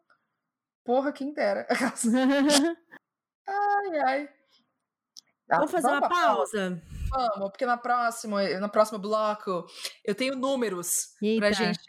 porra, 0.84 1.12
quem 1.12 1.32
dera. 1.32 1.66
ai, 3.46 3.98
ai. 4.04 4.28
Vamos 5.48 5.70
fazer 5.70 5.86
vamos 5.88 6.00
uma 6.00 6.08
pausa? 6.08 6.82
Vamos, 7.10 7.50
porque 7.50 7.66
na 7.66 7.76
próxima, 7.76 8.42
no 8.58 8.68
próximo 8.68 8.98
bloco 8.98 9.66
eu 10.04 10.14
tenho 10.14 10.34
números 10.34 11.08
pra 11.38 11.52
gente, 11.52 11.80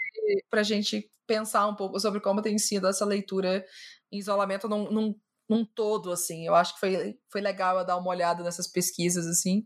pra 0.49 0.63
gente 0.63 1.09
pensar 1.25 1.67
um 1.67 1.75
pouco 1.75 1.99
sobre 1.99 2.19
como 2.19 2.41
tem 2.41 2.57
sido 2.57 2.87
essa 2.87 3.05
leitura 3.05 3.65
em 4.11 4.19
isolamento 4.19 4.67
num, 4.67 4.91
num, 4.91 5.15
num 5.49 5.65
todo, 5.65 6.11
assim. 6.11 6.45
Eu 6.45 6.55
acho 6.55 6.73
que 6.73 6.79
foi, 6.79 7.17
foi 7.29 7.41
legal 7.41 7.77
eu 7.77 7.85
dar 7.85 7.97
uma 7.97 8.09
olhada 8.09 8.43
nessas 8.43 8.67
pesquisas, 8.67 9.25
assim. 9.25 9.65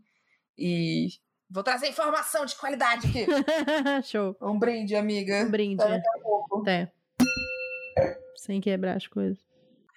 E 0.56 1.08
vou 1.48 1.62
trazer 1.62 1.88
informação 1.88 2.44
de 2.44 2.56
qualidade 2.56 3.06
aqui. 3.08 3.26
Show. 4.08 4.36
Um 4.40 4.58
brinde, 4.58 4.94
amiga. 4.94 5.42
Um 5.42 5.50
brinde. 5.50 5.82
Até. 5.82 6.02
Até. 6.60 6.92
Sem 8.36 8.60
quebrar 8.60 8.96
as 8.96 9.06
coisas. 9.06 9.38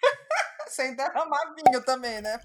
Sem 0.67 0.95
derramar 0.95 1.53
vinho 1.55 1.83
também, 1.83 2.21
né? 2.21 2.39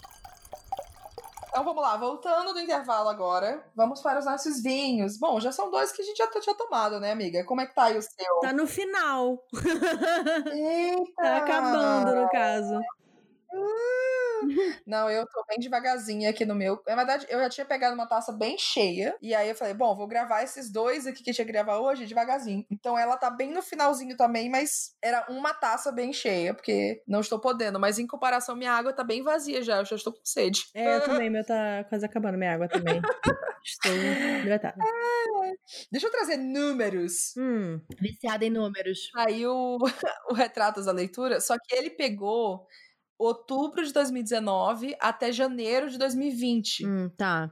Então 1.48 1.64
vamos 1.64 1.82
lá, 1.82 1.96
voltando 1.96 2.52
do 2.52 2.60
intervalo 2.60 3.08
agora, 3.08 3.64
vamos 3.74 4.02
para 4.02 4.18
os 4.18 4.26
nossos 4.26 4.62
vinhos. 4.62 5.18
Bom, 5.18 5.40
já 5.40 5.50
são 5.50 5.70
dois 5.70 5.90
que 5.90 6.02
a 6.02 6.04
gente 6.04 6.18
já 6.18 6.28
tinha 6.28 6.54
tomado, 6.54 7.00
né, 7.00 7.10
amiga? 7.10 7.44
Como 7.44 7.60
é 7.60 7.66
que 7.66 7.74
tá 7.74 7.84
aí 7.84 7.96
o 7.96 8.02
seu? 8.02 8.40
Tá 8.40 8.52
no 8.52 8.66
final. 8.66 9.42
Eita! 10.52 11.12
tá 11.16 11.36
acabando, 11.38 12.14
no 12.14 12.28
caso. 12.28 12.78
Não, 14.86 15.10
eu 15.10 15.26
tô 15.26 15.44
bem 15.48 15.58
devagarzinha 15.58 16.30
aqui 16.30 16.44
no 16.44 16.54
meu. 16.54 16.82
Na 16.86 16.96
verdade, 16.96 17.26
eu 17.28 17.38
já 17.40 17.48
tinha 17.48 17.66
pegado 17.66 17.94
uma 17.94 18.06
taça 18.06 18.32
bem 18.32 18.56
cheia. 18.58 19.16
E 19.20 19.34
aí 19.34 19.48
eu 19.48 19.54
falei, 19.54 19.74
bom, 19.74 19.94
vou 19.94 20.06
gravar 20.06 20.42
esses 20.42 20.70
dois 20.70 21.06
aqui 21.06 21.22
que 21.22 21.30
eu 21.30 21.34
tinha 21.34 21.44
que 21.46 21.52
gravar 21.52 21.78
hoje 21.78 22.06
devagarzinho. 22.06 22.64
Então 22.70 22.98
ela 22.98 23.16
tá 23.16 23.30
bem 23.30 23.52
no 23.52 23.62
finalzinho 23.62 24.16
também, 24.16 24.50
mas 24.50 24.94
era 25.02 25.26
uma 25.28 25.54
taça 25.54 25.92
bem 25.92 26.12
cheia, 26.12 26.54
porque 26.54 27.02
não 27.06 27.20
estou 27.20 27.38
podendo. 27.38 27.78
Mas 27.78 27.98
em 27.98 28.06
comparação, 28.06 28.56
minha 28.56 28.72
água 28.72 28.92
tá 28.92 29.04
bem 29.04 29.22
vazia 29.22 29.62
já. 29.62 29.78
Eu 29.78 29.84
já 29.84 29.96
estou 29.96 30.12
com 30.12 30.24
sede. 30.24 30.60
É, 30.74 30.96
eu 30.96 31.04
também. 31.04 31.30
Meu 31.30 31.44
tá 31.44 31.84
quase 31.88 32.04
acabando, 32.04 32.38
minha 32.38 32.54
água 32.54 32.68
também. 32.68 33.00
estou 33.64 33.92
hidratada. 33.92 34.76
É. 34.82 35.54
Deixa 35.90 36.06
eu 36.06 36.10
trazer 36.10 36.36
números. 36.36 37.34
Hum, 37.36 37.80
viciada 38.00 38.44
em 38.44 38.50
números. 38.50 39.10
Aí 39.14 39.46
o, 39.46 39.78
o 40.30 40.34
Retratos 40.34 40.86
da 40.86 40.92
Leitura, 40.92 41.40
só 41.40 41.56
que 41.58 41.74
ele 41.74 41.90
pegou 41.90 42.66
outubro 43.18 43.84
de 43.84 43.92
2019 43.92 44.96
até 45.00 45.32
janeiro 45.32 45.90
de 45.90 45.98
2020. 45.98 46.86
Hum, 46.86 47.10
tá. 47.16 47.50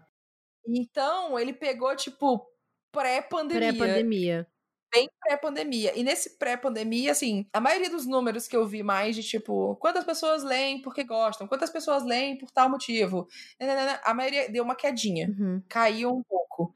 Então, 0.67 1.39
ele 1.39 1.53
pegou, 1.53 1.95
tipo, 1.97 2.47
pré-pandemia. 2.93 3.73
Pré-pandemia. 3.73 4.47
Bem 4.95 5.09
pré-pandemia. 5.21 5.99
E 5.99 6.03
nesse 6.03 6.39
pré-pandemia, 6.39 7.13
assim, 7.13 7.47
a 7.53 7.61
maioria 7.61 7.91
dos 7.91 8.07
números 8.07 8.47
que 8.47 8.57
eu 8.57 8.67
vi 8.67 8.83
mais 8.83 9.17
de, 9.17 9.23
tipo, 9.23 9.77
quantas 9.77 10.05
pessoas 10.05 10.43
leem 10.43 10.81
porque 10.81 11.05
gostam, 11.05 11.47
quantas 11.47 11.71
pessoas 11.71 12.05
leem 12.05 12.39
por 12.39 12.51
tal 12.51 12.71
motivo. 12.71 13.29
Né, 13.61 13.67
né, 13.67 13.75
né, 13.75 14.01
a 14.05 14.15
maioria 14.15 14.49
deu 14.49 14.65
uma 14.65 14.77
quedinha. 14.77 15.29
Uhum. 15.29 15.63
Caiu 15.69 16.11
um 16.11 16.23
pouco. 16.23 16.75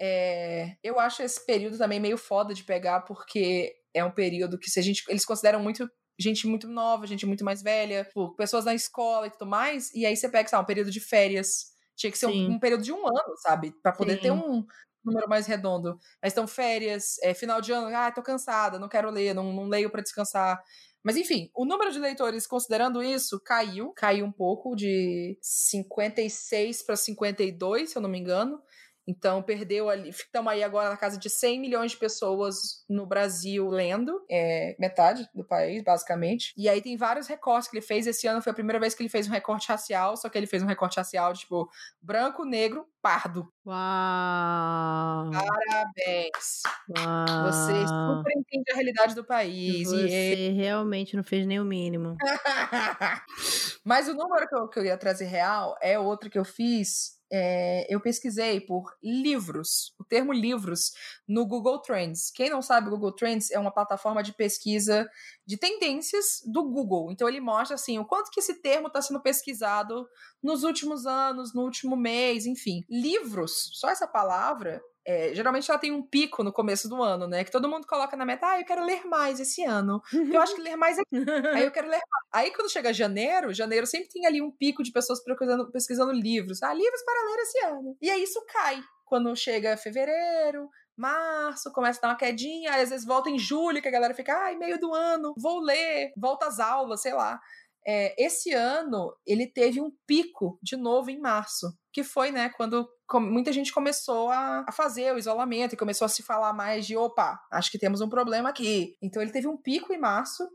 É, 0.00 0.76
eu 0.82 0.98
acho 1.00 1.22
esse 1.22 1.44
período 1.44 1.76
também 1.76 1.98
meio 1.98 2.16
foda 2.16 2.54
de 2.54 2.62
pegar, 2.62 3.00
porque 3.00 3.74
é 3.92 4.04
um 4.04 4.10
período 4.12 4.58
que 4.58 4.70
se 4.70 4.78
a 4.78 4.82
gente. 4.82 5.04
Eles 5.08 5.24
consideram 5.24 5.60
muito 5.60 5.90
gente 6.18 6.46
muito 6.46 6.66
nova, 6.66 7.06
gente 7.06 7.24
muito 7.24 7.44
mais 7.44 7.62
velha, 7.62 8.04
tipo, 8.04 8.34
pessoas 8.34 8.64
na 8.64 8.74
escola 8.74 9.26
e 9.26 9.30
tudo 9.30 9.46
mais, 9.46 9.92
e 9.94 10.04
aí 10.04 10.16
você 10.16 10.28
pega, 10.28 10.48
sabe, 10.48 10.62
um 10.62 10.66
período 10.66 10.90
de 10.90 11.00
férias. 11.00 11.72
Tinha 11.94 12.10
que 12.10 12.18
ser 12.18 12.26
um, 12.26 12.52
um, 12.52 12.58
período 12.58 12.82
de 12.82 12.92
um 12.92 13.06
ano, 13.06 13.36
sabe? 13.38 13.72
para 13.82 13.92
poder 13.92 14.16
Sim. 14.16 14.22
ter 14.22 14.30
um 14.30 14.64
número 15.04 15.28
mais 15.28 15.46
redondo. 15.46 15.98
Mas 16.22 16.32
estão 16.32 16.46
férias, 16.46 17.18
é, 17.22 17.34
final 17.34 17.60
de 17.60 17.72
ano, 17.72 17.94
ah, 17.94 18.10
tô 18.10 18.22
cansada, 18.22 18.78
não 18.78 18.88
quero 18.88 19.10
ler, 19.10 19.34
não, 19.34 19.52
não 19.52 19.66
leio 19.66 19.90
para 19.90 20.02
descansar. 20.02 20.62
Mas 21.02 21.16
enfim, 21.16 21.50
o 21.54 21.64
número 21.64 21.90
de 21.92 21.98
leitores, 21.98 22.46
considerando 22.46 23.02
isso, 23.02 23.40
caiu. 23.40 23.92
Caiu 23.94 24.26
um 24.26 24.32
pouco 24.32 24.74
de 24.74 25.38
56 25.40 26.82
para 26.82 26.96
52, 26.96 27.90
se 27.90 27.96
eu 27.96 28.02
não 28.02 28.10
me 28.10 28.18
engano. 28.18 28.60
Então, 29.08 29.42
perdeu 29.42 29.88
ali. 29.88 30.10
Estamos 30.10 30.52
aí 30.52 30.62
agora 30.62 30.90
na 30.90 30.96
casa 30.98 31.16
de 31.16 31.30
100 31.30 31.58
milhões 31.58 31.92
de 31.92 31.96
pessoas 31.96 32.84
no 32.86 33.06
Brasil 33.06 33.66
lendo, 33.70 34.22
é 34.30 34.76
metade 34.78 35.26
do 35.34 35.42
país, 35.42 35.82
basicamente. 35.82 36.52
E 36.58 36.68
aí 36.68 36.82
tem 36.82 36.94
vários 36.94 37.26
recortes 37.26 37.70
que 37.70 37.78
ele 37.78 37.86
fez. 37.86 38.06
Esse 38.06 38.26
ano 38.26 38.42
foi 38.42 38.50
a 38.50 38.54
primeira 38.54 38.78
vez 38.78 38.94
que 38.94 39.02
ele 39.02 39.08
fez 39.08 39.26
um 39.26 39.30
recorte 39.30 39.66
racial, 39.66 40.14
só 40.14 40.28
que 40.28 40.36
ele 40.36 40.46
fez 40.46 40.62
um 40.62 40.66
recorte 40.66 40.98
racial 40.98 41.32
de, 41.32 41.40
tipo, 41.40 41.70
branco, 42.02 42.44
negro, 42.44 42.86
pardo. 43.00 43.50
Uau! 43.64 45.30
Parabéns! 45.32 46.62
Uau. 46.90 47.46
Você 47.46 47.86
super 47.86 48.32
entende 48.36 48.72
a 48.72 48.74
realidade 48.74 49.14
do 49.14 49.24
país. 49.24 49.88
Você 49.88 50.34
e... 50.34 50.50
realmente 50.50 51.16
não 51.16 51.24
fez 51.24 51.46
nem 51.46 51.58
o 51.58 51.64
mínimo. 51.64 52.14
Mas 53.82 54.06
o 54.06 54.12
número 54.12 54.46
que 54.46 54.54
eu, 54.54 54.68
que 54.68 54.78
eu 54.80 54.84
ia 54.84 54.98
trazer 54.98 55.24
real 55.24 55.78
é 55.80 55.98
outro 55.98 56.28
que 56.28 56.38
eu 56.38 56.44
fiz 56.44 57.17
é, 57.30 57.86
eu 57.92 58.00
pesquisei 58.00 58.60
por 58.60 58.96
livros, 59.02 59.94
o 59.98 60.04
termo 60.04 60.32
livros, 60.32 60.92
no 61.26 61.46
Google 61.46 61.80
Trends. 61.80 62.30
Quem 62.30 62.50
não 62.50 62.62
sabe, 62.62 62.88
o 62.88 62.90
Google 62.90 63.12
Trends 63.12 63.50
é 63.50 63.58
uma 63.58 63.70
plataforma 63.70 64.22
de 64.22 64.32
pesquisa 64.32 65.08
de 65.48 65.56
tendências 65.56 66.42
do 66.44 66.62
Google. 66.62 67.10
Então 67.10 67.26
ele 67.26 67.40
mostra 67.40 67.74
assim 67.74 67.98
o 67.98 68.04
quanto 68.04 68.30
que 68.30 68.38
esse 68.38 68.60
termo 68.60 68.88
está 68.88 69.00
sendo 69.00 69.22
pesquisado 69.22 70.06
nos 70.42 70.62
últimos 70.62 71.06
anos, 71.06 71.54
no 71.54 71.62
último 71.62 71.96
mês, 71.96 72.44
enfim. 72.44 72.84
Livros, 72.86 73.70
só 73.72 73.88
essa 73.88 74.06
palavra 74.06 74.78
é, 75.06 75.34
geralmente 75.34 75.70
ela 75.70 75.80
tem 75.80 75.90
um 75.90 76.02
pico 76.02 76.44
no 76.44 76.52
começo 76.52 76.86
do 76.86 77.02
ano, 77.02 77.26
né? 77.26 77.42
Que 77.42 77.50
todo 77.50 77.66
mundo 77.66 77.86
coloca 77.86 78.14
na 78.14 78.26
meta, 78.26 78.46
ah, 78.46 78.60
eu 78.60 78.66
quero 78.66 78.84
ler 78.84 79.06
mais 79.06 79.40
esse 79.40 79.64
ano. 79.64 80.02
Eu 80.12 80.38
acho 80.38 80.54
que 80.54 80.60
ler 80.60 80.76
mais 80.76 80.98
é. 80.98 81.02
Aí 81.56 81.64
eu 81.64 81.70
quero 81.70 81.88
ler 81.88 81.96
mais. 81.96 82.26
Aí 82.30 82.50
quando 82.54 82.70
chega 82.70 82.92
janeiro, 82.92 83.54
janeiro 83.54 83.86
sempre 83.86 84.10
tem 84.10 84.26
ali 84.26 84.42
um 84.42 84.50
pico 84.50 84.82
de 84.82 84.92
pessoas 84.92 85.24
pesquisando, 85.24 85.72
pesquisando 85.72 86.12
livros. 86.12 86.62
Ah, 86.62 86.74
livros 86.74 87.02
para 87.02 87.24
ler 87.24 87.38
esse 87.38 87.58
ano. 87.64 87.96
E 88.02 88.10
aí 88.10 88.22
isso 88.22 88.44
cai. 88.52 88.82
Quando 89.06 89.34
chega 89.34 89.78
fevereiro, 89.78 90.68
março, 91.00 91.72
começa 91.72 91.98
a 91.98 92.02
dar 92.02 92.08
uma 92.08 92.18
quedinha, 92.18 92.72
aí 92.72 92.82
às 92.82 92.90
vezes 92.90 93.06
volta 93.06 93.30
em 93.30 93.38
julho, 93.38 93.80
que 93.80 93.88
a 93.88 93.92
galera 93.92 94.14
fica, 94.14 94.34
ai, 94.34 94.56
meio 94.56 94.78
do 94.78 94.92
ano, 94.94 95.34
vou 95.36 95.60
ler, 95.60 96.12
volta 96.16 96.46
às 96.46 96.58
aulas, 96.58 97.02
sei 97.02 97.14
lá. 97.14 97.40
É, 97.86 98.14
esse 98.22 98.52
ano 98.52 99.14
ele 99.26 99.46
teve 99.46 99.80
um 99.80 99.90
pico 100.06 100.58
de 100.62 100.76
novo 100.76 101.10
em 101.10 101.18
março, 101.18 101.72
que 101.92 102.04
foi, 102.04 102.30
né, 102.30 102.50
quando 102.50 102.88
muita 103.14 103.52
gente 103.52 103.72
começou 103.72 104.30
a, 104.30 104.64
a, 104.68 104.72
fazer 104.72 105.14
o 105.14 105.18
isolamento 105.18 105.74
e 105.74 105.78
começou 105.78 106.04
a 106.04 106.08
se 106.08 106.22
falar 106.22 106.52
mais 106.52 106.86
de 106.86 106.96
opa, 106.96 107.40
acho 107.50 107.70
que 107.70 107.78
temos 107.78 108.00
um 108.00 108.08
problema 108.08 108.50
aqui. 108.50 108.96
Então 109.02 109.22
ele 109.22 109.32
teve 109.32 109.46
um 109.46 109.56
pico 109.56 109.92
em 109.92 109.98
março, 109.98 110.46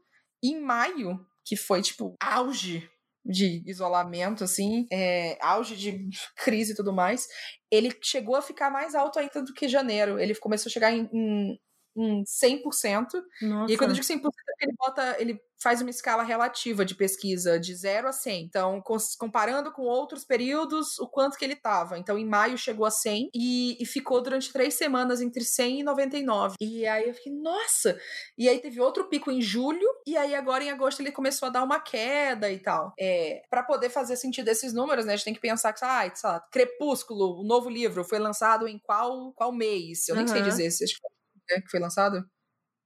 e 0.44 0.52
em 0.52 0.62
maio, 0.62 1.26
que 1.46 1.56
foi 1.56 1.82
tipo 1.82 2.16
auge 2.22 2.90
de 3.26 3.64
isolamento, 3.66 4.44
assim, 4.44 4.86
é, 4.92 5.38
auge 5.42 5.76
de 5.76 6.10
crise 6.36 6.74
e 6.74 6.76
tudo 6.76 6.92
mais, 6.92 7.28
ele 7.72 7.96
chegou 8.02 8.36
a 8.36 8.42
ficar 8.42 8.70
mais 8.70 8.96
alto 8.96 9.20
ainda 9.20 9.42
do 9.42 9.54
que 9.54 9.68
janeiro. 9.68 10.20
Ele 10.20 10.36
começou 10.36 10.70
a 10.70 10.74
chegar 10.74 10.92
em, 10.92 11.10
em 11.14 11.60
em 11.96 12.24
100%. 12.24 13.08
Nossa. 13.42 13.74
E 13.74 13.78
quando 13.78 13.92
eu 13.92 13.96
digo 13.96 14.06
100%, 14.06 14.30
é 14.60 14.66
ele 14.66 14.74
bota, 14.78 15.16
ele 15.20 15.40
faz 15.64 15.82
uma 15.82 15.90
escala 15.90 16.24
relativa 16.24 16.84
de 16.84 16.94
pesquisa 16.94 17.58
de 17.58 17.74
0 17.74 18.10
a 18.10 18.12
100. 18.12 18.44
Então, 18.44 18.84
comparando 19.18 19.72
com 19.72 19.84
outros 19.84 20.26
períodos, 20.26 21.00
o 21.00 21.08
quanto 21.08 21.38
que 21.38 21.46
ele 21.46 21.54
estava. 21.54 21.98
Então, 21.98 22.18
em 22.18 22.28
maio 22.28 22.58
chegou 22.58 22.86
a 22.86 22.92
100 22.92 23.30
e, 23.34 23.82
e, 23.82 23.86
ficou 23.86 24.22
durante 24.22 24.52
três 24.52 24.74
semanas 24.74 25.22
entre 25.22 25.44
100 25.44 25.80
e 25.80 25.84
99. 25.84 26.56
E 26.60 26.86
aí 26.86 27.08
eu 27.08 27.14
fiquei, 27.14 27.34
nossa! 27.34 27.98
E 28.38 28.50
aí 28.50 28.60
teve 28.60 28.82
outro 28.82 29.08
pico 29.08 29.32
em 29.32 29.42
julho 29.42 29.88
e 30.06 30.18
aí 30.18 30.36
agora 30.36 30.64
em 30.64 30.70
agosto 30.70 31.00
ele 31.00 31.12
começou 31.12 31.48
a 31.48 31.52
dar 31.52 31.64
uma 31.64 31.80
queda 31.80 32.52
e 32.52 32.60
tal. 32.60 32.94
É, 33.00 33.42
para 33.50 33.64
poder 33.64 33.90
fazer 33.90 34.18
sentido 34.18 34.46
desses 34.46 34.74
números, 34.74 35.06
né, 35.06 35.14
a 35.14 35.16
gente 35.16 35.26
tem 35.26 35.34
que 35.34 35.40
pensar 35.40 35.72
que, 35.72 35.86
ah, 35.86 36.12
sei 36.14 36.30
lá, 36.30 36.42
Crepúsculo, 36.52 37.40
o 37.40 37.44
novo 37.48 37.70
livro, 37.70 38.04
foi 38.04 38.20
lançado 38.20 38.68
em 38.68 38.78
qual, 38.80 39.32
qual 39.34 39.54
mês? 39.54 40.10
Eu 40.10 40.16
nem 40.16 40.26
uhum. 40.26 40.32
sei 40.32 40.42
dizer 40.42 40.72
se 40.72 40.84
acho 40.84 40.96
que 40.96 41.14
né, 41.50 41.62
que 41.62 41.70
foi 41.70 41.80
lançado. 41.80 42.24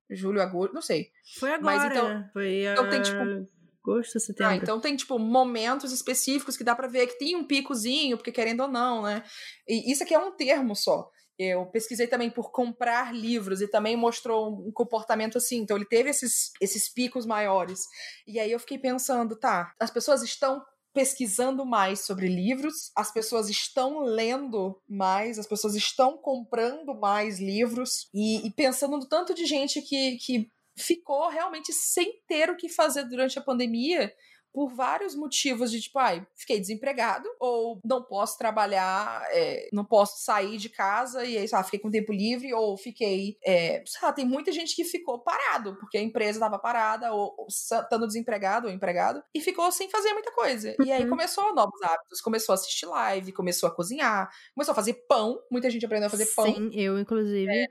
Julho, 0.09 0.41
agosto, 0.41 0.73
não 0.73 0.81
sei. 0.81 1.09
Foi 1.37 1.53
agora. 1.53 1.77
Mas 1.77 1.91
então, 1.91 2.29
foi 2.31 2.67
a... 2.67 2.73
então 2.73 2.89
tem 2.89 3.01
tipo 3.01 3.47
agosto, 3.83 4.19
setembro. 4.19 4.53
Ah, 4.53 4.55
então 4.55 4.79
tem 4.79 4.95
tipo 4.95 5.17
momentos 5.17 5.91
específicos 5.91 6.57
que 6.57 6.63
dá 6.63 6.75
para 6.75 6.87
ver 6.87 7.07
que 7.07 7.17
tem 7.17 7.35
um 7.35 7.45
picozinho, 7.45 8.17
porque 8.17 8.31
querendo 8.31 8.61
ou 8.61 8.67
não, 8.67 9.03
né? 9.03 9.23
E 9.67 9.91
isso 9.91 10.03
aqui 10.03 10.13
é 10.13 10.19
um 10.19 10.31
termo 10.31 10.75
só. 10.75 11.09
Eu 11.39 11.67
pesquisei 11.67 12.07
também 12.07 12.31
por 12.31 12.51
comprar 12.51 13.13
livros 13.13 13.61
e 13.61 13.67
também 13.67 13.95
mostrou 13.95 14.67
um 14.67 14.71
comportamento 14.71 15.37
assim. 15.37 15.57
Então 15.57 15.77
ele 15.77 15.85
teve 15.85 16.09
esses, 16.09 16.51
esses 16.59 16.91
picos 16.91 17.25
maiores. 17.25 17.81
E 18.25 18.39
aí 18.39 18.51
eu 18.51 18.59
fiquei 18.59 18.79
pensando, 18.79 19.37
tá, 19.37 19.71
as 19.79 19.91
pessoas 19.91 20.23
estão 20.23 20.63
pesquisando 20.97 21.63
mais 21.63 22.07
sobre 22.07 22.27
livros, 22.27 22.91
as 22.95 23.13
pessoas 23.13 23.51
estão 23.51 23.99
lendo 23.99 24.81
mais, 24.89 25.37
as 25.37 25.45
pessoas 25.45 25.75
estão 25.75 26.17
comprando 26.17 26.95
mais 26.95 27.39
livros 27.39 28.09
e, 28.11 28.47
e 28.47 28.49
pensando 28.49 28.97
no 28.97 29.07
tanto 29.07 29.35
de 29.35 29.45
gente 29.45 29.79
que, 29.83 30.17
que 30.17 30.49
ficou 30.75 31.29
realmente 31.29 31.71
sem 31.71 32.19
ter 32.27 32.49
o 32.49 32.57
que 32.57 32.67
fazer 32.67 33.03
durante 33.03 33.37
a 33.37 33.43
pandemia 33.43 34.11
por 34.53 34.73
vários 34.73 35.15
motivos 35.15 35.71
de 35.71 35.81
tipo, 35.81 35.99
ai, 35.99 36.25
fiquei 36.35 36.59
desempregado, 36.59 37.29
ou 37.39 37.79
não 37.83 38.03
posso 38.03 38.37
trabalhar, 38.37 39.23
é, 39.31 39.69
não 39.71 39.85
posso 39.85 40.23
sair 40.23 40.57
de 40.57 40.69
casa, 40.69 41.25
e 41.25 41.37
aí, 41.37 41.47
sei 41.47 41.57
lá, 41.57 41.63
fiquei 41.63 41.79
com 41.79 41.91
tempo 41.91 42.11
livre, 42.11 42.53
ou 42.53 42.77
fiquei. 42.77 43.37
É, 43.45 43.83
sei 43.85 44.01
lá, 44.01 44.11
tem 44.11 44.25
muita 44.25 44.51
gente 44.51 44.75
que 44.75 44.83
ficou 44.83 45.19
parado, 45.19 45.75
porque 45.77 45.97
a 45.97 46.01
empresa 46.01 46.37
estava 46.37 46.59
parada, 46.59 47.13
ou, 47.13 47.35
ou 47.37 47.47
estando 47.47 48.07
desempregado 48.07 48.67
ou 48.67 48.73
empregado, 48.73 49.23
e 49.33 49.41
ficou 49.41 49.71
sem 49.71 49.89
fazer 49.89 50.13
muita 50.13 50.31
coisa. 50.31 50.75
E 50.83 50.91
aí 50.91 51.03
uhum. 51.03 51.09
começou 51.09 51.53
novos 51.53 51.81
hábitos, 51.81 52.21
começou 52.21 52.53
a 52.53 52.55
assistir 52.55 52.85
live, 52.85 53.31
começou 53.31 53.69
a 53.69 53.75
cozinhar, 53.75 54.29
começou 54.53 54.71
a 54.71 54.75
fazer 54.75 54.93
pão, 55.07 55.39
muita 55.51 55.69
gente 55.69 55.85
aprendeu 55.85 56.07
a 56.07 56.11
fazer 56.11 56.27
pão. 56.35 56.45
Sim, 56.45 56.69
eu, 56.73 56.97
inclusive. 56.99 57.51
É, 57.51 57.67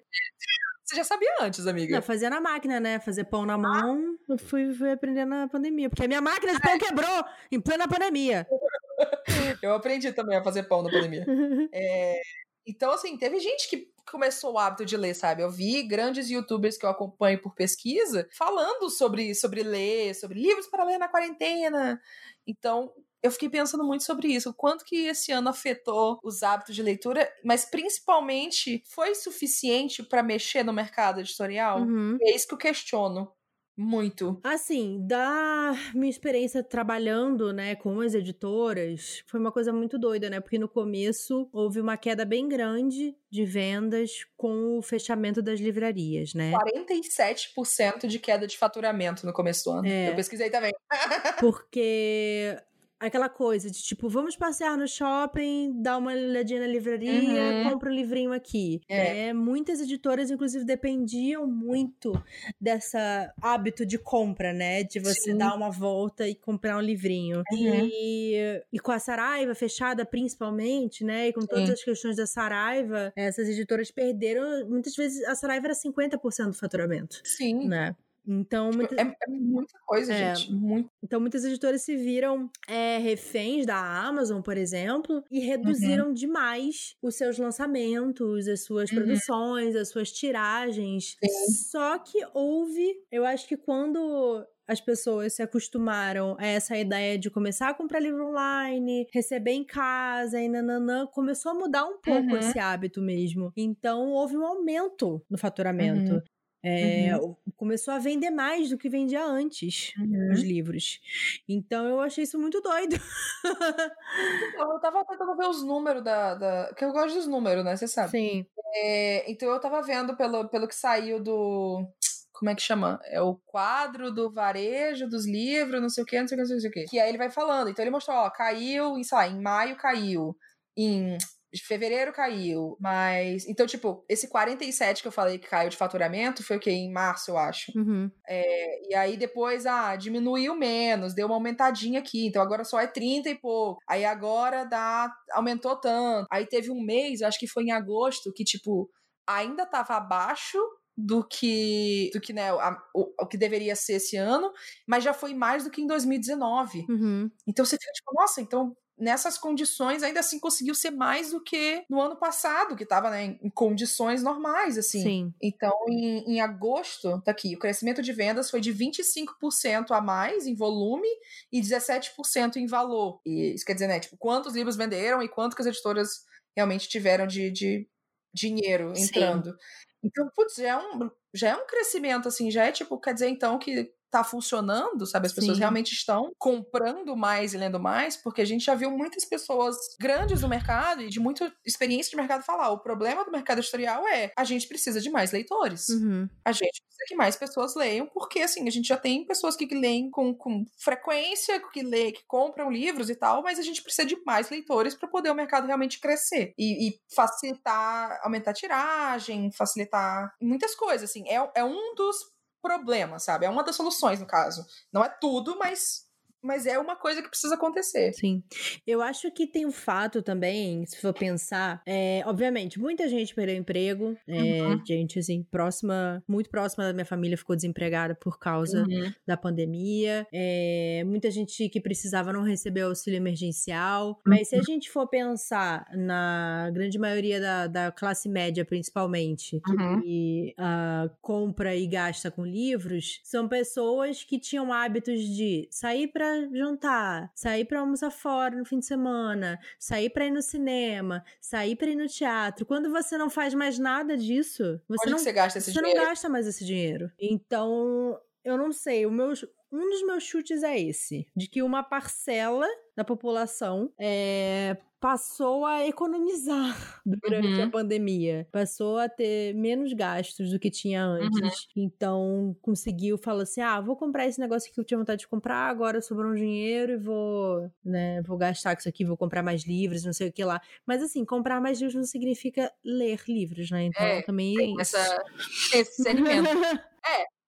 você 0.86 0.94
já 0.94 1.04
sabia 1.04 1.28
antes, 1.40 1.66
amiga? 1.66 1.96
Não, 1.96 2.02
fazia 2.02 2.30
na 2.30 2.40
máquina, 2.40 2.78
né? 2.78 3.00
Fazer 3.00 3.24
pão 3.24 3.44
na 3.44 3.58
mão. 3.58 4.16
Ah. 4.20 4.32
Eu 4.32 4.38
fui, 4.38 4.72
fui 4.72 4.92
aprender 4.92 5.24
na 5.24 5.48
pandemia. 5.48 5.90
Porque 5.90 6.04
a 6.04 6.08
minha 6.08 6.20
máquina 6.20 6.54
de 6.54 6.60
pão 6.60 6.78
quebrou 6.78 7.24
em 7.50 7.60
plena 7.60 7.88
pandemia. 7.88 8.46
eu 9.60 9.74
aprendi 9.74 10.12
também 10.12 10.38
a 10.38 10.44
fazer 10.44 10.62
pão 10.62 10.82
na 10.82 10.90
pandemia. 10.90 11.26
é, 11.74 12.20
então, 12.64 12.92
assim, 12.92 13.18
teve 13.18 13.40
gente 13.40 13.68
que 13.68 13.90
começou 14.08 14.52
o 14.52 14.58
hábito 14.58 14.84
de 14.84 14.96
ler, 14.96 15.14
sabe? 15.14 15.42
Eu 15.42 15.50
vi 15.50 15.82
grandes 15.82 16.30
youtubers 16.30 16.78
que 16.78 16.86
eu 16.86 16.90
acompanho 16.90 17.42
por 17.42 17.52
pesquisa 17.52 18.28
falando 18.30 18.88
sobre, 18.88 19.34
sobre 19.34 19.64
ler, 19.64 20.14
sobre 20.14 20.40
livros 20.40 20.68
para 20.68 20.84
ler 20.84 20.98
na 20.98 21.08
quarentena. 21.08 22.00
Então, 22.46 22.92
eu 23.26 23.30
fiquei 23.30 23.48
pensando 23.48 23.84
muito 23.84 24.04
sobre 24.04 24.28
isso, 24.28 24.50
o 24.50 24.54
quanto 24.54 24.84
que 24.84 25.06
esse 25.06 25.32
ano 25.32 25.48
afetou 25.48 26.18
os 26.22 26.42
hábitos 26.42 26.74
de 26.74 26.82
leitura, 26.82 27.28
mas 27.44 27.64
principalmente 27.64 28.82
foi 28.86 29.14
suficiente 29.14 30.02
para 30.02 30.22
mexer 30.22 30.62
no 30.62 30.72
mercado 30.72 31.20
editorial? 31.20 31.80
Uhum. 31.80 32.16
É 32.20 32.34
isso 32.34 32.46
que 32.46 32.54
eu 32.54 32.58
questiono. 32.58 33.30
Muito. 33.76 34.40
Assim, 34.42 35.06
da 35.06 35.74
minha 35.94 36.08
experiência 36.08 36.62
trabalhando, 36.62 37.52
né, 37.52 37.74
com 37.74 38.00
as 38.00 38.14
editoras, 38.14 39.22
foi 39.26 39.38
uma 39.38 39.52
coisa 39.52 39.70
muito 39.70 39.98
doida, 39.98 40.30
né? 40.30 40.40
Porque 40.40 40.58
no 40.58 40.68
começo 40.68 41.46
houve 41.52 41.78
uma 41.78 41.96
queda 41.98 42.24
bem 42.24 42.48
grande 42.48 43.14
de 43.30 43.44
vendas 43.44 44.24
com 44.34 44.78
o 44.78 44.82
fechamento 44.82 45.42
das 45.42 45.60
livrarias, 45.60 46.32
né? 46.32 46.52
47% 46.52 48.06
de 48.06 48.18
queda 48.18 48.46
de 48.46 48.56
faturamento 48.56 49.26
no 49.26 49.32
começo 49.32 49.64
do 49.64 49.70
ano. 49.72 49.86
É, 49.86 50.08
Eu 50.08 50.14
pesquisei 50.14 50.48
também. 50.48 50.72
porque 51.38 52.56
aquela 52.98 53.28
coisa 53.28 53.70
de 53.70 53.82
tipo, 53.82 54.08
vamos 54.08 54.36
passear 54.36 54.76
no 54.76 54.88
shopping, 54.88 55.82
dar 55.82 55.98
uma 55.98 56.12
olhadinha 56.12 56.60
na 56.60 56.66
livraria, 56.66 57.64
uhum. 57.64 57.70
compra 57.70 57.90
um 57.90 57.94
livrinho 57.94 58.32
aqui. 58.32 58.80
É. 58.88 59.28
é. 59.28 59.32
Muitas 59.32 59.80
editoras, 59.80 60.30
inclusive, 60.30 60.64
dependiam 60.64 61.46
muito 61.46 62.12
dessa 62.60 63.32
hábito 63.40 63.84
de 63.84 63.98
compra, 63.98 64.52
né? 64.52 64.82
De 64.82 64.98
você 64.98 65.32
Sim. 65.32 65.36
dar 65.36 65.54
uma 65.54 65.70
volta 65.70 66.26
e 66.26 66.34
comprar 66.34 66.76
um 66.76 66.80
livrinho. 66.80 67.42
Uhum. 67.52 67.90
E, 67.92 68.62
e 68.72 68.78
com 68.78 68.92
a 68.92 68.98
Saraiva 68.98 69.54
fechada, 69.54 70.04
principalmente, 70.04 71.04
né? 71.04 71.28
E 71.28 71.32
com 71.32 71.40
todas 71.40 71.66
Sim. 71.66 71.72
as 71.72 71.84
questões 71.84 72.16
da 72.16 72.26
Saraiva, 72.26 73.12
essas 73.14 73.48
editoras 73.48 73.90
perderam. 73.90 74.66
Muitas 74.68 74.94
vezes 74.94 75.22
a 75.24 75.34
Saraiva 75.34 75.66
era 75.66 75.74
50% 75.74 76.46
do 76.46 76.54
faturamento. 76.54 77.20
Sim. 77.24 77.68
Né? 77.68 77.94
Então, 78.26 78.70
tipo, 78.70 78.78
muita... 78.78 79.00
é, 79.00 79.04
é, 79.04 79.30
muita 79.30 79.78
coisa, 79.86 80.12
é, 80.12 80.34
gente. 80.34 80.52
Muito. 80.52 80.90
Então, 81.02 81.20
muitas 81.20 81.44
editoras 81.44 81.82
se 81.82 81.96
viram 81.96 82.50
é, 82.68 82.98
reféns 82.98 83.64
da 83.64 83.76
Amazon, 83.76 84.42
por 84.42 84.56
exemplo, 84.56 85.22
e 85.30 85.40
reduziram 85.40 86.08
uhum. 86.08 86.14
demais 86.14 86.96
os 87.02 87.16
seus 87.16 87.38
lançamentos, 87.38 88.48
as 88.48 88.64
suas 88.64 88.90
uhum. 88.90 88.98
produções, 88.98 89.76
as 89.76 89.88
suas 89.88 90.10
tiragens. 90.10 91.16
Sim. 91.22 91.52
Só 91.70 91.98
que 91.98 92.18
houve, 92.34 92.94
eu 93.10 93.24
acho 93.24 93.46
que 93.46 93.56
quando 93.56 94.44
as 94.68 94.80
pessoas 94.80 95.34
se 95.34 95.42
acostumaram 95.42 96.36
a 96.38 96.46
essa 96.46 96.76
ideia 96.76 97.16
de 97.16 97.30
começar 97.30 97.68
a 97.68 97.74
comprar 97.74 98.00
livro 98.00 98.28
online, 98.28 99.06
receber 99.12 99.52
em 99.52 99.64
casa 99.64 100.40
e 100.40 100.48
nananã, 100.48 101.06
começou 101.06 101.52
a 101.52 101.54
mudar 101.54 101.84
um 101.84 102.00
pouco 102.00 102.30
uhum. 102.30 102.36
esse 102.36 102.58
hábito 102.58 103.00
mesmo. 103.00 103.52
Então 103.56 104.10
houve 104.10 104.36
um 104.36 104.44
aumento 104.44 105.22
no 105.30 105.38
faturamento. 105.38 106.14
Uhum. 106.14 106.22
É, 106.68 107.16
uhum. 107.16 107.36
Começou 107.56 107.94
a 107.94 107.98
vender 107.98 108.30
mais 108.30 108.70
do 108.70 108.76
que 108.76 108.88
vendia 108.88 109.24
antes 109.24 109.92
uhum. 109.96 110.32
os 110.32 110.40
livros. 110.40 111.00
Então 111.48 111.86
eu 111.86 112.00
achei 112.00 112.24
isso 112.24 112.36
muito 112.40 112.60
doido. 112.60 112.96
então, 113.44 114.72
eu 114.72 114.80
tava 114.80 115.04
tentando 115.04 115.36
ver 115.36 115.46
os 115.46 115.62
números 115.62 116.02
da, 116.02 116.34
da. 116.34 116.74
Que 116.74 116.84
eu 116.84 116.90
gosto 116.90 117.14
dos 117.14 117.28
números, 117.28 117.64
né? 117.64 117.76
Você 117.76 117.86
sabe. 117.86 118.10
Sim. 118.10 118.46
É, 118.74 119.30
então 119.30 119.48
eu 119.48 119.60
tava 119.60 119.80
vendo 119.80 120.16
pelo, 120.16 120.48
pelo 120.48 120.66
que 120.66 120.74
saiu 120.74 121.22
do. 121.22 121.86
Como 122.32 122.50
é 122.50 122.54
que 122.54 122.62
chama? 122.62 123.00
É 123.04 123.22
o 123.22 123.36
quadro 123.46 124.10
do 124.10 124.30
varejo 124.30 125.08
dos 125.08 125.24
livros, 125.24 125.80
não 125.80 125.88
sei 125.88 126.02
o 126.02 126.06
que, 126.06 126.20
não 126.20 126.26
sei 126.26 126.36
o 126.36 126.44
que, 126.44 126.52
não 126.52 126.60
sei 126.60 126.68
o 126.68 126.72
que. 126.72 126.84
Que 126.86 126.98
aí 126.98 127.08
ele 127.08 127.16
vai 127.16 127.30
falando. 127.30 127.70
Então 127.70 127.82
ele 127.82 127.92
mostrou, 127.92 128.16
ó, 128.16 128.28
caiu, 128.28 128.98
em, 128.98 129.04
sei 129.04 129.16
lá, 129.16 129.28
em 129.28 129.40
maio 129.40 129.76
caiu. 129.76 130.36
Em 130.76 131.16
de 131.52 131.64
fevereiro 131.64 132.12
caiu, 132.12 132.76
mas. 132.80 133.46
Então, 133.46 133.66
tipo, 133.66 134.04
esse 134.08 134.28
47 134.28 135.02
que 135.02 135.08
eu 135.08 135.12
falei 135.12 135.38
que 135.38 135.48
caiu 135.48 135.70
de 135.70 135.76
faturamento 135.76 136.42
foi 136.42 136.56
o 136.56 136.60
quê? 136.60 136.70
Em 136.70 136.92
março, 136.92 137.30
eu 137.30 137.38
acho. 137.38 137.72
Uhum. 137.76 138.10
É, 138.28 138.90
e 138.90 138.94
aí 138.94 139.16
depois, 139.16 139.66
ah, 139.66 139.96
diminuiu 139.96 140.54
menos, 140.54 141.14
deu 141.14 141.26
uma 141.26 141.36
aumentadinha 141.36 142.00
aqui. 142.00 142.26
Então 142.26 142.42
agora 142.42 142.64
só 142.64 142.80
é 142.80 142.86
30 142.86 143.30
e 143.30 143.34
pouco. 143.34 143.80
Aí 143.88 144.04
agora 144.04 144.64
dá. 144.64 145.12
aumentou 145.32 145.76
tanto. 145.76 146.26
Aí 146.30 146.46
teve 146.46 146.70
um 146.70 146.82
mês, 146.82 147.22
acho 147.22 147.38
que 147.38 147.46
foi 147.46 147.64
em 147.64 147.72
agosto, 147.72 148.32
que, 148.32 148.44
tipo, 148.44 148.90
ainda 149.26 149.64
tava 149.66 149.96
abaixo 149.96 150.58
do 150.96 151.22
que 151.22 152.10
do 152.14 152.20
que 152.20 152.32
né 152.32 152.48
a, 152.50 152.82
o, 152.94 153.12
o, 153.22 153.26
que 153.26 153.36
deveria 153.36 153.76
ser 153.76 153.94
esse 153.94 154.16
ano, 154.16 154.50
mas 154.86 155.04
já 155.04 155.12
foi 155.12 155.34
mais 155.34 155.64
do 155.64 155.70
que 155.70 155.82
em 155.82 155.86
2019. 155.86 156.86
Uhum. 156.88 157.30
Então 157.46 157.64
você 157.64 157.76
fica 157.76 157.92
tipo, 157.92 158.14
nossa, 158.14 158.40
então 158.40 158.74
nessas 158.98 159.36
condições, 159.36 160.02
ainda 160.02 160.20
assim 160.20 160.40
conseguiu 160.40 160.74
ser 160.74 160.90
mais 160.90 161.30
do 161.30 161.42
que 161.42 161.84
no 161.88 162.00
ano 162.00 162.16
passado, 162.16 162.74
que 162.74 162.82
estava 162.82 163.10
né, 163.10 163.38
em 163.42 163.50
condições 163.50 164.22
normais, 164.22 164.78
assim. 164.78 165.02
Sim. 165.02 165.34
Então, 165.42 165.72
em, 165.88 166.34
em 166.34 166.40
agosto, 166.40 167.20
tá 167.22 167.30
aqui, 167.30 167.54
o 167.54 167.58
crescimento 167.58 168.00
de 168.02 168.12
vendas 168.12 168.50
foi 168.50 168.60
de 168.60 168.72
25% 168.72 169.90
a 169.90 170.00
mais 170.00 170.46
em 170.46 170.54
volume 170.54 171.08
e 171.52 171.60
17% 171.60 172.56
em 172.56 172.66
valor. 172.66 173.20
E 173.24 173.54
isso 173.54 173.64
quer 173.64 173.74
dizer, 173.74 173.88
né, 173.88 174.00
tipo, 174.00 174.16
quantos 174.16 174.54
livros 174.54 174.76
venderam 174.76 175.22
e 175.22 175.28
quanto 175.28 175.54
que 175.54 175.62
as 175.62 175.68
editoras 175.68 176.24
realmente 176.56 176.88
tiveram 176.88 177.26
de, 177.26 177.50
de 177.50 177.88
dinheiro 178.32 178.92
entrando. 178.96 179.50
Sim. 179.50 179.56
Então, 180.04 180.30
putz, 180.34 180.54
já 180.56 180.68
é 180.68 180.76
um 180.76 181.10
já 181.34 181.48
é 181.50 181.56
um 181.56 181.66
crescimento, 181.66 182.28
assim, 182.28 182.50
já 182.50 182.64
é 182.64 182.72
tipo, 182.72 182.98
quer 182.98 183.12
dizer 183.12 183.28
então 183.28 183.58
que 183.58 183.92
tá 184.10 184.24
funcionando, 184.24 185.06
sabe? 185.06 185.26
As 185.26 185.32
pessoas 185.32 185.56
Sim. 185.56 185.60
realmente 185.60 185.92
estão 185.92 186.32
comprando 186.38 187.16
mais 187.16 187.54
e 187.54 187.58
lendo 187.58 187.78
mais, 187.78 188.16
porque 188.16 188.40
a 188.40 188.44
gente 188.44 188.64
já 188.64 188.74
viu 188.74 188.90
muitas 188.90 189.24
pessoas 189.24 189.76
grandes 190.00 190.42
no 190.42 190.48
mercado 190.48 191.02
e 191.02 191.08
de 191.08 191.20
muita 191.20 191.52
experiência 191.64 192.10
de 192.10 192.16
mercado 192.16 192.42
falar: 192.42 192.70
o 192.70 192.78
problema 192.78 193.24
do 193.24 193.30
mercado 193.30 193.58
editorial 193.58 194.06
é 194.08 194.32
a 194.36 194.44
gente 194.44 194.66
precisa 194.68 195.00
de 195.00 195.10
mais 195.10 195.32
leitores. 195.32 195.88
Uhum. 195.88 196.28
A 196.44 196.52
gente 196.52 196.82
precisa 196.82 197.04
que 197.08 197.14
mais 197.14 197.36
pessoas 197.36 197.74
leiam, 197.74 198.06
porque 198.06 198.40
assim, 198.40 198.66
a 198.66 198.70
gente 198.70 198.88
já 198.88 198.96
tem 198.96 199.26
pessoas 199.26 199.56
que 199.56 199.66
leem 199.66 200.10
com, 200.10 200.34
com 200.34 200.64
frequência, 200.78 201.60
que 201.72 201.82
lê, 201.82 202.12
que 202.12 202.24
compram 202.26 202.70
livros 202.70 203.10
e 203.10 203.14
tal, 203.14 203.42
mas 203.42 203.58
a 203.58 203.62
gente 203.62 203.82
precisa 203.82 204.06
de 204.06 204.16
mais 204.24 204.50
leitores 204.50 204.94
para 204.94 205.08
poder 205.08 205.30
o 205.30 205.34
mercado 205.34 205.66
realmente 205.66 206.00
crescer 206.00 206.54
e, 206.58 206.88
e 206.88 207.00
facilitar, 207.14 208.18
aumentar 208.22 208.52
a 208.52 208.54
tiragem, 208.54 209.50
facilitar 209.52 210.34
muitas 210.40 210.74
coisas, 210.74 211.10
assim. 211.10 211.28
É, 211.28 211.50
é 211.56 211.64
um 211.64 211.94
dos 211.94 212.35
problemas, 212.66 213.22
sabe? 213.22 213.46
É 213.46 213.50
uma 213.50 213.62
das 213.62 213.76
soluções, 213.76 214.18
no 214.18 214.26
caso. 214.26 214.66
Não 214.92 215.04
é 215.04 215.08
tudo, 215.08 215.56
mas 215.56 216.05
mas 216.46 216.66
é 216.66 216.78
uma 216.78 216.96
coisa 216.96 217.20
que 217.22 217.28
precisa 217.28 217.54
acontecer. 217.54 218.12
Sim. 218.14 218.42
Eu 218.86 219.02
acho 219.02 219.30
que 219.30 219.46
tem 219.46 219.66
um 219.66 219.72
fato 219.72 220.22
também, 220.22 220.86
se 220.86 221.00
for 221.00 221.12
pensar, 221.12 221.82
é, 221.86 222.22
obviamente, 222.26 222.78
muita 222.78 223.08
gente 223.08 223.34
perdeu 223.34 223.56
emprego, 223.56 224.16
é, 224.28 224.62
Uhum. 224.62 224.80
gente, 224.86 225.18
assim, 225.18 225.42
próxima, 225.50 226.22
muito 226.28 226.48
próxima 226.50 226.84
da 226.84 226.92
minha 226.92 227.04
família 227.04 227.36
ficou 227.36 227.56
desempregada 227.56 228.14
por 228.14 228.38
causa 228.38 228.82
Uhum. 228.82 229.12
da 229.26 229.36
pandemia, 229.36 230.26
é, 230.32 231.02
muita 231.06 231.30
gente 231.30 231.68
que 231.68 231.80
precisava 231.80 232.32
não 232.32 232.42
receber 232.42 232.82
auxílio 232.82 233.16
emergencial, 233.16 234.20
mas 234.24 234.48
se 234.48 234.56
a 234.56 234.62
gente 234.62 234.90
for 234.90 235.08
pensar 235.08 235.86
na 235.94 236.70
grande 236.72 236.98
maioria 236.98 237.40
da, 237.40 237.66
da 237.66 237.92
classe 237.92 238.28
média, 238.28 238.64
principalmente, 238.64 239.60
Uhum. 239.68 240.00
que 240.00 240.54
ah, 240.58 241.10
compra 241.20 241.74
e 241.74 241.86
gasta 241.86 242.30
com 242.30 242.44
livros, 242.44 243.20
são 243.24 243.48
pessoas 243.48 244.22
que 244.24 244.38
tinham 244.38 244.72
hábitos 244.72 245.20
de 245.20 245.66
sair 245.70 246.08
pra 246.48 246.58
jantar, 246.58 247.30
sair 247.34 247.64
pra 247.64 247.80
almoçar 247.80 248.10
fora 248.10 248.56
no 248.56 248.64
fim 248.64 248.78
de 248.78 248.86
semana, 248.86 249.58
sair 249.78 250.10
pra 250.10 250.26
ir 250.26 250.30
no 250.30 250.42
cinema, 250.42 251.24
sair 251.40 251.76
pra 251.76 251.88
ir 251.88 251.96
no 251.96 252.06
teatro. 252.08 252.66
Quando 252.66 252.90
você 252.90 253.16
não 253.16 253.30
faz 253.30 253.54
mais 253.54 253.78
nada 253.78 254.16
disso, 254.16 254.80
você 254.88 255.02
Onde 255.04 255.10
não 255.12 255.18
você 255.18 255.32
gasta 255.32 255.58
esse 255.58 255.72
você 255.72 255.78
dinheiro? 255.80 256.00
não 256.00 256.08
gasta 256.08 256.28
mais 256.28 256.46
esse 256.46 256.64
dinheiro. 256.64 257.10
Então, 257.18 258.20
eu 258.44 258.56
não 258.56 258.72
sei. 258.72 259.06
O 259.06 259.10
meu, 259.10 259.32
um 259.72 259.90
dos 259.90 260.02
meus 260.06 260.22
chutes 260.24 260.62
é 260.62 260.78
esse: 260.78 261.26
de 261.36 261.48
que 261.48 261.62
uma 261.62 261.82
parcela 261.82 262.66
da 262.96 263.04
população 263.04 263.92
é, 264.00 264.76
passou 264.98 265.66
a 265.66 265.86
economizar 265.86 267.02
durante 267.04 267.60
Uhum. 267.60 267.62
a 267.62 267.70
pandemia. 267.70 268.48
Passou 268.50 268.98
a 268.98 269.08
ter 269.08 269.54
menos 269.54 269.92
gastos 269.92 270.50
do 270.50 270.58
que 270.58 270.70
tinha 270.70 271.04
antes. 271.04 271.68
Então, 271.76 272.56
conseguiu 272.62 273.18
falar 273.18 273.42
assim: 273.42 273.60
ah, 273.60 273.80
vou 273.80 273.96
comprar 273.96 274.26
esse 274.26 274.40
negócio 274.40 274.72
que 274.72 274.80
eu 274.80 274.84
tinha 274.84 274.98
vontade 274.98 275.20
de 275.20 275.28
comprar, 275.28 275.68
agora 275.68 276.00
sobrou 276.00 276.32
um 276.32 276.34
dinheiro 276.34 276.92
e 276.92 276.96
vou, 276.96 277.70
né, 277.84 278.22
vou 278.22 278.36
gastar 278.38 278.74
com 278.74 278.80
isso 278.80 278.88
aqui, 278.88 279.04
vou 279.04 279.16
comprar 279.16 279.42
mais 279.42 279.64
livros, 279.64 280.04
não 280.04 280.12
sei 280.12 280.28
o 280.28 280.32
que 280.32 280.44
lá. 280.44 280.60
Mas 280.86 281.02
assim, 281.02 281.24
comprar 281.24 281.60
mais 281.60 281.78
livros 281.78 281.94
não 281.94 282.04
significa 282.04 282.72
ler 282.84 283.20
livros, 283.28 283.70
né? 283.70 283.84
Então, 283.84 284.06
É, 284.06 284.22
também 284.22 284.54
é 284.54 284.56
Tem 284.58 284.80
essa, 284.80 284.98
esse 285.74 286.02
segmento. 286.02 286.48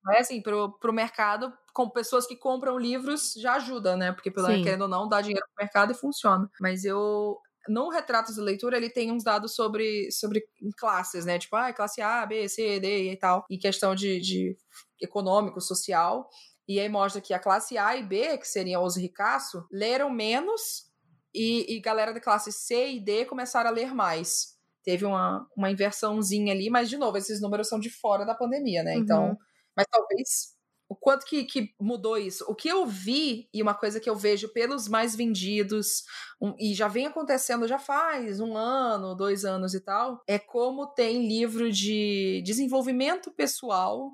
Mas 0.04 0.20
assim, 0.22 0.40
pro, 0.40 0.78
pro 0.78 0.92
mercado, 0.92 1.52
com 1.78 1.88
pessoas 1.88 2.26
que 2.26 2.34
compram 2.34 2.76
livros, 2.76 3.34
já 3.34 3.54
ajuda, 3.54 3.96
né? 3.96 4.10
Porque, 4.10 4.32
pelo 4.32 4.48
Sim. 4.48 4.64
querendo 4.64 4.82
ou 4.82 4.88
não, 4.88 5.08
dá 5.08 5.20
dinheiro 5.20 5.46
pro 5.46 5.64
mercado 5.64 5.92
e 5.92 5.94
funciona. 5.94 6.50
Mas 6.60 6.84
eu. 6.84 7.38
No 7.68 7.88
Retratos 7.88 8.34
de 8.34 8.40
Leitura, 8.40 8.76
ele 8.76 8.90
tem 8.90 9.12
uns 9.12 9.22
dados 9.22 9.54
sobre, 9.54 10.10
sobre 10.10 10.42
classes, 10.76 11.24
né? 11.24 11.38
Tipo, 11.38 11.54
ah, 11.54 11.72
classe 11.72 12.00
A, 12.00 12.26
B, 12.26 12.48
C, 12.48 12.80
D 12.80 13.12
e 13.12 13.16
tal. 13.16 13.46
E 13.48 13.56
questão 13.56 13.94
de, 13.94 14.18
de 14.20 14.56
econômico, 15.00 15.60
social. 15.60 16.28
E 16.66 16.80
aí 16.80 16.88
mostra 16.88 17.20
que 17.20 17.32
a 17.32 17.38
classe 17.38 17.78
A 17.78 17.94
e 17.94 18.02
B, 18.02 18.36
que 18.38 18.48
seriam 18.48 18.82
os 18.82 18.96
ricaços, 18.96 19.62
leram 19.70 20.10
menos 20.10 20.90
e, 21.32 21.76
e 21.76 21.80
galera 21.80 22.12
da 22.12 22.20
classe 22.20 22.50
C 22.50 22.94
e 22.94 23.00
D 23.00 23.24
começaram 23.24 23.70
a 23.70 23.72
ler 23.72 23.94
mais. 23.94 24.58
Teve 24.82 25.04
uma, 25.04 25.46
uma 25.56 25.70
inversãozinha 25.70 26.52
ali, 26.52 26.70
mas, 26.70 26.88
de 26.88 26.96
novo, 26.96 27.18
esses 27.18 27.40
números 27.40 27.68
são 27.68 27.78
de 27.78 27.90
fora 27.90 28.24
da 28.24 28.34
pandemia, 28.34 28.82
né? 28.82 28.96
Uhum. 28.96 29.02
Então, 29.02 29.38
mas 29.76 29.86
talvez 29.88 30.57
o 30.88 30.96
quanto 30.96 31.26
que, 31.26 31.44
que 31.44 31.74
mudou 31.80 32.16
isso. 32.16 32.44
O 32.48 32.54
que 32.54 32.68
eu 32.68 32.86
vi, 32.86 33.48
e 33.52 33.62
uma 33.62 33.74
coisa 33.74 34.00
que 34.00 34.08
eu 34.08 34.16
vejo 34.16 34.48
pelos 34.52 34.88
mais 34.88 35.14
vendidos, 35.14 36.04
um- 36.40 36.54
e 36.58 36.74
já 36.74 36.88
vem 36.88 37.06
acontecendo 37.06 37.68
já 37.68 37.78
faz 37.78 38.40
um 38.40 38.56
ano, 38.56 39.14
dois 39.14 39.44
anos 39.44 39.74
e 39.74 39.80
tal, 39.80 40.22
é 40.26 40.38
como 40.38 40.86
tem 40.86 41.26
livro 41.28 41.70
de 41.70 42.42
desenvolvimento 42.44 43.30
pessoal 43.32 44.12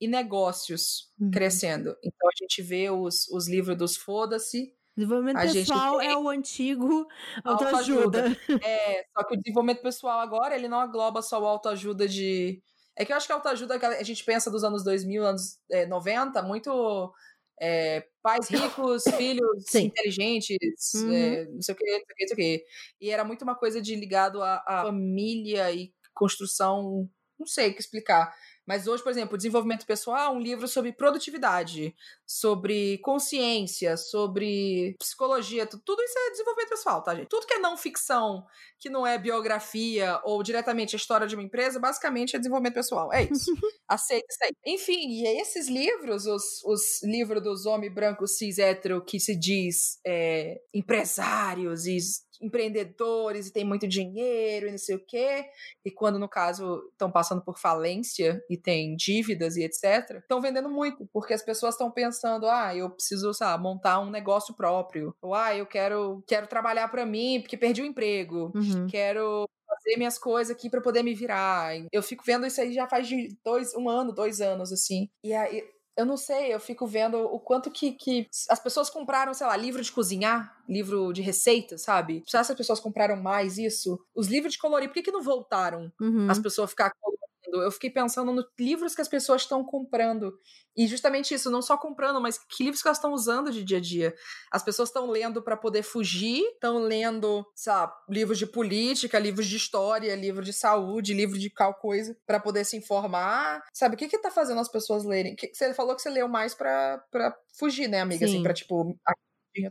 e 0.00 0.06
negócios 0.08 1.12
Uhum. 1.20 1.30
crescendo. 1.30 1.96
Então 2.04 2.28
a 2.28 2.32
gente 2.42 2.62
vê 2.62 2.90
os, 2.90 3.26
os 3.28 3.48
livros 3.48 3.76
dos 3.76 3.96
Foda-se, 3.96 4.72
Desenvolvimento 4.96 5.38
A 5.38 5.40
pessoal 5.40 5.98
tem 5.98 6.08
é 6.12 6.16
o 6.16 6.28
antigo 6.28 7.08
autoajuda. 7.44 8.28
autoajuda. 8.28 8.60
É, 8.62 9.04
só 9.12 9.24
que 9.24 9.34
o 9.34 9.36
desenvolvimento 9.40 9.82
pessoal 9.82 10.20
agora, 10.20 10.54
ele 10.54 10.68
não 10.68 10.84
engloba 10.86 11.20
só 11.20 11.40
o 11.42 11.46
autoajuda 11.46 12.06
de. 12.06 12.62
É 12.96 13.04
que 13.04 13.12
eu 13.12 13.16
acho 13.16 13.26
que 13.26 13.32
a 13.32 13.36
autoajuda 13.36 13.78
que 13.78 13.86
a 13.86 14.02
gente 14.02 14.24
pensa 14.24 14.50
dos 14.50 14.62
anos 14.64 14.84
2000, 14.84 15.26
anos 15.26 15.58
é, 15.70 15.86
90, 15.86 16.42
muito 16.42 17.12
é, 17.60 18.06
pais 18.22 18.48
ricos, 18.48 19.04
filhos 19.16 19.64
Sim. 19.68 19.86
inteligentes, 19.86 20.94
Uhum. 20.94 21.12
é, 21.12 21.44
não 21.46 21.62
sei 21.62 21.74
o 21.74 21.78
que, 21.78 21.84
não 21.84 21.92
sei 21.92 22.02
o 22.02 22.06
que, 22.06 22.22
não 22.22 22.28
sei 22.28 22.34
o 22.34 22.36
que. 22.36 22.64
E 23.00 23.10
era 23.10 23.24
muito 23.24 23.42
uma 23.42 23.54
coisa 23.56 23.80
de 23.82 23.94
ligado 23.96 24.42
à, 24.42 24.62
à 24.66 24.82
família 24.84 25.72
e 25.72 25.92
construção, 26.14 27.08
não 27.38 27.46
sei 27.46 27.70
o 27.70 27.74
que 27.74 27.80
explicar. 27.80 28.32
Mas 28.66 28.86
hoje, 28.86 29.02
por 29.02 29.10
exemplo, 29.10 29.36
desenvolvimento 29.36 29.84
pessoal, 29.86 30.34
um 30.34 30.40
livro 30.40 30.66
sobre 30.66 30.92
produtividade, 30.92 31.94
sobre 32.26 32.98
consciência, 32.98 33.96
sobre 33.96 34.96
psicologia, 34.98 35.66
tu- 35.66 35.78
tudo 35.84 36.02
isso 36.02 36.18
é 36.18 36.30
desenvolvimento 36.30 36.70
pessoal, 36.70 37.02
tá, 37.02 37.14
gente? 37.14 37.28
Tudo 37.28 37.46
que 37.46 37.54
é 37.54 37.58
não 37.58 37.76
ficção, 37.76 38.44
que 38.78 38.88
não 38.88 39.06
é 39.06 39.18
biografia 39.18 40.20
ou 40.24 40.42
diretamente 40.42 40.96
a 40.96 40.98
história 40.98 41.26
de 41.26 41.34
uma 41.34 41.42
empresa, 41.44 41.78
basicamente 41.78 42.36
é 42.36 42.38
desenvolvimento 42.38 42.74
pessoal. 42.74 43.12
É 43.12 43.24
isso. 43.24 43.50
Aceita 43.88 44.26
isso 44.30 44.38
aí. 44.44 44.52
Enfim, 44.74 45.08
e 45.08 45.40
esses 45.40 45.68
livros, 45.68 46.26
os, 46.26 46.62
os 46.64 47.02
livros 47.02 47.42
dos 47.42 47.66
homens 47.66 47.92
brancos 47.94 48.36
cis 48.38 48.58
hétero 48.58 49.04
que 49.04 49.20
se 49.20 49.36
diz 49.36 49.98
é, 50.06 50.58
empresários 50.72 51.86
e 51.86 51.96
empreendedores 52.44 53.46
e 53.48 53.52
tem 53.52 53.64
muito 53.64 53.86
dinheiro 53.88 54.66
e 54.68 54.70
não 54.70 54.78
sei 54.78 54.96
o 54.96 55.04
quê, 55.04 55.44
e 55.84 55.90
quando 55.90 56.18
no 56.18 56.28
caso 56.28 56.88
estão 56.92 57.10
passando 57.10 57.42
por 57.42 57.58
falência 57.58 58.42
e 58.48 58.56
tem 58.56 58.94
dívidas 58.96 59.56
e 59.56 59.62
etc, 59.64 60.18
estão 60.20 60.40
vendendo 60.40 60.68
muito, 60.68 61.08
porque 61.12 61.34
as 61.34 61.42
pessoas 61.42 61.74
estão 61.74 61.90
pensando, 61.90 62.46
ah, 62.48 62.74
eu 62.74 62.90
preciso, 62.90 63.32
sabe, 63.34 63.62
montar 63.62 64.00
um 64.00 64.10
negócio 64.10 64.54
próprio, 64.54 65.14
ou 65.22 65.34
ah, 65.34 65.54
eu 65.56 65.66
quero, 65.66 66.22
quero 66.26 66.46
trabalhar 66.46 66.88
para 66.88 67.04
mim 67.06 67.40
porque 67.40 67.56
perdi 67.56 67.82
o 67.82 67.86
emprego, 67.86 68.52
Uhum. 68.54 68.86
quero 68.88 69.48
fazer 69.66 69.96
minhas 69.96 70.18
coisas 70.18 70.54
aqui 70.54 70.70
para 70.70 70.80
poder 70.80 71.02
me 71.02 71.14
virar. 71.14 71.72
Eu 71.92 72.02
fico 72.02 72.22
vendo 72.24 72.46
isso 72.46 72.60
aí 72.60 72.72
já 72.72 72.86
faz 72.88 73.08
de 73.08 73.36
dois, 73.44 73.74
um 73.74 73.88
ano, 73.88 74.12
dois 74.12 74.40
anos, 74.40 74.72
assim. 74.72 75.08
E 75.24 75.32
aí, 75.34 75.64
eu 75.96 76.04
não 76.06 76.16
sei, 76.16 76.52
eu 76.54 76.60
fico 76.60 76.86
vendo 76.86 77.18
o 77.18 77.38
quanto 77.40 77.70
que, 77.70 77.92
que 77.92 78.28
as 78.50 78.58
pessoas 78.60 78.90
compraram, 78.90 79.32
sei 79.34 79.46
lá, 79.46 79.56
livro 79.56 79.82
de 79.82 79.92
cozinhar, 79.92 80.62
livro 80.68 81.12
de 81.12 81.22
receita, 81.22 81.78
sabe? 81.78 82.22
Será 82.26 82.44
que 82.44 82.52
as 82.52 82.58
pessoas 82.58 82.80
compraram 82.80 83.16
mais 83.16 83.58
isso? 83.58 83.98
Os 84.14 84.26
livros 84.28 84.54
de 84.54 84.58
colorir, 84.58 84.88
por 84.88 84.94
que, 84.94 85.02
que 85.02 85.12
não 85.12 85.22
voltaram 85.22 85.92
Uhum. 86.00 86.26
as 86.26 86.38
pessoas 86.38 86.70
ficar 86.70 86.90
colorindo? 87.00 87.23
Eu 87.62 87.70
fiquei 87.70 87.90
pensando 87.90 88.32
nos 88.32 88.44
livros 88.58 88.94
que 88.94 89.00
as 89.00 89.08
pessoas 89.08 89.42
estão 89.42 89.64
comprando. 89.64 90.32
E 90.76 90.86
justamente 90.88 91.32
isso, 91.34 91.50
não 91.50 91.62
só 91.62 91.76
comprando, 91.76 92.20
mas 92.20 92.36
que 92.38 92.64
livros 92.64 92.82
que 92.82 92.88
elas 92.88 92.98
estão 92.98 93.12
usando 93.12 93.50
de 93.52 93.62
dia 93.62 93.78
a 93.78 93.80
dia. 93.80 94.14
As 94.50 94.62
pessoas 94.62 94.88
estão 94.88 95.08
lendo 95.08 95.40
para 95.42 95.56
poder 95.56 95.82
fugir, 95.82 96.42
estão 96.54 96.78
lendo, 96.78 97.46
sabe, 97.54 97.92
livros 98.08 98.38
de 98.38 98.46
política, 98.46 99.18
livros 99.18 99.46
de 99.46 99.56
história, 99.56 100.14
livro 100.16 100.42
de 100.44 100.52
saúde, 100.52 101.14
livro 101.14 101.38
de 101.38 101.48
qual 101.48 101.74
coisa, 101.74 102.16
para 102.26 102.40
poder 102.40 102.64
se 102.64 102.76
informar. 102.76 103.62
Sabe, 103.72 103.94
o 103.94 103.98
que 103.98 104.08
que 104.08 104.18
tá 104.18 104.30
fazendo 104.30 104.60
as 104.60 104.68
pessoas 104.68 105.04
lerem? 105.04 105.36
Que- 105.36 105.54
Você 105.54 105.72
falou 105.74 105.94
que 105.94 106.02
você 106.02 106.10
leu 106.10 106.28
mais 106.28 106.54
pra, 106.54 106.98
pra 107.10 107.36
fugir, 107.58 107.88
né, 107.88 108.00
amiga? 108.00 108.24
Assim, 108.26 108.38
Sim. 108.38 108.42
pra 108.42 108.52
tipo, 108.54 108.98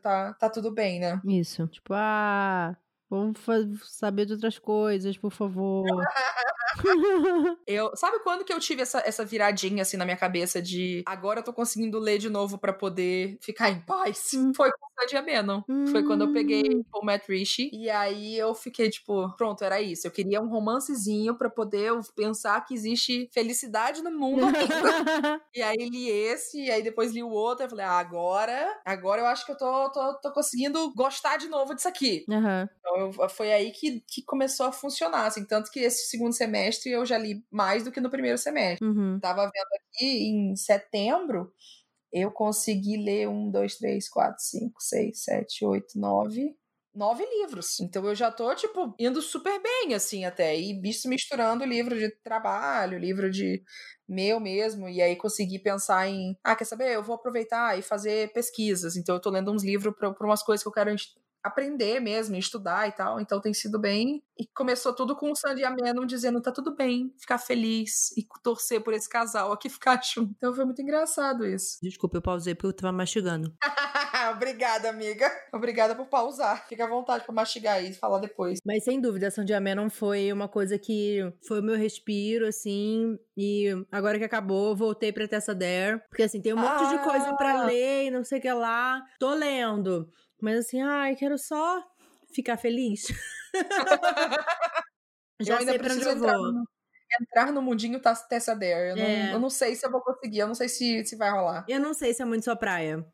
tá, 0.01 0.33
tá 0.35 0.49
tudo 0.49 0.71
bem, 0.71 0.99
né? 0.99 1.19
Isso. 1.25 1.67
Tipo, 1.67 1.93
ah, 1.93 2.77
vamos 3.13 3.89
saber 3.89 4.25
de 4.25 4.33
outras 4.33 4.57
coisas, 4.59 5.17
por 5.17 5.31
favor. 5.31 5.85
Eu, 7.67 7.95
sabe 7.95 8.19
quando 8.19 8.43
que 8.43 8.51
eu 8.51 8.59
tive 8.59 8.81
essa, 8.81 8.99
essa 9.05 9.23
viradinha 9.23 9.83
assim 9.83 9.95
na 9.95 10.05
minha 10.05 10.17
cabeça 10.17 10.61
de 10.61 11.03
agora 11.05 11.39
eu 11.39 11.43
tô 11.43 11.53
conseguindo 11.53 11.99
ler 11.99 12.17
de 12.17 12.29
novo 12.29 12.57
pra 12.57 12.73
poder 12.73 13.37
ficar 13.41 13.69
em 13.69 13.79
paz? 13.79 14.31
Hum. 14.33 14.51
Foi 14.55 14.71
com 14.71 14.83
Menon. 15.25 15.61
Foi 15.91 16.03
quando 16.03 16.21
eu 16.21 16.31
peguei 16.31 16.63
Hum. 16.63 16.83
o 16.93 17.05
Matt 17.05 17.27
Rishi 17.27 17.69
e 17.73 17.89
aí 17.89 18.37
eu 18.37 18.53
fiquei 18.55 18.89
tipo, 18.89 19.35
pronto, 19.35 19.63
era 19.63 19.81
isso. 19.81 20.07
Eu 20.07 20.11
queria 20.11 20.41
um 20.41 20.47
romancezinho 20.47 21.35
pra 21.35 21.49
poder 21.49 21.91
pensar 22.15 22.65
que 22.65 22.73
existe 22.73 23.29
felicidade 23.33 24.01
no 24.01 24.11
mundo 24.11 24.45
ainda. 24.45 24.53
e 25.53 25.61
aí 25.61 25.89
li 25.89 26.09
esse, 26.09 26.63
e 26.65 26.71
aí 26.71 26.81
depois 26.81 27.11
li 27.11 27.21
o 27.21 27.29
outro, 27.29 27.65
eu 27.65 27.69
falei, 27.69 27.85
ah, 27.85 27.99
agora, 27.99 28.81
agora 28.85 29.21
eu 29.21 29.25
acho 29.25 29.45
que 29.45 29.51
eu 29.51 29.57
tô, 29.57 29.91
tô, 29.91 30.13
tô 30.21 30.31
conseguindo 30.31 30.93
gostar 30.93 31.37
de 31.37 31.47
novo 31.47 31.75
disso 31.75 31.87
aqui. 31.87 32.25
Aham. 32.29 32.69
Então 32.79 32.97
eu- 32.97 33.02
foi 33.29 33.51
aí 33.51 33.71
que, 33.71 34.01
que 34.07 34.23
começou 34.23 34.65
a 34.65 34.71
funcionar, 34.71 35.25
assim, 35.25 35.45
tanto 35.45 35.71
que 35.71 35.79
esse 35.79 36.09
segundo 36.09 36.33
semestre 36.33 36.91
eu 36.91 37.05
já 37.05 37.17
li 37.17 37.43
mais 37.51 37.83
do 37.83 37.91
que 37.91 37.99
no 37.99 38.09
primeiro 38.09 38.37
semestre. 38.37 38.87
Uhum. 38.87 39.19
Tava 39.19 39.43
vendo 39.43 39.79
aqui 39.79 40.29
em 40.29 40.55
setembro, 40.55 41.51
eu 42.11 42.31
consegui 42.31 42.97
ler 42.97 43.27
um, 43.27 43.49
dois, 43.49 43.75
três, 43.77 44.07
quatro, 44.07 44.39
cinco, 44.39 44.79
seis, 44.79 45.23
sete, 45.23 45.65
oito, 45.65 45.99
nove. 45.99 46.55
Nove 46.93 47.25
livros. 47.25 47.79
Então 47.79 48.05
eu 48.05 48.13
já 48.13 48.31
tô, 48.31 48.53
tipo, 48.53 48.93
indo 48.99 49.19
super 49.19 49.59
bem, 49.59 49.95
assim, 49.95 50.25
até. 50.25 50.55
E 50.55 50.79
bicho 50.79 51.09
misturando 51.09 51.65
livro 51.65 51.97
de 51.97 52.07
trabalho, 52.23 52.99
livro 52.99 53.31
de 53.31 53.63
meu 54.07 54.39
mesmo. 54.39 54.87
E 54.87 55.01
aí 55.01 55.15
consegui 55.15 55.57
pensar 55.57 56.07
em, 56.07 56.37
ah, 56.43 56.55
quer 56.55 56.65
saber? 56.65 56.93
Eu 56.93 57.01
vou 57.01 57.15
aproveitar 57.15 57.79
e 57.79 57.81
fazer 57.81 58.31
pesquisas. 58.31 58.95
Então 58.95 59.15
eu 59.15 59.21
tô 59.21 59.31
lendo 59.31 59.51
uns 59.51 59.63
livros 59.63 59.95
para 59.95 60.13
umas 60.21 60.43
coisas 60.43 60.61
que 60.61 60.67
eu 60.69 60.73
quero 60.73 60.91
aprender 61.43 61.99
mesmo, 61.99 62.35
estudar 62.35 62.87
e 62.87 62.91
tal. 62.91 63.19
Então 63.19 63.41
tem 63.41 63.53
sido 63.53 63.79
bem. 63.79 64.23
E 64.39 64.47
começou 64.47 64.95
tudo 64.95 65.15
com 65.15 65.31
o 65.31 65.35
Sandy 65.35 65.63
Amenon 65.63 66.05
dizendo: 66.05 66.41
tá 66.41 66.51
tudo 66.51 66.75
bem, 66.75 67.13
ficar 67.19 67.37
feliz 67.37 68.15
e 68.17 68.25
torcer 68.41 68.81
por 68.81 68.93
esse 68.93 69.09
casal 69.09 69.51
aqui 69.51 69.69
ficar 69.69 70.01
junto. 70.03 70.33
Então 70.37 70.53
foi 70.53 70.65
muito 70.65 70.81
engraçado 70.81 71.45
isso. 71.45 71.77
Desculpa, 71.81 72.17
eu 72.17 72.21
pausei 72.21 72.55
porque 72.55 72.67
eu 72.67 72.73
tava 72.73 72.93
mastigando. 72.93 73.53
Obrigada, 74.31 74.89
amiga. 74.89 75.29
Obrigada 75.51 75.95
por 75.95 76.07
pausar. 76.07 76.65
Fica 76.67 76.85
à 76.85 76.89
vontade 76.89 77.25
pra 77.25 77.33
mastigar 77.33 77.83
e 77.83 77.93
falar 77.93 78.19
depois. 78.19 78.59
Mas 78.65 78.83
sem 78.83 79.01
dúvida, 79.01 79.29
Sandy 79.29 79.53
Amenon 79.53 79.89
foi 79.89 80.31
uma 80.31 80.47
coisa 80.47 80.77
que 80.79 81.19
foi 81.45 81.59
o 81.59 81.63
meu 81.63 81.75
respiro, 81.75 82.47
assim. 82.47 83.17
E 83.35 83.69
agora 83.91 84.17
que 84.17 84.23
acabou, 84.23 84.75
voltei 84.75 85.11
pra 85.11 85.27
Tessa 85.27 85.53
Dare. 85.53 85.99
Porque 86.09 86.23
assim, 86.23 86.41
tem 86.41 86.53
um 86.53 86.57
monte 86.57 86.83
ah. 86.83 86.95
de 86.95 87.03
coisa 87.03 87.33
para 87.35 87.65
ler 87.65 88.05
e 88.05 88.11
não 88.11 88.23
sei 88.23 88.39
o 88.39 88.41
que 88.41 88.51
lá. 88.51 89.01
Tô 89.19 89.33
lendo. 89.33 90.09
Mas 90.43 90.59
assim, 90.59 90.81
ai, 90.81 91.15
quero 91.15 91.37
só 91.37 91.81
ficar 92.33 92.57
feliz. 92.57 93.03
Já 95.39 95.53
eu 95.53 95.59
ainda 95.59 95.71
sei 95.71 95.79
pra 95.79 95.93
onde 95.93 96.03
eu 96.03 96.19
vou. 96.19 96.51
No, 96.51 96.65
entrar 97.21 97.53
no 97.53 97.61
mundinho 97.61 98.01
tá 98.01 98.13
Tessa 98.13 98.53
Dare. 98.53 98.89
Eu, 98.89 98.97
é. 98.97 99.23
não, 99.27 99.31
eu 99.31 99.39
não 99.39 99.49
sei 99.49 99.73
se 99.73 99.85
eu 99.85 99.89
vou 99.89 100.01
conseguir, 100.01 100.39
eu 100.39 100.47
não 100.47 100.53
sei 100.53 100.67
se, 100.67 101.05
se 101.05 101.15
vai 101.15 101.31
rolar. 101.31 101.65
Eu 101.69 101.79
não 101.79 101.93
sei 101.93 102.13
se 102.13 102.21
é 102.21 102.25
muito 102.25 102.43
sua 102.43 102.57
praia. 102.57 103.05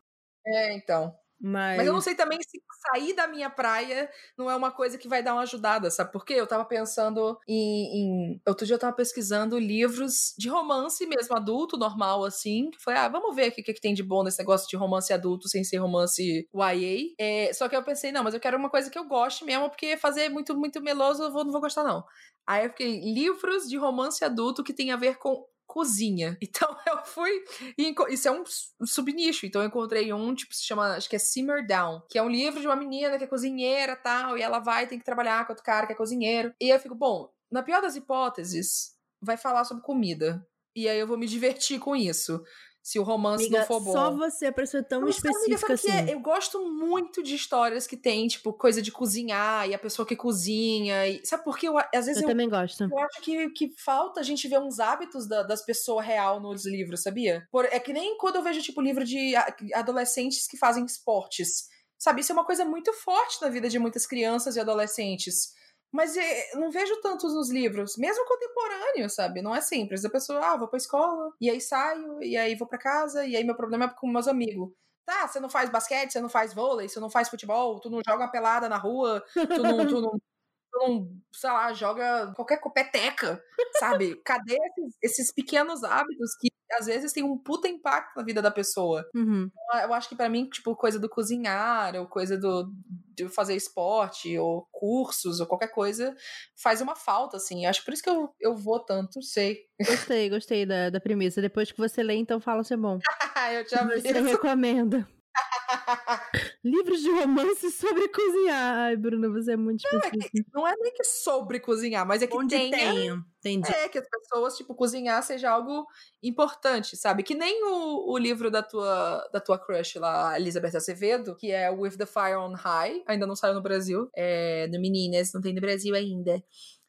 É, 0.44 0.74
então. 0.74 1.16
Mas... 1.42 1.78
Mas 1.78 1.88
eu 1.88 1.94
não 1.94 2.02
sei 2.02 2.16
também 2.16 2.38
se 2.42 2.62
sair 2.92 3.14
da 3.14 3.28
minha 3.28 3.50
praia 3.50 4.10
não 4.38 4.50
é 4.50 4.56
uma 4.56 4.72
coisa 4.72 4.98
que 4.98 5.08
vai 5.08 5.24
dar 5.24 5.34
uma 5.34 5.44
ajudada, 5.44 5.90
sabe 5.90 6.12
por 6.12 6.26
quê? 6.26 6.34
Eu 6.34 6.48
tava 6.48 6.66
pensando 6.66 7.38
em. 7.48 8.34
em... 8.34 8.42
Outro 8.48 8.66
dia 8.66 8.76
eu 8.76 8.80
tava 8.80 8.96
pesquisando 8.96 9.58
livros 9.58 10.34
de 10.38 10.50
romance 10.50 11.06
mesmo, 11.06 11.36
adulto, 11.36 11.78
normal, 11.78 12.26
assim. 12.26 12.70
Falei, 12.84 13.00
ah, 13.00 13.08
vamos 13.08 13.36
ver 13.36 13.50
o 13.50 13.52
que, 13.52 13.64
que 13.64 13.82
tem 13.82 13.94
de 13.94 14.04
bom 14.04 14.24
nesse 14.24 14.40
negócio 14.40 14.68
de 14.68 14.76
romance 14.76 15.14
adulto 15.14 15.48
sem 15.48 15.64
ser 15.64 15.78
romance 15.78 16.48
YA. 16.54 17.14
É, 17.18 17.54
só 17.54 17.70
que 17.70 17.76
eu 17.76 17.84
pensei, 17.84 18.12
não, 18.12 18.24
mas 18.24 18.34
eu 18.34 18.40
quero 18.40 18.58
uma 18.58 18.70
coisa 18.70 18.90
que 18.90 19.00
eu 19.00 19.06
goste 19.06 19.46
mesmo, 19.46 19.70
porque 19.70 19.98
fazer 19.98 20.30
muito, 20.30 20.56
muito 20.56 20.82
meloso 20.82 21.24
eu 21.24 21.32
vou, 21.32 21.44
não 21.44 21.52
vou 21.52 21.62
gostar, 21.62 21.84
não. 21.84 22.04
Aí 22.46 22.66
eu 22.66 22.70
fiquei, 22.70 23.00
livros 23.14 23.68
de 23.70 23.78
romance 23.78 24.24
adulto 24.26 24.64
que 24.64 24.74
tem 24.74 24.92
a 24.92 24.98
ver 24.98 25.18
com 25.18 25.46
cozinha. 25.70 26.36
Então 26.50 26.76
eu 26.88 27.06
fui. 27.06 27.30
E 27.78 27.94
isso 28.10 28.28
é 28.28 28.32
um 28.32 28.44
subnicho. 28.84 29.46
Então 29.46 29.62
eu 29.62 29.68
encontrei 29.68 30.12
um, 30.12 30.34
tipo, 30.34 30.54
se 30.54 30.66
chama, 30.66 30.96
acho 30.96 31.08
que 31.08 31.16
é 31.16 31.20
Simmer 31.20 31.66
Down, 31.66 32.02
que 32.10 32.18
é 32.18 32.24
um 32.24 32.30
livro 32.30 32.60
de 32.60 32.68
uma 32.68 32.76
menina 32.76 33.18
que 33.18 33.24
é 33.24 33.28
cozinheira 33.28 33.96
tal, 33.96 34.38
e 34.38 34.42
ela 34.42 34.60
vai 34.60 34.88
tem 34.88 34.98
que 34.98 35.06
trabalhar 35.06 35.46
com 35.46 35.54
outro 35.54 35.64
cara 35.64 35.86
que 35.86 35.94
é 35.94 35.96
cozinheiro. 35.96 36.54
E 36.60 36.70
eu 36.70 36.80
fico, 36.80 36.96
bom, 36.96 37.30
na 37.52 37.62
pior 37.62 37.82
das 37.82 37.96
hipóteses, 37.96 38.96
vai 39.22 39.38
falar 39.38 39.64
sobre 39.64 39.84
comida. 39.84 40.46
E 40.76 40.90
aí 40.90 41.00
eu 41.00 41.08
vou 41.08 41.18
me 41.18 41.28
divertir 41.28 41.80
com 41.80 41.96
isso 41.96 42.44
se 42.90 42.98
o 42.98 43.04
romance 43.04 43.44
amiga, 43.44 43.60
não 43.60 43.68
for 43.68 43.80
bom. 43.80 43.92
Só 43.92 44.10
você, 44.10 44.52
pra 44.52 44.66
ser 44.66 44.84
tão 44.84 45.08
específica 45.08 45.74
assim. 45.74 45.92
É? 45.92 46.12
Eu 46.12 46.20
gosto 46.20 46.60
muito 46.72 47.22
de 47.22 47.36
histórias 47.36 47.86
que 47.86 47.96
tem, 47.96 48.28
tipo, 48.28 48.52
coisa 48.52 48.82
de 48.82 48.92
cozinhar 48.92 49.70
e 49.70 49.76
a 49.76 49.78
pessoa 49.78 50.08
que 50.08 50.16
cozinha. 50.16 51.08
E... 51.08 51.24
Sabe 51.24 51.44
por 51.44 51.56
quê? 51.56 51.68
Eu, 51.68 51.78
às 51.78 52.08
vezes 52.08 52.16
eu, 52.16 52.24
eu, 52.24 52.28
também 52.28 52.50
gosto. 52.50 52.86
Eu 52.86 52.98
acho 52.98 53.22
que, 53.22 53.50
que 53.52 53.72
falta 53.78 54.22
a 54.22 54.24
gente 54.24 54.48
ver 54.48 54.58
uns 54.58 54.80
hábitos 54.80 55.28
da, 55.28 55.44
das 55.44 55.64
pessoas 55.64 56.04
real 56.04 56.40
nos 56.40 56.66
livros, 56.66 57.04
sabia? 57.04 57.48
Por, 57.52 57.66
é 57.66 57.80
que 57.80 57.94
nem 57.94 58.18
quando 58.18 58.38
eu 58.38 58.42
vejo, 58.42 58.60
tipo, 58.60 58.82
livro 58.82 59.06
de 59.06 59.36
adolescentes 59.76 60.48
que 60.48 60.58
fazem 60.58 60.84
esportes. 60.84 61.68
Sabe, 61.96 62.22
isso 62.22 62.32
é 62.32 62.34
uma 62.34 62.46
coisa 62.46 62.66
muito 62.66 62.92
forte 62.92 63.40
na 63.40 63.50
vida 63.50 63.70
de 63.70 63.78
muitas 63.78 64.08
crianças 64.08 64.56
e 64.56 64.60
adolescentes 64.60 65.54
mas 65.92 66.16
é, 66.16 66.56
não 66.56 66.72
vejo 66.72 67.00
tantos 67.02 67.34
nos 67.34 67.50
livros, 67.50 67.98
mesmo 67.98 68.26
contemporâneos, 68.26 69.14
sabe? 69.16 69.42
Não 69.42 69.56
é 69.56 69.62
simples. 69.62 70.06
A 70.06 70.10
pessoa, 70.10 70.40
ah, 70.40 70.58
vou 70.58 70.68
pra 70.68 70.78
escola, 70.78 71.34
e 71.42 71.50
aí 71.50 71.60
saio, 71.60 72.22
e 72.24 72.38
aí 72.38 72.56
vou 72.56 72.68
para 72.68 72.78
casa, 72.78 73.26
e 73.26 73.36
aí 73.36 73.44
meu 73.44 73.56
problema 73.56 73.86
é 73.86 73.90
com 73.90 74.08
meus 74.08 74.28
amigos. 74.28 74.72
Tá, 75.06 75.28
você 75.28 75.40
não 75.40 75.50
faz 75.50 75.70
basquete, 75.72 76.12
você 76.12 76.22
não 76.22 76.30
faz 76.30 76.54
vôlei, 76.54 76.88
você 76.88 77.00
não 77.00 77.10
faz 77.10 77.30
futebol, 77.30 77.80
tu 77.80 77.90
não 77.90 78.00
joga 78.08 78.24
uma 78.24 78.32
pelada 78.32 78.70
na 78.70 78.78
rua, 78.78 79.24
tu 79.34 79.64
não, 79.64 79.88
tu 79.88 80.02
não, 80.02 80.12
tu 80.12 80.80
não 80.80 81.22
sei 81.34 81.50
lá, 81.50 81.74
joga 81.74 82.32
qualquer 82.36 82.60
copeteca, 82.60 83.44
sabe? 83.80 84.16
Cadê 84.24 84.56
esses, 84.56 84.98
esses 85.02 85.34
pequenos 85.34 85.84
hábitos 85.84 86.36
que 86.40 86.50
às 86.74 86.86
vezes 86.86 87.14
tem 87.14 87.24
um 87.24 87.38
puta 87.38 87.68
impacto 87.68 88.16
na 88.16 88.24
vida 88.24 88.42
da 88.42 88.52
pessoa. 88.52 89.06
Uhum. 89.16 89.50
Então, 89.52 89.82
eu 89.82 89.94
acho 89.94 90.10
que 90.10 90.16
para 90.16 90.30
mim, 90.30 90.48
tipo, 90.50 90.76
coisa 90.76 91.00
do 91.00 91.10
cozinhar, 91.10 91.96
ou 91.96 92.08
coisa 92.08 92.38
do 92.38 92.72
de 93.16 93.28
fazer 93.28 93.56
esporte, 93.56 94.38
ou 94.38 94.68
cursos, 94.72 95.40
ou 95.40 95.48
qualquer 95.48 95.68
coisa, 95.68 96.16
faz 96.62 96.80
uma 96.80 96.96
falta, 96.96 97.38
assim. 97.38 97.66
Acho 97.66 97.84
por 97.84 97.94
isso 97.94 98.04
que 98.04 98.10
eu, 98.10 98.34
eu 98.40 98.56
vou 98.56 98.80
tanto, 98.80 99.22
sei. 99.22 99.60
Gostei, 99.80 100.30
gostei 100.30 100.66
da, 100.66 100.90
da 100.90 101.00
premissa. 101.00 101.42
Depois 101.42 101.72
que 101.72 101.78
você 101.78 102.02
lê, 102.02 102.16
então 102.16 102.40
fala 102.40 102.64
se 102.64 102.74
é 102.74 102.78
bom. 102.78 103.00
eu 103.54 103.66
te 103.66 103.76
aviso. 103.76 104.02
Você 104.02 104.22
recomenda. 104.22 105.08
Livros 106.64 107.02
de 107.02 107.10
romance 107.10 107.72
sobre 107.72 108.10
cozinhar. 108.10 108.78
Ai, 108.78 108.98
Bruna, 108.98 109.30
você 109.30 109.54
é 109.54 109.58
muito 109.58 109.82
não, 109.92 110.00
é 110.00 110.10
que, 110.12 110.46
não 110.54 110.68
é 110.68 110.76
nem 110.78 110.94
que 110.94 111.04
sobre 111.06 111.60
cozinhar, 111.60 112.06
mas 112.06 112.22
é 112.22 112.28
que 112.28 112.36
Onde 112.36 112.56
tenha, 112.56 112.72
tem. 112.72 113.26
Entendi. 113.40 113.72
É, 113.74 113.88
que 113.88 113.98
as 113.98 114.10
pessoas, 114.10 114.58
tipo, 114.58 114.76
cozinhar 114.76 115.24
seja 115.24 115.50
algo 115.50 115.86
importante, 116.22 116.98
sabe? 116.98 117.24
Que 117.24 117.34
nem 117.34 117.64
o, 117.64 118.12
o 118.12 118.18
livro 118.18 118.52
da 118.52 118.62
tua, 118.62 119.26
da 119.32 119.40
tua 119.40 119.58
crush 119.58 119.98
lá, 119.98 120.38
Elizabeth 120.38 120.76
Acevedo, 120.76 121.36
que 121.38 121.50
é 121.50 121.70
With 121.70 121.98
the 121.98 122.06
Fire 122.06 122.36
on 122.36 122.54
High, 122.54 123.04
ainda 123.08 123.26
não 123.26 123.38
saiu 123.38 123.54
no 123.54 123.62
Brasil. 123.62 124.10
É, 124.14 124.68
no 124.68 124.82
Meninas, 124.82 125.32
não 125.34 125.42
tem 125.42 125.54
no 125.54 125.62
Brasil 125.62 125.96
ainda. 125.96 126.44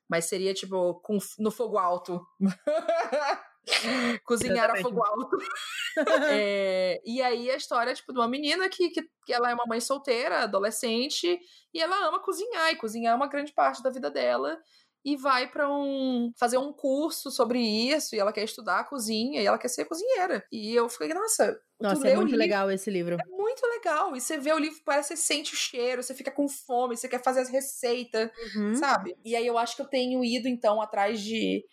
Mas 0.08 0.24
seria, 0.24 0.52
tipo, 0.52 0.94
com, 0.94 1.18
no 1.38 1.52
fogo 1.52 1.78
alto. 1.78 2.20
Cozinhar 4.24 4.70
a 4.70 4.76
fogo 4.76 5.02
alto. 5.02 5.36
é, 6.30 7.00
e 7.04 7.20
aí 7.20 7.50
a 7.50 7.56
história, 7.56 7.94
tipo, 7.94 8.12
de 8.12 8.18
uma 8.18 8.28
menina 8.28 8.68
que, 8.68 8.90
que, 8.90 9.02
que 9.26 9.32
ela 9.32 9.50
é 9.50 9.54
uma 9.54 9.66
mãe 9.66 9.80
solteira, 9.80 10.44
adolescente, 10.44 11.38
e 11.74 11.80
ela 11.80 12.08
ama 12.08 12.20
cozinhar, 12.20 12.70
e 12.70 12.76
cozinhar 12.76 13.12
é 13.12 13.16
uma 13.16 13.28
grande 13.28 13.52
parte 13.52 13.82
da 13.82 13.90
vida 13.90 14.10
dela 14.10 14.58
e 15.04 15.16
vai 15.16 15.50
para 15.50 15.70
um 15.72 16.32
fazer 16.38 16.58
um 16.58 16.72
curso 16.72 17.30
sobre 17.30 17.58
isso 17.58 18.14
e 18.14 18.18
ela 18.18 18.32
quer 18.32 18.44
estudar 18.44 18.80
a 18.80 18.84
cozinha 18.84 19.40
e 19.40 19.46
ela 19.46 19.58
quer 19.58 19.68
ser 19.68 19.86
cozinheira. 19.86 20.44
E 20.52 20.74
eu 20.74 20.88
fiquei, 20.88 21.14
nossa, 21.14 21.58
nossa, 21.80 22.06
é 22.06 22.14
muito 22.14 22.26
livro, 22.26 22.38
legal 22.38 22.70
esse 22.70 22.90
livro. 22.90 23.14
É 23.14 23.26
muito 23.26 23.66
legal. 23.66 24.14
E 24.14 24.20
você 24.20 24.36
vê 24.36 24.52
o 24.52 24.58
livro, 24.58 24.78
parece 24.84 25.14
que 25.14 25.16
você 25.16 25.22
sente 25.22 25.54
o 25.54 25.56
cheiro, 25.56 26.02
você 26.02 26.14
fica 26.14 26.30
com 26.30 26.46
fome, 26.48 26.96
você 26.96 27.08
quer 27.08 27.22
fazer 27.22 27.40
as 27.40 27.48
receitas, 27.48 28.30
uhum. 28.54 28.74
sabe? 28.74 29.16
E 29.24 29.34
aí 29.34 29.46
eu 29.46 29.56
acho 29.56 29.74
que 29.74 29.82
eu 29.82 29.88
tenho 29.88 30.22
ido 30.22 30.48
então 30.48 30.80
atrás 30.82 31.20
de 31.20 31.64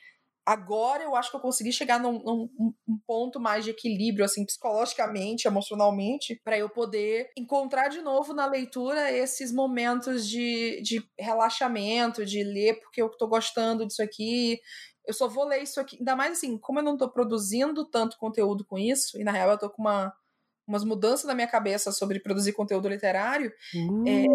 agora 0.48 1.04
eu 1.04 1.14
acho 1.14 1.30
que 1.30 1.36
eu 1.36 1.42
consegui 1.42 1.74
chegar 1.74 2.00
num, 2.00 2.24
num 2.24 2.74
um 2.88 2.98
ponto 3.06 3.38
mais 3.38 3.66
de 3.66 3.72
equilíbrio, 3.72 4.24
assim, 4.24 4.46
psicologicamente, 4.46 5.46
emocionalmente, 5.46 6.40
para 6.42 6.58
eu 6.58 6.70
poder 6.70 7.30
encontrar 7.38 7.90
de 7.90 8.00
novo 8.00 8.34
na 8.34 8.46
leitura 8.46 9.12
esses 9.12 9.52
momentos 9.52 10.26
de, 10.26 10.82
de 10.82 11.06
relaxamento, 11.20 12.26
de 12.26 12.42
ler 12.44 12.80
porque 12.80 13.02
eu 13.02 13.10
tô 13.10 13.28
gostando 13.28 13.86
disso 13.86 14.02
aqui. 14.02 14.62
Eu 15.06 15.14
só 15.14 15.28
vou 15.28 15.46
ler 15.46 15.62
isso 15.64 15.82
aqui. 15.82 15.98
Ainda 15.98 16.16
mais 16.16 16.32
assim, 16.32 16.58
como 16.58 16.80
eu 16.80 16.84
não 16.84 16.96
tô 16.96 17.10
produzindo 17.12 17.84
tanto 17.84 18.18
conteúdo 18.18 18.64
com 18.64 18.78
isso, 18.78 19.20
e 19.20 19.26
na 19.26 19.34
real 19.34 19.52
eu 19.52 19.58
tô 19.58 19.70
com 19.70 19.82
uma 19.82 20.14
umas 20.68 20.84
mudanças 20.84 21.26
na 21.26 21.34
minha 21.34 21.48
cabeça 21.48 21.94
sobre 21.94 22.20
produzir 22.20 22.52
conteúdo 22.52 22.90
literário, 22.90 23.54
é, 23.74 23.80
uh. 23.80 24.06
é, 24.06 24.26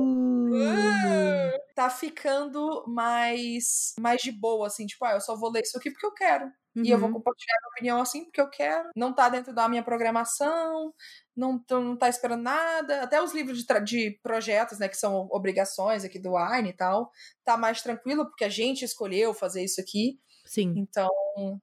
tá 1.75 1.91
ficando 1.91 2.85
mais, 2.87 3.95
mais 3.99 4.21
de 4.23 4.33
boa, 4.33 4.67
assim, 4.67 4.87
tipo, 4.87 5.05
ah, 5.05 5.13
eu 5.13 5.21
só 5.21 5.37
vou 5.37 5.51
ler 5.51 5.63
isso 5.63 5.77
aqui 5.77 5.91
porque 5.91 6.07
eu 6.07 6.13
quero. 6.13 6.47
Uhum. 6.75 6.85
E 6.85 6.91
eu 6.91 6.99
vou 6.99 7.09
uhum. 7.09 7.15
compartilhar 7.15 7.59
minha 7.61 7.71
opinião 7.71 8.01
assim 8.01 8.25
porque 8.25 8.41
eu 8.41 8.49
quero. 8.49 8.91
Não 8.97 9.15
tá 9.15 9.29
dentro 9.29 9.55
da 9.55 9.69
minha 9.69 9.83
programação, 9.83 10.93
não, 11.37 11.59
tô, 11.59 11.81
não 11.81 11.97
tá 11.97 12.09
esperando 12.09 12.43
nada. 12.43 13.03
Até 13.03 13.23
os 13.23 13.33
livros 13.33 13.59
de, 13.59 13.81
de 13.85 14.19
projetos, 14.23 14.79
né, 14.79 14.89
que 14.89 14.97
são 14.97 15.29
obrigações 15.31 16.05
aqui 16.05 16.19
do 16.19 16.35
Wine 16.35 16.71
e 16.71 16.77
tal, 16.77 17.11
tá 17.45 17.57
mais 17.57 17.83
tranquilo 17.83 18.25
porque 18.27 18.45
a 18.45 18.49
gente 18.49 18.85
escolheu 18.85 19.35
fazer 19.35 19.63
isso 19.63 19.81
aqui. 19.81 20.19
Sim. 20.45 20.75
Então, 20.77 21.09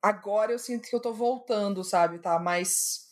agora 0.02 0.52
eu 0.52 0.60
sinto 0.60 0.88
que 0.88 0.96
eu 0.96 1.02
tô 1.02 1.14
voltando, 1.14 1.84
sabe? 1.84 2.20
Tá 2.20 2.40
mais 2.40 3.08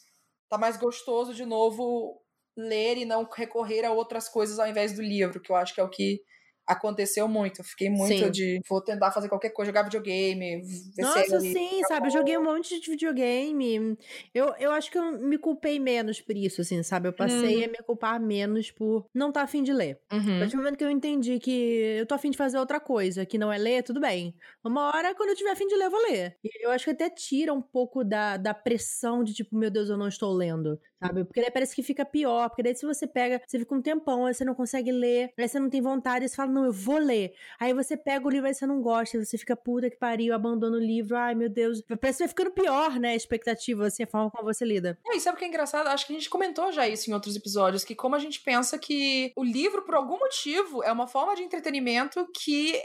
tá 0.50 0.58
mais 0.58 0.78
gostoso 0.78 1.34
de 1.34 1.46
novo 1.46 2.22
ler 2.58 2.98
e 2.98 3.06
não 3.06 3.24
recorrer 3.24 3.86
a 3.86 3.92
outras 3.92 4.28
coisas 4.28 4.60
ao 4.60 4.68
invés 4.68 4.94
do 4.94 5.02
livro, 5.02 5.40
que 5.40 5.52
eu 5.52 5.56
acho 5.56 5.74
que 5.74 5.82
é 5.82 5.84
o 5.84 5.90
que 5.90 6.22
aconteceu 6.68 7.28
muito. 7.28 7.62
Eu 7.62 7.66
fiquei 7.66 7.90
muito 7.90 8.26
sim. 8.26 8.30
de 8.30 8.60
vou 8.68 8.82
tentar 8.82 9.12
fazer 9.12 9.30
qualquer 9.30 9.52
coisa, 9.52 9.70
jogar 9.70 9.84
videogame. 9.84 10.62
Nossa, 10.98 11.40
sim, 11.40 11.82
sabe? 11.88 12.08
Eu 12.08 12.12
joguei 12.12 12.38
um 12.38 12.44
monte 12.44 12.80
de 12.80 12.92
videogame. 12.92 13.98
Eu, 14.34 14.54
eu 14.60 14.72
acho 14.72 14.92
que 14.92 14.98
eu 14.98 15.18
me 15.18 15.38
culpei 15.38 15.80
menos 15.80 16.20
por 16.20 16.36
isso, 16.36 16.60
assim, 16.62 16.84
sabe? 16.84 17.08
Eu 17.08 17.14
passei 17.14 17.64
a 17.64 17.68
me 17.70 17.78
culpar 17.78 18.20
menos 18.20 18.70
por 18.70 19.06
não 19.16 19.30
estar 19.30 19.40
tá 19.40 19.44
afim 19.46 19.64
de 19.64 19.72
ler. 19.72 19.98
Uhum. 20.12 20.36
A 20.36 20.40
partir 20.40 20.52
do 20.52 20.58
momento 20.58 20.78
que 20.78 20.84
eu 20.84 20.92
entendi 20.92 21.40
que 21.40 21.98
eu 22.00 22.06
tô 22.06 22.16
afim 22.16 22.30
de 22.30 22.38
fazer 22.38 22.58
outra 22.58 22.80
coisa, 22.80 23.26
que 23.26 23.38
não 23.38 23.52
é 23.52 23.58
ler, 23.58 23.84
tudo 23.84 24.02
bem. 24.02 24.36
Uma 24.64 24.88
hora, 24.88 25.16
quando 25.16 25.30
eu 25.30 25.36
tiver 25.36 25.52
afim 25.52 25.68
de 25.68 25.76
ler, 25.76 25.86
eu 25.86 25.92
vou 25.92 26.02
ler. 26.02 26.36
E 26.44 26.66
eu 26.66 26.72
acho 26.72 26.84
que 26.84 26.92
até 26.92 27.10
tira 27.10 27.54
um 27.54 27.62
pouco 27.62 28.04
da, 28.04 28.36
da 28.36 28.54
pressão 28.54 29.24
de 29.24 29.34
tipo, 29.34 29.56
meu 29.58 29.72
Deus, 29.72 29.90
eu 29.90 29.98
não 29.98 30.08
estou 30.08 30.34
lendo. 30.34 30.78
Sabe? 31.02 31.24
Porque 31.24 31.42
daí 31.42 31.52
parece 31.52 31.76
que 31.76 31.84
fica 31.84 32.06
pior, 32.06 32.50
porque 32.50 32.64
daí 32.64 32.76
se 32.76 32.86
você 32.86 33.08
pega, 33.08 33.42
você 33.46 33.60
fica 33.60 33.76
um 33.76 33.82
tempão, 33.82 34.26
aí 34.26 34.34
você 34.34 34.44
não 34.44 34.56
consegue 34.56 34.92
ler, 34.92 35.32
aí 35.38 35.48
você 35.48 35.60
não 35.60 35.70
tem 35.70 35.82
vontade, 35.82 36.24
aí 36.24 36.30
você 36.30 36.36
fala, 36.36 36.52
não, 36.52 36.66
eu 36.66 36.74
vou 36.74 36.98
ler. 36.98 37.34
Aí 37.60 37.74
você 37.74 37.96
pega 37.96 38.26
o 38.26 38.30
livro, 38.30 38.48
aí 38.48 38.54
você 38.54 38.66
não 38.66 38.82
gosta, 38.82 39.24
você 39.24 39.38
fica 39.38 39.56
puta 39.56 39.90
que 39.90 39.98
pariu, 39.98 40.34
abandona 40.34 40.78
o 40.78 40.80
livro, 40.80 41.16
ai 41.16 41.36
meu 41.36 41.50
Deus. 41.50 41.82
Parece 42.00 42.18
que 42.18 42.24
vai 42.24 42.30
ficando 42.30 42.52
pior, 42.52 43.00
né, 43.00 43.10
a 43.10 43.16
expectativa, 43.16 43.88
assim, 43.88 44.04
a 44.04 44.08
forma 44.08 44.32
como 44.32 44.44
você 44.44 44.66
lida. 44.66 44.98
É, 45.08 45.16
e 45.16 45.20
sabe 45.20 45.36
o 45.36 45.40
que 45.40 45.46
é 45.46 45.48
engraçado? 45.48 45.88
Acho 45.88 46.06
que 46.06 46.14
a 46.14 46.16
gente 46.16 46.30
comentou 46.30 46.72
já 46.72 46.88
isso 46.88 47.10
em 47.10 47.14
outros 47.14 47.36
episódios, 47.36 47.84
que 47.84 47.96
como 47.96 48.16
a 48.16 48.20
gente 48.20 48.42
pensa 48.42 48.78
que 48.78 49.32
o 49.36 49.44
livro, 49.44 49.84
por 49.84 49.96
algum 49.96 50.18
motivo, 50.18 50.84
é 50.84 50.92
uma 50.92 51.08
forma 51.08 51.36
de 51.36 51.44
entretenimento 51.44 52.28
que 52.34 52.82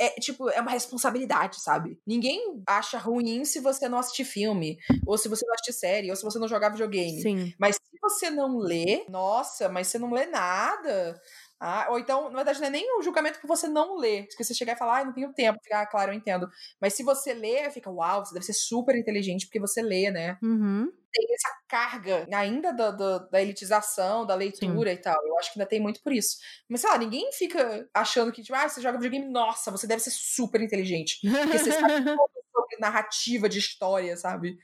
é, 0.00 0.08
tipo, 0.18 0.48
é 0.48 0.60
uma 0.60 0.70
responsabilidade, 0.70 1.60
sabe? 1.60 2.00
Ninguém 2.06 2.62
acha 2.66 2.96
ruim 2.96 3.44
se 3.44 3.60
você 3.60 3.86
não 3.86 3.98
assistir 3.98 4.24
filme, 4.24 4.78
ou 5.06 5.18
se 5.18 5.28
você 5.28 5.44
não 5.44 5.52
assistir 5.52 5.74
série, 5.74 6.08
ou 6.10 6.16
se 6.16 6.22
você 6.22 6.38
não 6.38 6.48
jogar 6.48 6.70
videogame. 6.70 7.20
Sim. 7.20 7.54
Mas 7.58 7.76
se 7.76 7.98
você 8.00 8.30
não 8.30 8.56
lê, 8.56 9.04
nossa, 9.10 9.68
mas 9.68 9.88
você 9.88 9.98
não 9.98 10.10
lê 10.10 10.24
nada. 10.24 11.20
Ah, 11.62 11.88
ou 11.90 11.98
então, 11.98 12.30
na 12.30 12.36
verdade, 12.36 12.58
não 12.58 12.68
é 12.68 12.70
nem 12.70 12.98
um 12.98 13.02
julgamento 13.02 13.38
que 13.38 13.46
você 13.46 13.68
não 13.68 13.98
lê. 13.98 14.22
Que 14.22 14.42
você 14.42 14.54
chegar 14.54 14.72
e 14.72 14.78
falar, 14.78 15.00
ah, 15.00 15.04
não 15.04 15.12
tenho 15.12 15.30
tempo. 15.34 15.60
Fica, 15.62 15.82
ah, 15.82 15.86
claro, 15.86 16.10
eu 16.10 16.16
entendo. 16.16 16.48
Mas 16.80 16.94
se 16.94 17.02
você 17.02 17.34
lê, 17.34 17.70
fica, 17.70 17.90
uau, 17.90 18.24
você 18.24 18.32
deve 18.32 18.46
ser 18.46 18.54
super 18.54 18.96
inteligente 18.96 19.44
porque 19.44 19.60
você 19.60 19.82
lê, 19.82 20.10
né? 20.10 20.38
Uhum. 20.42 20.90
Tem 21.12 21.34
essa 21.34 21.50
carga 21.68 22.26
ainda 22.32 22.72
da, 22.72 22.90
da, 22.90 23.18
da 23.18 23.42
elitização, 23.42 24.24
da 24.24 24.34
leitura 24.34 24.90
Sim. 24.90 24.96
e 24.96 25.02
tal. 25.02 25.26
Eu 25.26 25.38
acho 25.38 25.52
que 25.52 25.58
ainda 25.58 25.68
tem 25.68 25.80
muito 25.80 26.02
por 26.02 26.14
isso. 26.14 26.38
Mas, 26.66 26.80
sei 26.80 26.88
lá, 26.88 26.96
ninguém 26.96 27.30
fica 27.32 27.86
achando 27.92 28.32
que, 28.32 28.42
tipo, 28.42 28.56
ah, 28.56 28.66
você 28.66 28.80
joga 28.80 28.96
videogame, 28.96 29.30
nossa, 29.30 29.70
você 29.70 29.86
deve 29.86 30.00
ser 30.00 30.12
super 30.12 30.62
inteligente. 30.62 31.18
Porque 31.20 31.58
você 31.58 31.72
sabe 31.72 31.92
sobre 32.54 32.76
narrativa 32.80 33.50
de 33.50 33.58
história, 33.58 34.16
sabe? 34.16 34.56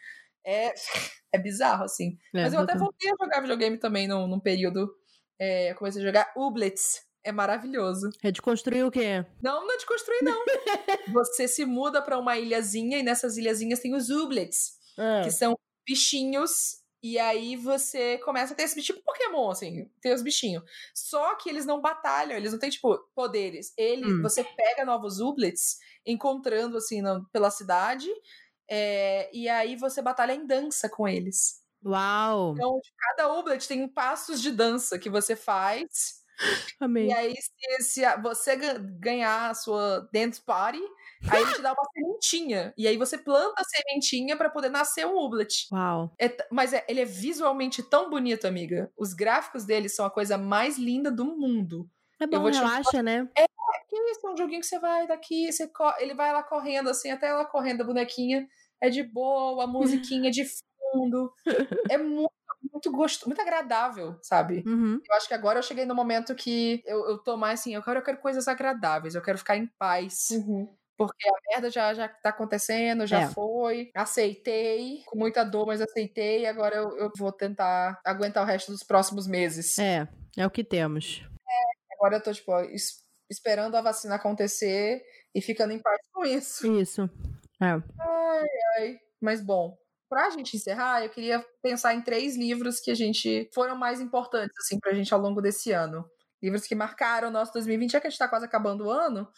É, 0.46 0.72
é 1.30 1.38
bizarro, 1.38 1.84
assim. 1.84 2.16
É, 2.34 2.42
Mas 2.42 2.54
eu 2.54 2.60
até 2.60 2.74
voltei 2.74 3.10
a 3.10 3.16
jogar 3.22 3.40
videogame 3.40 3.76
também 3.76 4.08
num, 4.08 4.26
num 4.26 4.40
período 4.40 4.88
é, 5.38 5.74
comecei 5.74 6.02
a 6.02 6.06
jogar 6.06 6.32
Ublets. 6.36 7.04
É 7.24 7.32
maravilhoso. 7.32 8.08
É 8.22 8.30
de 8.30 8.40
construir 8.40 8.84
o 8.84 8.90
quê? 8.90 9.26
Não, 9.42 9.66
não 9.66 9.74
é 9.74 9.78
de 9.78 9.86
construir, 9.86 10.22
não. 10.22 10.44
Você 11.12 11.48
se 11.48 11.64
muda 11.64 12.00
para 12.00 12.18
uma 12.18 12.38
ilhazinha 12.38 12.98
e 12.98 13.02
nessas 13.02 13.36
ilhazinhas 13.36 13.80
tem 13.80 13.94
os 13.94 14.08
Ublets, 14.10 14.74
ah. 14.96 15.22
que 15.24 15.32
são 15.32 15.58
bichinhos 15.84 16.84
e 17.02 17.18
aí 17.20 17.54
você 17.54 18.18
começa 18.18 18.52
a 18.52 18.56
ter 18.56 18.64
esse 18.64 18.82
tipo 18.82 19.00
Pokémon, 19.04 19.50
assim, 19.50 19.88
tem 20.00 20.12
os 20.12 20.22
bichinhos. 20.22 20.64
Só 20.92 21.36
que 21.36 21.48
eles 21.48 21.64
não 21.64 21.80
batalham, 21.80 22.36
eles 22.36 22.50
não 22.50 22.58
têm, 22.58 22.68
tipo, 22.68 22.98
poderes. 23.14 23.72
Ele, 23.76 24.04
hum. 24.04 24.22
você 24.22 24.42
pega 24.42 24.84
novos 24.84 25.20
Ublets, 25.20 25.76
encontrando, 26.04 26.76
assim, 26.76 27.00
no, 27.00 27.24
pela 27.30 27.50
cidade, 27.50 28.08
é, 28.68 29.30
e 29.32 29.48
aí 29.48 29.76
você 29.76 30.02
batalha 30.02 30.32
em 30.32 30.46
dança 30.46 30.88
com 30.88 31.06
eles. 31.06 31.62
Uau! 31.86 32.54
Então, 32.54 32.80
cada 32.98 33.32
Ublet 33.32 33.66
tem 33.66 33.86
passos 33.86 34.42
de 34.42 34.50
dança 34.50 34.98
que 34.98 35.08
você 35.08 35.36
faz. 35.36 36.24
Amei. 36.80 37.06
E 37.06 37.12
aí, 37.12 37.34
se, 37.36 38.02
se 38.02 38.16
você 38.20 38.56
ganhar 38.98 39.50
a 39.50 39.54
sua 39.54 40.08
dance 40.12 40.40
party, 40.40 40.80
aí 41.30 41.42
ele 41.42 41.54
te 41.54 41.62
dá 41.62 41.72
uma 41.72 41.88
sementinha. 41.94 42.74
E 42.76 42.86
aí 42.86 42.96
você 42.96 43.16
planta 43.16 43.62
a 43.62 43.64
sementinha 43.64 44.36
para 44.36 44.50
poder 44.50 44.68
nascer 44.68 45.06
um 45.06 45.16
Ublet. 45.16 45.66
Uau. 45.72 46.12
É, 46.20 46.36
mas 46.50 46.72
é, 46.72 46.84
ele 46.88 47.00
é 47.00 47.04
visualmente 47.04 47.82
tão 47.82 48.10
bonito, 48.10 48.46
amiga. 48.46 48.92
Os 48.96 49.14
gráficos 49.14 49.64
dele 49.64 49.88
são 49.88 50.04
a 50.04 50.10
coisa 50.10 50.36
mais 50.36 50.76
linda 50.76 51.10
do 51.10 51.24
mundo. 51.24 51.88
É 52.20 52.26
bom, 52.26 52.44
relaxa, 52.44 52.90
te... 52.90 53.02
né? 53.02 53.28
É, 53.36 53.46
que 53.88 53.96
isso, 54.10 54.26
é 54.26 54.30
um 54.30 54.36
joguinho 54.36 54.60
que 54.60 54.66
você 54.66 54.78
vai 54.78 55.06
daqui, 55.06 55.52
você 55.52 55.68
co... 55.68 55.92
ele 55.98 56.14
vai 56.14 56.32
lá 56.32 56.42
correndo, 56.42 56.88
assim, 56.88 57.10
até 57.10 57.28
ela 57.28 57.44
correndo, 57.44 57.82
a 57.82 57.84
bonequinha 57.84 58.48
é 58.80 58.88
de 58.88 59.02
boa, 59.02 59.64
a 59.64 59.66
musiquinha 59.68 60.30
de 60.30 60.44
mundo. 60.94 61.32
É 61.90 61.98
muito, 61.98 62.32
muito 62.72 62.90
gostoso, 62.90 63.28
muito 63.28 63.40
agradável, 63.40 64.18
sabe? 64.22 64.62
Uhum. 64.66 65.00
Eu 65.08 65.14
acho 65.14 65.28
que 65.28 65.34
agora 65.34 65.58
eu 65.58 65.62
cheguei 65.62 65.84
no 65.84 65.94
momento 65.94 66.34
que 66.34 66.82
eu, 66.84 67.08
eu 67.08 67.18
tô 67.18 67.36
mais 67.36 67.60
assim, 67.60 67.74
eu 67.74 67.82
quero, 67.82 68.00
eu 68.00 68.02
quero 68.02 68.18
coisas 68.18 68.48
agradáveis, 68.48 69.14
eu 69.14 69.22
quero 69.22 69.38
ficar 69.38 69.56
em 69.56 69.66
paz. 69.78 70.28
Uhum. 70.30 70.68
Porque 70.96 71.28
a 71.28 71.52
merda 71.52 71.70
já, 71.70 71.92
já 71.92 72.08
tá 72.08 72.30
acontecendo, 72.30 73.06
já 73.06 73.22
é. 73.22 73.28
foi. 73.28 73.90
Aceitei, 73.94 75.02
com 75.06 75.18
muita 75.18 75.44
dor, 75.44 75.66
mas 75.66 75.80
aceitei. 75.80 76.46
Agora 76.46 76.74
eu, 76.74 76.96
eu 76.96 77.12
vou 77.16 77.30
tentar 77.30 78.00
aguentar 78.04 78.42
o 78.42 78.46
resto 78.46 78.72
dos 78.72 78.82
próximos 78.82 79.26
meses. 79.26 79.78
É, 79.78 80.08
é 80.36 80.46
o 80.46 80.50
que 80.50 80.64
temos. 80.64 81.22
É, 81.46 81.94
agora 81.94 82.16
eu 82.16 82.22
tô, 82.22 82.32
tipo, 82.32 82.50
esperando 83.28 83.76
a 83.76 83.82
vacina 83.82 84.14
acontecer 84.14 85.02
e 85.34 85.42
ficando 85.42 85.72
em 85.72 85.78
paz 85.78 86.00
com 86.10 86.24
isso. 86.24 86.66
Isso. 86.66 87.10
É. 87.60 87.72
Ai, 88.00 88.48
ai. 88.78 89.00
Mas 89.20 89.42
bom, 89.42 89.76
Pra 90.08 90.30
gente 90.30 90.56
encerrar, 90.56 91.02
eu 91.02 91.10
queria 91.10 91.44
pensar 91.62 91.94
em 91.94 92.02
três 92.02 92.36
livros 92.36 92.78
que 92.80 92.90
a 92.90 92.94
gente 92.94 93.50
foram 93.52 93.76
mais 93.76 94.00
importantes, 94.00 94.56
assim, 94.60 94.78
pra 94.78 94.94
gente 94.94 95.12
ao 95.12 95.20
longo 95.20 95.42
desse 95.42 95.72
ano. 95.72 96.08
Livros 96.42 96.66
que 96.66 96.74
marcaram 96.74 97.28
o 97.28 97.30
nosso 97.30 97.52
2020, 97.52 97.92
já 97.92 98.00
que 98.00 98.06
a 98.06 98.10
gente 98.10 98.18
tá 98.18 98.28
quase 98.28 98.44
acabando 98.44 98.84
o 98.86 98.90
ano, 98.90 99.28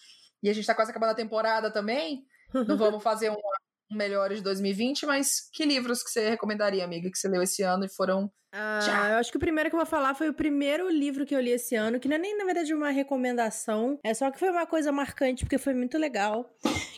e 0.42 0.50
a 0.50 0.52
gente 0.52 0.66
tá 0.66 0.74
quase 0.74 0.90
acabando 0.90 1.10
a 1.12 1.14
temporada 1.14 1.72
também. 1.72 2.26
Não 2.66 2.76
vamos 2.76 3.02
fazer 3.02 3.30
um, 3.30 3.36
um 3.90 3.96
melhor 3.96 4.32
de 4.32 4.42
2020, 4.42 5.06
mas 5.06 5.48
que 5.52 5.64
livros 5.64 6.02
que 6.02 6.10
você 6.10 6.28
recomendaria, 6.28 6.84
amiga, 6.84 7.10
que 7.10 7.18
você 7.18 7.28
leu 7.28 7.42
esse 7.42 7.62
ano 7.62 7.84
e 7.84 7.88
foram 7.88 8.30
ah, 8.52 9.10
eu 9.10 9.18
acho 9.18 9.30
que 9.30 9.36
o 9.36 9.40
primeiro 9.40 9.68
que 9.68 9.76
eu 9.76 9.78
vou 9.78 9.86
falar 9.86 10.14
foi 10.14 10.28
o 10.28 10.34
primeiro 10.34 10.88
livro 10.88 11.26
que 11.26 11.34
eu 11.34 11.40
li 11.40 11.50
esse 11.50 11.74
ano, 11.74 12.00
que 12.00 12.08
não 12.08 12.16
é 12.16 12.18
nem, 12.18 12.36
na 12.36 12.44
verdade, 12.46 12.72
uma 12.72 12.90
recomendação, 12.90 13.98
é 14.02 14.14
só 14.14 14.30
que 14.30 14.38
foi 14.38 14.48
uma 14.48 14.66
coisa 14.66 14.90
marcante, 14.90 15.44
porque 15.44 15.58
foi 15.58 15.74
muito 15.74 15.98
legal, 15.98 16.50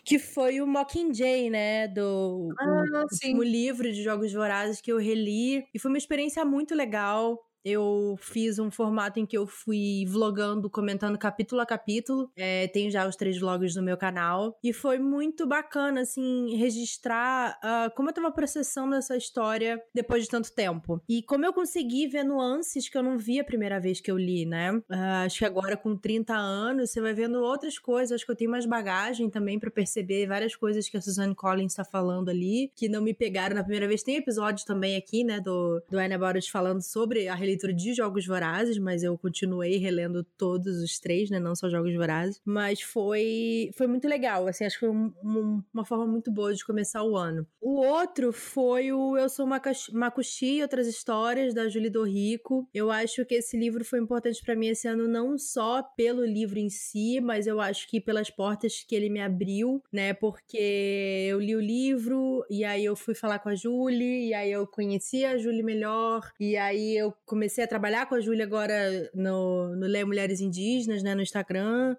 que 0.04 0.18
foi 0.18 0.60
o 0.60 0.66
Mockingjay, 0.66 1.50
né, 1.50 1.88
do 1.88 2.48
ah, 2.58 2.84
o 2.94 3.02
último 3.02 3.42
livro 3.42 3.92
de 3.92 4.02
Jogos 4.02 4.32
Vorazes 4.32 4.80
que 4.80 4.92
eu 4.92 4.98
reli, 4.98 5.66
e 5.74 5.78
foi 5.78 5.90
uma 5.90 5.98
experiência 5.98 6.44
muito 6.44 6.72
legal, 6.74 7.36
eu 7.64 8.16
fiz 8.20 8.58
um 8.58 8.70
formato 8.70 9.18
em 9.18 9.26
que 9.26 9.36
eu 9.36 9.46
fui 9.46 10.04
vlogando, 10.06 10.70
comentando 10.70 11.18
capítulo 11.18 11.60
a 11.60 11.66
capítulo. 11.66 12.30
É, 12.36 12.68
tenho 12.68 12.90
já 12.90 13.06
os 13.06 13.16
três 13.16 13.38
vlogs 13.38 13.74
no 13.76 13.82
meu 13.82 13.96
canal. 13.96 14.58
E 14.62 14.72
foi 14.72 14.98
muito 14.98 15.46
bacana, 15.46 16.02
assim, 16.02 16.56
registrar 16.56 17.58
uh, 17.62 17.94
como 17.94 18.08
eu 18.08 18.14
tava 18.14 18.30
processando 18.30 18.94
essa 18.94 19.16
história 19.16 19.82
depois 19.94 20.24
de 20.24 20.30
tanto 20.30 20.52
tempo. 20.52 21.02
E 21.08 21.22
como 21.22 21.44
eu 21.44 21.52
consegui 21.52 22.06
ver 22.06 22.24
nuances 22.24 22.88
que 22.88 22.96
eu 22.96 23.02
não 23.02 23.18
vi 23.18 23.40
a 23.40 23.44
primeira 23.44 23.80
vez 23.80 24.00
que 24.00 24.10
eu 24.10 24.16
li, 24.16 24.46
né? 24.46 24.72
Uh, 24.72 25.24
acho 25.24 25.38
que 25.38 25.44
agora 25.44 25.76
com 25.76 25.96
30 25.96 26.34
anos 26.34 26.90
você 26.90 27.00
vai 27.00 27.12
vendo 27.12 27.42
outras 27.42 27.78
coisas. 27.78 28.12
Acho 28.12 28.24
que 28.24 28.32
eu 28.32 28.36
tenho 28.36 28.50
mais 28.50 28.66
bagagem 28.66 29.28
também 29.28 29.58
para 29.58 29.70
perceber 29.70 30.26
várias 30.26 30.56
coisas 30.56 30.88
que 30.88 30.96
a 30.96 31.00
Suzanne 31.00 31.34
Collins 31.34 31.74
tá 31.74 31.84
falando 31.84 32.28
ali, 32.28 32.72
que 32.74 32.88
não 32.88 33.02
me 33.02 33.14
pegaram 33.14 33.54
na 33.54 33.62
primeira 33.62 33.86
vez. 33.86 34.02
Tem 34.02 34.16
episódio 34.16 34.64
também 34.64 34.96
aqui, 34.96 35.24
né, 35.24 35.40
do, 35.40 35.82
do 35.88 35.98
Anna 35.98 36.14
About 36.14 36.50
falando 36.50 36.82
sobre 36.82 37.28
a 37.28 37.34
releitura 37.50 37.72
de 37.72 37.94
Jogos 37.94 38.26
Vorazes, 38.26 38.78
mas 38.78 39.02
eu 39.02 39.16
continuei 39.18 39.76
relendo 39.76 40.24
todos 40.36 40.82
os 40.82 40.98
três, 40.98 41.30
né? 41.30 41.38
Não 41.38 41.54
só 41.54 41.68
Jogos 41.68 41.94
Vorazes. 41.94 42.40
Mas 42.44 42.80
foi, 42.80 43.70
foi 43.76 43.86
muito 43.86 44.06
legal, 44.06 44.46
assim, 44.46 44.64
acho 44.64 44.78
que 44.78 44.86
foi 44.86 44.94
um, 44.94 45.12
um, 45.22 45.62
uma 45.72 45.84
forma 45.84 46.06
muito 46.06 46.30
boa 46.30 46.54
de 46.54 46.64
começar 46.64 47.02
o 47.02 47.16
ano. 47.16 47.46
O 47.60 47.80
outro 47.80 48.32
foi 48.32 48.92
o 48.92 49.16
Eu 49.16 49.28
Sou 49.28 49.46
Makushi 49.46 50.56
e 50.56 50.62
Outras 50.62 50.86
Histórias, 50.86 51.54
da 51.54 51.68
Julie 51.68 51.90
Rico. 52.06 52.68
Eu 52.72 52.90
acho 52.90 53.24
que 53.24 53.34
esse 53.34 53.56
livro 53.56 53.84
foi 53.84 53.98
importante 53.98 54.40
para 54.42 54.54
mim 54.54 54.68
esse 54.68 54.86
ano, 54.86 55.08
não 55.08 55.36
só 55.36 55.82
pelo 55.82 56.24
livro 56.24 56.58
em 56.58 56.68
si, 56.68 57.20
mas 57.20 57.46
eu 57.46 57.60
acho 57.60 57.88
que 57.88 58.00
pelas 58.00 58.30
portas 58.30 58.84
que 58.86 58.94
ele 58.94 59.10
me 59.10 59.20
abriu, 59.20 59.82
né? 59.92 60.14
Porque 60.14 61.26
eu 61.28 61.40
li 61.40 61.56
o 61.56 61.60
livro 61.60 62.44
e 62.48 62.64
aí 62.64 62.84
eu 62.84 62.94
fui 62.94 63.14
falar 63.14 63.38
com 63.40 63.48
a 63.48 63.54
Julie, 63.54 64.28
e 64.28 64.34
aí 64.34 64.52
eu 64.52 64.66
conheci 64.66 65.24
a 65.24 65.36
Julie 65.36 65.62
melhor, 65.62 66.30
e 66.38 66.56
aí 66.56 66.96
eu 66.96 67.12
comecei 67.24 67.39
a 67.62 67.66
trabalhar 67.66 68.06
com 68.06 68.14
a 68.14 68.20
Júlia 68.20 68.44
agora 68.44 69.10
no, 69.14 69.74
no 69.76 69.86
Leia 69.86 70.06
Mulheres 70.06 70.40
Indígenas, 70.40 71.02
né, 71.02 71.14
no 71.14 71.22
Instagram. 71.22 71.96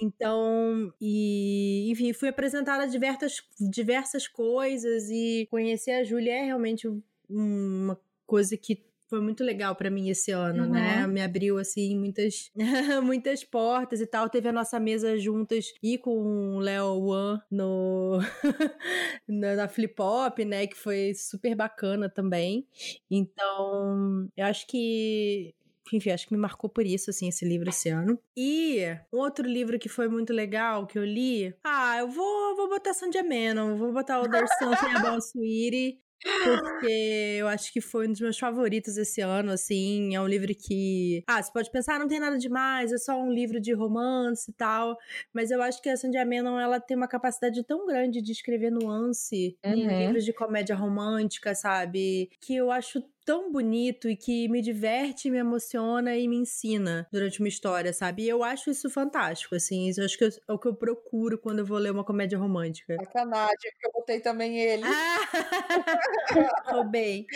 Então, 0.00 0.92
e 1.00 1.90
enfim, 1.90 2.12
fui 2.12 2.28
apresentada 2.28 2.84
a 2.84 2.86
diversas, 2.86 3.42
diversas 3.60 4.28
coisas 4.28 5.08
e 5.10 5.46
conhecer 5.50 5.92
a 5.92 6.04
Júlia 6.04 6.32
é 6.32 6.44
realmente 6.44 6.88
uma 7.28 7.98
coisa 8.26 8.56
que 8.56 8.82
foi 9.12 9.20
muito 9.20 9.44
legal 9.44 9.76
para 9.76 9.90
mim 9.90 10.08
esse 10.08 10.30
ano, 10.30 10.64
né? 10.64 10.94
uhum. 10.94 11.00
né? 11.02 11.06
Me 11.06 11.20
abriu 11.20 11.58
assim 11.58 11.98
muitas 11.98 12.50
muitas 13.04 13.44
portas 13.44 14.00
e 14.00 14.06
tal. 14.06 14.26
Teve 14.30 14.48
a 14.48 14.52
nossa 14.52 14.80
mesa 14.80 15.18
juntas 15.18 15.66
e 15.82 15.98
com 15.98 16.56
o 16.56 16.58
Léo 16.58 16.98
Wan 16.98 17.38
no 17.50 18.20
na, 19.28 19.54
na 19.54 19.68
Flip 19.68 19.94
Hop, 20.00 20.38
né, 20.38 20.66
que 20.66 20.78
foi 20.78 21.12
super 21.14 21.54
bacana 21.54 22.08
também. 22.08 22.66
Então, 23.10 24.30
eu 24.34 24.46
acho 24.46 24.66
que 24.66 25.54
enfim, 25.92 26.10
acho 26.10 26.26
que 26.26 26.32
me 26.32 26.40
marcou 26.40 26.70
por 26.70 26.86
isso, 26.86 27.10
assim, 27.10 27.28
esse 27.28 27.44
livro 27.44 27.68
esse 27.68 27.90
ano. 27.90 28.18
E 28.34 28.78
um 29.12 29.18
outro 29.18 29.46
livro 29.46 29.78
que 29.78 29.90
foi 29.90 30.08
muito 30.08 30.32
legal, 30.32 30.86
que 30.86 30.98
eu 30.98 31.04
li, 31.04 31.54
ah, 31.62 31.98
eu 31.98 32.08
vou, 32.08 32.56
vou 32.56 32.70
botar 32.70 32.94
Sandy 32.94 33.22
Menon, 33.22 33.76
vou 33.76 33.92
botar 33.92 34.18
o 34.20 34.24
Something 34.24 34.96
About 34.96 35.22
Sweetie, 35.22 36.00
porque 36.22 37.36
eu 37.38 37.48
acho 37.48 37.72
que 37.72 37.80
foi 37.80 38.06
um 38.06 38.12
dos 38.12 38.20
meus 38.20 38.38
favoritos 38.38 38.96
esse 38.96 39.20
ano, 39.20 39.52
assim. 39.52 40.14
É 40.14 40.20
um 40.20 40.26
livro 40.26 40.54
que. 40.54 41.22
Ah, 41.26 41.42
você 41.42 41.52
pode 41.52 41.70
pensar, 41.70 41.96
ah, 41.96 41.98
não 41.98 42.08
tem 42.08 42.20
nada 42.20 42.38
demais, 42.38 42.92
é 42.92 42.98
só 42.98 43.20
um 43.20 43.30
livro 43.30 43.60
de 43.60 43.72
romance 43.72 44.50
e 44.50 44.54
tal. 44.54 44.96
Mas 45.32 45.50
eu 45.50 45.62
acho 45.62 45.82
que 45.82 45.88
a 45.88 45.96
Sandy 45.96 46.24
Menon, 46.24 46.58
ela 46.58 46.80
tem 46.80 46.96
uma 46.96 47.08
capacidade 47.08 47.62
tão 47.64 47.86
grande 47.86 48.22
de 48.22 48.32
escrever 48.32 48.70
nuance 48.70 49.56
uhum. 49.64 49.72
em 49.72 49.98
livros 50.06 50.24
de 50.24 50.32
comédia 50.32 50.76
romântica, 50.76 51.54
sabe? 51.54 52.30
Que 52.40 52.56
eu 52.56 52.70
acho 52.70 53.02
tão 53.24 53.50
bonito 53.50 54.08
e 54.08 54.16
que 54.16 54.48
me 54.48 54.60
diverte, 54.60 55.30
me 55.30 55.38
emociona 55.38 56.16
e 56.16 56.26
me 56.28 56.36
ensina 56.36 57.06
durante 57.12 57.40
uma 57.40 57.48
história, 57.48 57.92
sabe? 57.92 58.24
E 58.24 58.28
eu 58.28 58.42
acho 58.42 58.70
isso 58.70 58.88
fantástico, 58.90 59.54
assim. 59.54 59.88
Isso 59.88 60.02
acho 60.02 60.18
que 60.18 60.24
é 60.24 60.52
o 60.52 60.58
que 60.58 60.68
eu 60.68 60.74
procuro 60.74 61.38
quando 61.38 61.60
eu 61.60 61.66
vou 61.66 61.78
ler 61.78 61.92
uma 61.92 62.04
comédia 62.04 62.38
romântica. 62.38 62.96
Sacanagem, 63.04 63.56
que 63.78 63.86
eu 63.86 63.92
botei 63.92 64.20
também 64.20 64.58
ele. 64.58 64.84
Ah! 64.84 65.18
Roubei. 66.72 67.26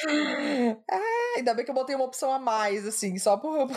Ah, 0.90 1.34
ainda 1.36 1.54
bem 1.54 1.64
que 1.64 1.70
eu 1.70 1.74
botei 1.74 1.94
uma 1.94 2.04
opção 2.04 2.32
a 2.32 2.38
mais, 2.38 2.86
assim, 2.86 3.18
só 3.18 3.36
por. 3.36 3.68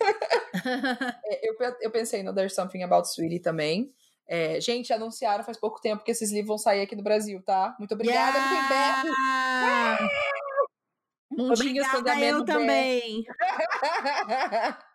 É, 1.26 1.48
eu, 1.48 1.54
eu 1.82 1.90
pensei 1.90 2.22
no 2.22 2.34
There's 2.34 2.54
Something 2.54 2.82
About 2.82 3.06
Sweetie 3.06 3.38
também. 3.38 3.92
É, 4.26 4.60
gente, 4.60 4.92
anunciaram 4.92 5.44
faz 5.44 5.58
pouco 5.58 5.80
tempo 5.80 6.02
que 6.02 6.10
esses 6.10 6.30
livros 6.30 6.48
vão 6.48 6.58
sair 6.58 6.82
aqui 6.82 6.96
no 6.96 7.02
Brasil, 7.02 7.42
tá? 7.42 7.76
Muito 7.78 7.92
obrigada, 7.92 8.38
yeah! 8.38 9.98
Mundinho 11.30 11.84
Obrigada, 11.84 12.20
eu 12.20 12.44
também. 12.44 13.24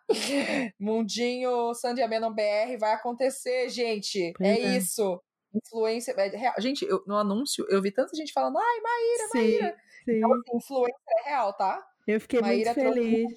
Mundinho 0.78 1.74
Sandy 1.74 2.06
BR 2.06 2.78
vai 2.78 2.92
acontecer, 2.92 3.70
gente. 3.70 4.34
É, 4.40 4.50
é, 4.50 4.76
isso. 4.76 5.20
Influência. 5.54 6.12
É 6.12 6.28
real. 6.28 6.54
Gente, 6.58 6.84
eu, 6.84 7.02
no 7.06 7.16
anúncio, 7.16 7.66
eu 7.70 7.80
vi 7.80 7.90
tanta 7.90 8.14
gente 8.14 8.30
falando, 8.32 8.58
ai, 8.58 8.80
Maíra, 8.80 9.28
sim, 9.32 9.38
Maíra. 9.38 9.76
Sim. 10.04 10.18
Então, 10.18 10.34
assim, 10.34 10.56
influência 10.56 11.00
é 11.24 11.30
real, 11.30 11.54
tá? 11.54 11.82
Eu 12.06 12.20
fiquei 12.20 12.40
Maíra 12.40 12.74
muito 12.74 12.92
feliz. 12.92 13.34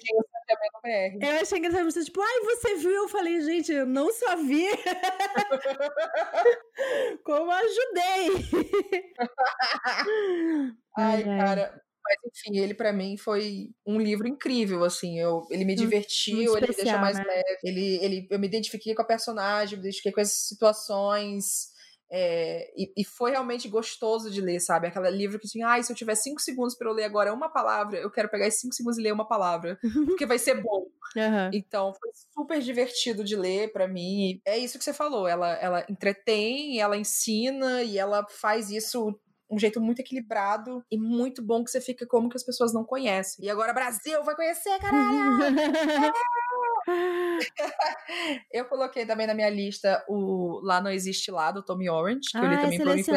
Eu 1.20 1.40
achei 1.40 1.58
engraçado 1.58 1.84
você, 1.84 2.04
tipo, 2.04 2.20
ai, 2.20 2.40
você 2.40 2.74
viu? 2.76 2.90
Eu 2.90 3.08
falei, 3.08 3.40
gente, 3.40 3.72
eu 3.72 3.86
não 3.86 4.12
só 4.12 4.36
vi. 4.36 4.66
Como 7.24 7.50
ajudei. 7.50 8.28
ai, 10.96 11.24
cara. 11.24 11.82
Mas 12.02 12.16
enfim, 12.24 12.58
ele 12.58 12.74
para 12.74 12.92
mim 12.92 13.16
foi 13.16 13.70
um 13.86 13.98
livro 13.98 14.26
incrível, 14.26 14.84
assim. 14.84 15.18
Eu, 15.18 15.46
ele 15.50 15.64
me 15.64 15.74
divertiu, 15.74 16.56
ele 16.56 16.68
me 16.68 16.74
deixou 16.74 16.98
mais 16.98 17.16
né? 17.18 17.24
leve. 17.24 17.58
Ele, 17.62 18.04
ele, 18.04 18.28
eu 18.30 18.38
me 18.38 18.46
identifiquei 18.46 18.94
com 18.94 19.02
a 19.02 19.06
personagem, 19.06 19.76
me 19.76 19.84
identifiquei 19.84 20.12
com 20.12 20.20
as 20.20 20.32
situações. 20.32 21.70
É, 22.12 22.72
e, 22.76 22.92
e, 22.96 23.04
foi 23.04 23.30
realmente 23.30 23.68
gostoso 23.68 24.32
de 24.32 24.40
ler, 24.40 24.58
sabe? 24.58 24.88
Aquele 24.88 25.10
livro 25.10 25.38
que 25.38 25.46
tinha, 25.46 25.68
ai, 25.68 25.82
se 25.84 25.92
eu 25.92 25.96
tiver 25.96 26.16
cinco 26.16 26.40
segundos 26.40 26.74
para 26.74 26.88
eu 26.88 26.92
ler 26.92 27.04
agora 27.04 27.32
uma 27.32 27.48
palavra, 27.48 27.98
eu 27.98 28.10
quero 28.10 28.28
pegar 28.28 28.48
esses 28.48 28.60
cinco 28.60 28.74
segundos 28.74 28.98
e 28.98 29.02
ler 29.02 29.12
uma 29.12 29.28
palavra, 29.28 29.78
porque 30.06 30.26
vai 30.26 30.38
ser 30.38 30.60
bom. 30.60 30.86
Uhum. 31.16 31.50
Então, 31.52 31.92
foi 31.92 32.10
super 32.32 32.60
divertido 32.60 33.24
de 33.24 33.34
ler 33.34 33.72
para 33.72 33.88
mim. 33.88 34.40
É 34.44 34.56
isso 34.56 34.78
que 34.78 34.84
você 34.84 34.92
falou, 34.92 35.26
ela, 35.26 35.54
ela 35.54 35.84
entretém, 35.88 36.78
ela 36.78 36.96
ensina 36.96 37.82
e 37.82 37.98
ela 37.98 38.24
faz 38.28 38.70
isso 38.70 39.18
um 39.50 39.58
jeito 39.58 39.80
muito 39.80 40.00
equilibrado 40.00 40.84
e 40.90 40.98
muito 40.98 41.42
bom 41.42 41.64
que 41.64 41.70
você 41.70 41.80
fica 41.80 42.06
como 42.06 42.28
que 42.28 42.36
as 42.36 42.44
pessoas 42.44 42.72
não 42.72 42.84
conhecem. 42.84 43.44
E 43.44 43.50
agora 43.50 43.72
Brasil 43.72 44.22
vai 44.22 44.36
conhecer, 44.36 44.78
caralho! 44.78 45.54
eu 48.52 48.64
coloquei 48.66 49.04
também 49.04 49.26
na 49.26 49.34
minha 49.34 49.50
lista 49.50 50.04
o 50.08 50.60
Lá 50.62 50.80
Não 50.80 50.90
Existe 50.90 51.30
Lá, 51.30 51.50
do 51.50 51.62
Tommy 51.62 51.90
Orange, 51.90 52.30
que 52.30 52.38
ah, 52.38 52.44
eu 52.44 52.48
li 52.48 52.56
também 52.56 52.78
influência 52.78 53.14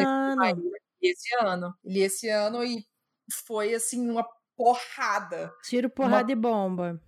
esse 1.00 1.34
ano. 1.36 1.74
Li 1.84 2.00
esse 2.00 2.28
ano 2.28 2.64
e 2.64 2.84
foi 3.46 3.74
assim 3.74 4.08
uma 4.10 4.26
porrada. 4.56 5.52
Tiro, 5.62 5.90
porrada 5.90 6.24
uma... 6.24 6.32
e 6.32 6.36
bomba. 6.36 7.00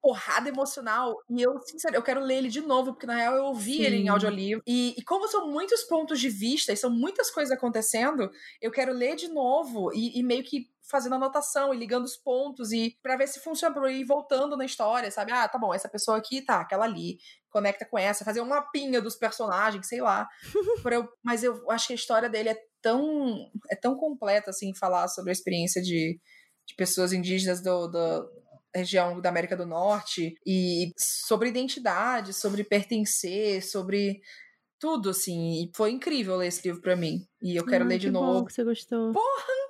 Porrada 0.00 0.48
emocional. 0.48 1.16
E 1.28 1.42
eu, 1.42 1.60
sinceramente, 1.62 2.00
eu 2.00 2.04
quero 2.04 2.20
ler 2.20 2.38
ele 2.38 2.48
de 2.48 2.60
novo, 2.60 2.92
porque 2.92 3.06
na 3.06 3.16
real 3.16 3.36
eu 3.36 3.44
ouvi 3.44 3.76
Sim. 3.76 3.82
ele 3.82 3.96
em 3.96 4.08
audiolivro. 4.08 4.62
E, 4.66 4.94
e 4.96 5.02
como 5.02 5.28
são 5.28 5.50
muitos 5.50 5.82
pontos 5.82 6.20
de 6.20 6.28
vista 6.28 6.72
e 6.72 6.76
são 6.76 6.90
muitas 6.90 7.30
coisas 7.30 7.52
acontecendo, 7.56 8.30
eu 8.60 8.70
quero 8.70 8.92
ler 8.92 9.16
de 9.16 9.28
novo 9.28 9.92
e, 9.92 10.18
e 10.18 10.22
meio 10.22 10.42
que 10.42 10.70
fazendo 10.82 11.14
anotação 11.14 11.72
e 11.72 11.78
ligando 11.78 12.04
os 12.04 12.16
pontos 12.16 12.72
e 12.72 12.98
para 13.00 13.16
ver 13.16 13.28
se 13.28 13.38
funciona 13.38 13.72
para 13.72 13.92
ir 13.92 14.04
voltando 14.04 14.56
na 14.56 14.64
história, 14.64 15.10
sabe? 15.10 15.30
Ah, 15.30 15.46
tá 15.46 15.56
bom, 15.56 15.72
essa 15.72 15.88
pessoa 15.88 16.16
aqui 16.16 16.42
tá, 16.42 16.60
aquela 16.60 16.84
ali, 16.84 17.18
conecta 17.48 17.84
com 17.84 17.96
essa, 17.96 18.24
fazer 18.24 18.40
um 18.40 18.48
mapinha 18.48 19.00
dos 19.00 19.14
personagens, 19.14 19.86
sei 19.86 20.00
lá. 20.00 20.28
eu, 20.90 21.08
mas 21.22 21.44
eu 21.44 21.70
acho 21.70 21.86
que 21.86 21.92
a 21.92 21.96
história 21.96 22.28
dele 22.28 22.48
é 22.48 22.58
tão 22.82 23.50
é 23.70 23.76
tão 23.76 23.94
completa 23.94 24.50
assim 24.50 24.74
falar 24.74 25.06
sobre 25.06 25.30
a 25.30 25.32
experiência 25.32 25.80
de 25.80 26.18
de 26.70 26.74
pessoas 26.76 27.12
indígenas 27.12 27.60
do, 27.60 27.88
do 27.88 28.30
região 28.74 29.20
da 29.20 29.28
América 29.28 29.56
do 29.56 29.66
Norte 29.66 30.34
e 30.46 30.92
sobre 30.96 31.48
identidade, 31.48 32.32
sobre 32.32 32.64
pertencer, 32.64 33.62
sobre 33.64 34.20
tudo 34.78 35.10
assim. 35.10 35.62
E 35.62 35.70
foi 35.74 35.90
incrível 35.90 36.36
ler 36.36 36.48
esse 36.48 36.66
livro 36.66 36.80
para 36.80 36.96
mim. 36.96 37.26
E 37.42 37.56
eu 37.56 37.66
quero 37.66 37.84
ler 37.84 37.98
de 37.98 38.10
novo. 38.10 38.40
Bom 38.40 38.44
que 38.44 38.52
você 38.52 38.64
gostou. 38.64 39.12
Porra! 39.12 39.60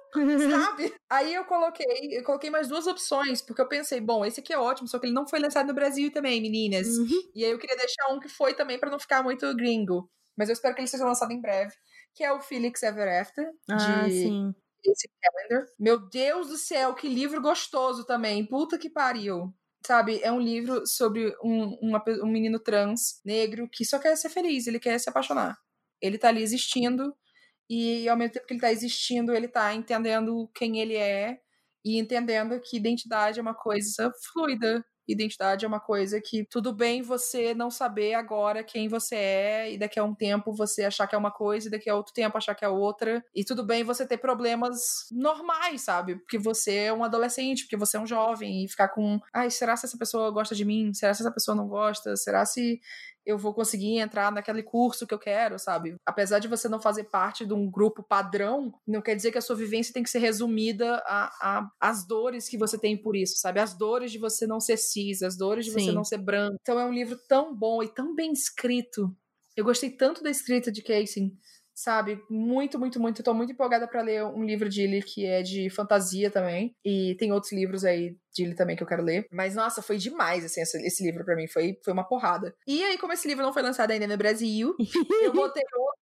Sabe? 0.51 0.93
Aí 1.09 1.33
eu 1.35 1.45
coloquei, 1.45 2.19
eu 2.19 2.25
coloquei 2.25 2.51
mais 2.51 2.69
duas 2.69 2.87
opções, 2.87 3.41
porque 3.41 3.63
eu 3.63 3.69
pensei, 3.69 4.01
bom, 4.01 4.25
esse 4.25 4.41
aqui 4.41 4.53
é 4.53 4.59
ótimo, 4.59 4.89
só 4.89 4.99
que 4.99 5.07
ele 5.07 5.15
não 5.15 5.27
foi 5.27 5.39
lançado 5.39 5.69
no 5.69 5.75
Brasil 5.75 6.13
também, 6.13 6.41
meninas. 6.41 6.89
Uhum. 6.89 7.31
E 7.35 7.45
aí 7.45 7.51
eu 7.51 7.59
queria 7.59 7.77
deixar 7.77 8.09
um 8.13 8.19
que 8.19 8.29
foi 8.29 8.55
também 8.55 8.79
para 8.79 8.91
não 8.91 8.99
ficar 8.99 9.23
muito 9.23 9.55
gringo. 9.55 10.11
Mas 10.37 10.49
eu 10.49 10.53
espero 10.53 10.75
que 10.75 10.81
ele 10.81 10.89
seja 10.89 11.05
lançado 11.05 11.33
em 11.33 11.41
breve, 11.41 11.73
que 12.15 12.25
é 12.25 12.33
o 12.33 12.41
Felix 12.41 12.83
Ever 12.83 13.21
After, 13.21 13.49
ah, 13.71 14.03
de 14.05 14.11
sim 14.11 14.55
esse 14.85 15.09
calendar. 15.21 15.67
Meu 15.79 15.99
Deus 15.99 16.49
do 16.49 16.57
céu, 16.57 16.95
que 16.95 17.09
livro 17.09 17.41
gostoso 17.41 18.05
também. 18.05 18.47
Puta 18.47 18.79
que 18.79 18.91
pariu. 18.91 19.53
Sabe, 19.87 20.21
é 20.23 20.31
um 20.31 20.41
livro 20.41 20.87
sobre 20.87 21.35
um, 21.43 21.79
uma, 21.81 22.03
um 22.23 22.27
menino 22.27 22.59
trans, 22.59 23.21
negro, 23.25 23.69
que 23.69 23.85
só 23.85 23.99
quer 23.99 24.15
ser 24.17 24.29
feliz, 24.29 24.67
ele 24.67 24.79
quer 24.79 24.99
se 25.01 25.09
apaixonar. 25.09 25.59
Ele 26.03 26.19
tá 26.19 26.29
ali 26.29 26.43
existindo, 26.43 27.15
e 27.69 28.09
ao 28.09 28.17
mesmo 28.17 28.35
tempo 28.35 28.47
que 28.47 28.53
ele 28.55 28.61
tá 28.61 28.73
existindo, 28.73 29.33
ele 29.33 29.49
tá 29.49 29.73
entendendo 29.73 30.51
quem 30.55 30.81
ele 30.81 30.97
é 30.97 31.41
e 31.85 31.99
entendendo 31.99 32.61
que 32.61 32.77
identidade 32.77 33.39
é 33.39 33.43
uma 33.43 33.55
coisa 33.55 34.13
fluida, 34.33 34.85
identidade 35.13 35.65
é 35.65 35.69
uma 35.69 35.81
coisa 35.81 36.21
que 36.21 36.45
tudo 36.45 36.73
bem 36.73 37.03
você 37.03 37.55
não 37.55 37.71
saber 37.71 38.15
agora 38.15 38.65
quem 38.65 38.89
você 38.89 39.17
é 39.17 39.73
e 39.73 39.79
daqui 39.79 39.99
a 39.99 40.05
um 40.05 40.15
tempo 40.15 40.53
você 40.53 40.85
achar 40.85 41.07
que 41.07 41.15
é 41.15 41.19
uma 41.19 41.31
coisa 41.31 41.69
e 41.69 41.71
daqui 41.71 41.89
a 41.89 41.97
outro 41.97 42.13
tempo 42.13 42.37
achar 42.37 42.55
que 42.55 42.65
é 42.65 42.69
outra. 42.69 43.25
E 43.35 43.45
tudo 43.45 43.65
bem 43.65 43.85
você 43.85 44.07
ter 44.07 44.19
problemas 44.19 45.07
normais, 45.11 45.83
sabe? 45.83 46.17
Porque 46.17 46.39
você 46.39 46.75
é 46.75 46.93
um 46.93 47.05
adolescente, 47.05 47.65
porque 47.65 47.77
você 47.77 47.97
é 47.97 48.01
um 48.01 48.07
jovem 48.07 48.65
e 48.65 48.69
ficar 48.69 48.89
com, 48.89 49.21
ai, 49.33 49.51
será 49.51 49.77
se 49.77 49.87
essa 49.87 49.99
pessoa 49.99 50.31
gosta 50.31 50.55
de 50.55 50.65
mim? 50.65 50.93
Será 50.95 51.15
se 51.15 51.23
essa 51.23 51.33
pessoa 51.33 51.55
não 51.55 51.69
gosta? 51.69 52.17
Será 52.17 52.45
se 52.45 52.81
eu 53.25 53.37
vou 53.39 53.53
conseguir 53.55 53.99
entrar 53.99 54.33
naquele 54.33 54.63
curso 54.63 55.07
que 55.07 55.15
eu 55.15 55.19
quero, 55.19 55.59
sabe? 55.59 55.95
Apesar 56.07 56.39
de 56.39 56.49
você 56.49 56.69
não 56.69 56.81
fazer 56.81 57.05
parte 57.05 57.45
de 57.47 57.53
um 57.53 57.71
grupo 57.71 58.03
padrão, 58.03 58.73
não 58.87 59.03
quer 59.03 59.15
dizer 59.15 59.31
que 59.31 59.39
a 59.39 59.43
sua 59.43 59.57
vivência 59.57 59.93
tem 59.93 60.03
que 60.03 60.11
ser 60.11 60.19
resumida 60.19 61.03
as 61.81 62.07
dores 62.07 62.49
que 62.49 62.59
você 62.59 62.79
tem 62.79 62.97
por 62.97 63.15
isso, 63.15 63.37
sabe? 63.37 63.61
As 63.61 63.77
dores 63.77 64.11
de 64.11 64.19
você 64.19 64.47
não 64.47 64.61
ser 64.61 64.77
cis, 64.77 65.23
as 65.23 65.37
dores 65.37 65.65
de 65.65 65.73
Sim. 65.73 65.81
você 65.81 65.93
não 65.93 66.05
ser 66.05 66.19
branco. 66.19 66.57
Então 66.61 66.79
é 66.81 66.85
um 66.85 66.93
livro 66.93 67.19
tão 67.29 67.55
bom 67.55 67.83
e 67.83 67.89
tão 67.89 68.15
bem 68.15 68.33
escrito. 68.33 69.15
Eu 69.57 69.65
gostei 69.65 69.91
tanto 69.91 70.23
da 70.23 70.31
escrita 70.31 70.73
de 70.73 70.83
Casey 70.83 71.33
sabe? 71.81 72.23
Muito, 72.29 72.79
muito, 72.79 73.01
muito. 73.01 73.23
Tô 73.23 73.33
muito 73.33 73.53
empolgada 73.53 73.89
para 73.89 74.03
ler 74.03 74.25
um 74.25 74.45
livro 74.45 74.69
de 74.69 74.83
ele 74.83 75.03
que 75.03 75.25
é 75.25 75.43
de 75.43 75.71
fantasia 75.71 76.31
também. 76.31 76.77
E 76.85 77.17
tem 77.19 77.33
outros 77.33 77.53
livros 77.53 77.85
aí 77.85 78.17
de 78.35 78.45
ele 78.45 78.55
também 78.55 78.77
que 78.77 78.83
eu 78.83 78.87
quero 78.87 79.03
ler. 79.03 79.27
Mas, 79.33 79.55
nossa, 79.55 79.81
foi 79.81 79.97
demais, 79.97 80.45
assim, 80.45 80.61
esse, 80.61 80.77
esse 80.87 81.03
livro 81.03 81.25
para 81.25 81.35
mim. 81.35 81.49
Foi, 81.49 81.79
foi 81.83 81.93
uma 81.93 82.07
porrada. 82.07 82.55
E 82.67 82.85
aí, 82.85 82.99
como 82.99 83.13
esse 83.13 83.27
livro 83.27 83.43
não 83.43 83.53
foi 83.53 83.63
lançado 83.63 83.91
ainda 83.91 84.07
no 84.07 84.17
Brasil, 84.17 84.75
eu 85.25 85.33
botei 85.33 85.63
outro. 85.75 86.01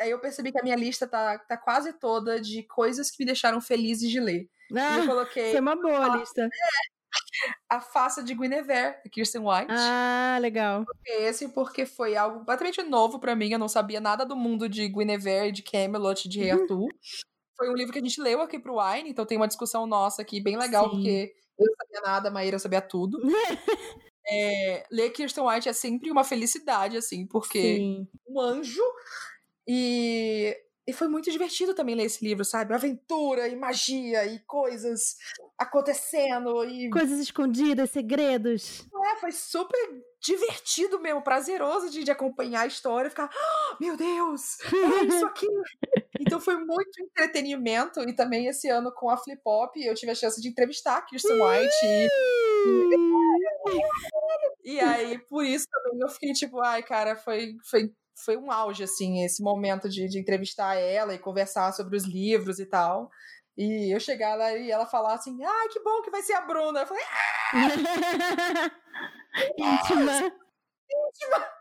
Aí 0.00 0.10
eu 0.10 0.18
percebi 0.18 0.50
que 0.50 0.58
a 0.58 0.62
minha 0.62 0.74
lista 0.74 1.06
tá, 1.06 1.38
tá 1.38 1.56
quase 1.56 1.92
toda 1.92 2.40
de 2.40 2.62
coisas 2.62 3.10
que 3.10 3.22
me 3.22 3.26
deixaram 3.26 3.60
felizes 3.60 4.10
de 4.10 4.18
ler. 4.18 4.48
Ah, 4.74 4.98
eu 4.98 5.06
coloquei. 5.06 5.50
Foi 5.50 5.60
uma 5.60 5.76
boa 5.76 6.14
a, 6.14 6.16
lista. 6.16 6.42
É, 6.42 6.97
a 7.68 7.80
Faça 7.80 8.22
de 8.22 8.34
Guinevere, 8.34 8.96
de 9.04 9.10
Kirsten 9.10 9.42
White. 9.42 9.70
Ah, 9.70 10.38
legal. 10.40 10.84
Esse 11.06 11.48
porque 11.48 11.86
foi 11.86 12.16
algo 12.16 12.38
completamente 12.40 12.82
novo 12.82 13.18
para 13.18 13.36
mim, 13.36 13.50
eu 13.50 13.58
não 13.58 13.68
sabia 13.68 14.00
nada 14.00 14.24
do 14.24 14.36
mundo 14.36 14.68
de 14.68 14.88
Guinevere, 14.88 15.52
de 15.52 15.62
Camelot, 15.62 16.28
de 16.28 16.38
Rei 16.38 16.52
uhum. 16.52 16.60
Arthur. 16.62 16.88
foi 17.56 17.70
um 17.70 17.74
livro 17.74 17.92
que 17.92 17.98
a 17.98 18.02
gente 18.02 18.20
leu 18.20 18.40
aqui 18.40 18.58
pro 18.58 18.78
Wine, 18.80 19.10
então 19.10 19.26
tem 19.26 19.36
uma 19.36 19.48
discussão 19.48 19.86
nossa 19.86 20.22
aqui 20.22 20.40
bem 20.40 20.56
legal, 20.56 20.84
Sim. 20.84 20.90
porque 20.90 21.34
eu 21.58 21.66
não 21.66 21.74
sabia 21.74 22.00
nada, 22.00 22.28
a 22.28 22.32
Maíra 22.32 22.58
sabia 22.58 22.80
tudo. 22.80 23.18
é, 24.26 24.86
ler 24.90 25.10
Kirsten 25.10 25.44
White 25.44 25.68
é 25.68 25.72
sempre 25.72 26.10
uma 26.10 26.24
felicidade, 26.24 26.96
assim, 26.96 27.26
porque 27.26 27.60
Sim. 27.60 28.08
um 28.28 28.40
anjo 28.40 28.82
e 29.66 30.56
e 30.88 30.92
foi 30.94 31.06
muito 31.06 31.30
divertido 31.30 31.74
também 31.74 31.94
ler 31.94 32.04
esse 32.04 32.24
livro, 32.24 32.46
sabe? 32.46 32.72
Aventura 32.72 33.46
e 33.46 33.54
magia 33.54 34.24
e 34.24 34.38
coisas 34.38 35.16
acontecendo 35.58 36.64
e. 36.64 36.88
Coisas 36.88 37.20
escondidas, 37.20 37.90
segredos. 37.90 38.88
É, 39.04 39.16
foi 39.16 39.30
super 39.30 39.78
divertido 40.18 40.98
mesmo, 40.98 41.20
prazeroso 41.20 41.90
de, 41.90 42.02
de 42.02 42.10
acompanhar 42.10 42.62
a 42.62 42.66
história, 42.66 43.10
ficar, 43.10 43.28
oh, 43.30 43.76
meu 43.78 43.98
Deus, 43.98 44.56
é 44.64 45.04
isso 45.04 45.26
aqui. 45.28 45.46
então 46.18 46.40
foi 46.40 46.56
muito 46.56 47.02
entretenimento 47.02 48.00
e 48.00 48.14
também 48.14 48.46
esse 48.46 48.68
ano 48.68 48.90
com 48.90 49.10
a 49.10 49.16
Flip 49.16 49.40
Pop 49.44 49.78
eu 49.80 49.94
tive 49.94 50.10
a 50.10 50.14
chance 50.14 50.40
de 50.40 50.48
entrevistar 50.48 50.96
a 50.96 51.02
Kirsten 51.02 51.36
White. 51.40 51.76
e... 54.64 54.72
e 54.72 54.80
aí, 54.80 55.18
por 55.18 55.44
isso 55.44 55.68
também 55.70 56.00
eu 56.00 56.08
fiquei 56.08 56.32
tipo, 56.32 56.60
ai, 56.60 56.82
cara, 56.82 57.14
foi, 57.14 57.54
foi 57.70 57.92
foi 58.24 58.36
um 58.36 58.50
auge, 58.50 58.84
assim, 58.84 59.24
esse 59.24 59.42
momento 59.42 59.88
de, 59.88 60.08
de 60.08 60.18
entrevistar 60.18 60.74
ela 60.76 61.14
e 61.14 61.18
conversar 61.18 61.72
sobre 61.72 61.96
os 61.96 62.04
livros 62.04 62.58
e 62.58 62.66
tal. 62.66 63.10
E 63.56 63.92
eu 63.92 63.98
chegar 63.98 64.36
lá 64.36 64.52
e 64.56 64.70
ela 64.70 64.86
falar 64.86 65.14
assim: 65.14 65.36
ai, 65.44 65.68
que 65.68 65.80
bom 65.80 66.00
que 66.02 66.10
vai 66.10 66.22
ser 66.22 66.34
a 66.34 66.42
Bruna. 66.42 66.80
Eu 66.80 66.86
falei: 66.86 67.02
ah! 67.04 67.50
íntima. 69.58 70.12
íntima. 70.12 71.58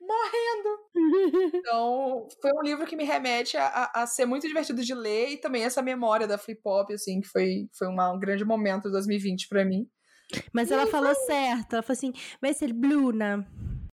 Morrendo. 0.00 1.54
Então, 1.54 2.28
foi 2.40 2.52
um 2.52 2.62
livro 2.62 2.86
que 2.86 2.96
me 2.96 3.04
remete 3.04 3.56
a, 3.56 3.66
a, 3.66 4.02
a, 4.02 4.06
ser 4.06 4.26
muito 4.26 4.46
divertido 4.46 4.82
de 4.82 4.94
ler 4.94 5.30
e 5.30 5.36
também 5.36 5.64
essa 5.64 5.80
memória 5.80 6.26
da 6.26 6.38
flip 6.38 6.60
pop, 6.60 6.92
assim, 6.92 7.20
que 7.20 7.28
foi, 7.28 7.68
foi 7.76 7.88
uma, 7.88 8.12
um 8.12 8.18
grande 8.18 8.44
momento 8.44 8.84
de 8.84 8.92
2020 8.92 9.48
para 9.48 9.64
mim. 9.64 9.88
Mas 10.52 10.70
e 10.70 10.74
ela 10.74 10.86
falou 10.86 11.14
foi... 11.14 11.24
certo, 11.24 11.74
ela 11.74 11.82
falou 11.82 11.96
assim: 11.96 12.12
vai 12.40 12.54
ser 12.54 12.72
Bluna. 12.72 13.46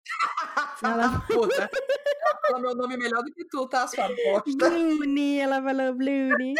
ela... 0.83 1.21
Puta. 1.27 1.69
falou 2.45 2.61
meu 2.61 2.75
nome 2.75 2.97
melhor 2.97 3.23
do 3.23 3.31
que 3.31 3.45
tu, 3.45 3.67
tá, 3.67 3.87
sua 3.87 4.07
bosta? 4.07 4.69
Blune, 4.69 5.39
ela 5.39 5.61
falou 5.61 5.93
Blune. 5.95 6.53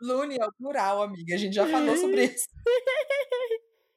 Blune 0.00 0.36
é 0.40 0.44
o 0.44 0.52
plural, 0.52 1.02
amiga. 1.02 1.34
A 1.34 1.38
gente 1.38 1.54
já 1.54 1.66
falou 1.66 1.96
sobre 1.96 2.24
isso. 2.26 2.46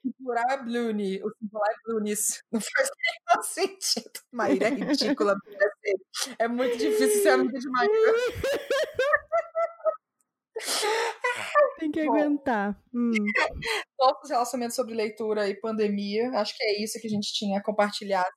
O 0.06 0.14
plural 0.24 0.46
é 0.52 0.64
Blune, 0.64 1.24
o 1.24 1.32
singular 1.40 1.72
é 1.72 1.76
Blunis. 1.86 2.44
Não 2.52 2.62
faz 2.62 2.90
nenhum 2.90 3.44
sentido. 3.44 4.20
Maíra 4.32 4.68
é 4.68 4.70
ridícula. 4.70 5.36
É 6.38 6.48
muito 6.48 6.78
difícil 6.78 7.24
ser 7.24 7.30
amiga 7.30 7.58
de 7.58 7.70
Maíra. 7.70 8.14
Tem 11.80 11.92
que 11.92 12.06
Bom, 12.06 12.14
aguentar. 12.14 12.82
Hum. 12.94 13.12
Nossos 14.00 14.30
relacionamentos 14.30 14.76
sobre 14.76 14.94
leitura 14.96 15.50
e 15.50 15.60
pandemia. 15.60 16.30
Acho 16.40 16.56
que 16.56 16.64
é 16.64 16.82
isso 16.82 17.00
que 17.00 17.08
a 17.08 17.10
gente 17.10 17.34
tinha 17.34 17.62
compartilhado 17.62 18.32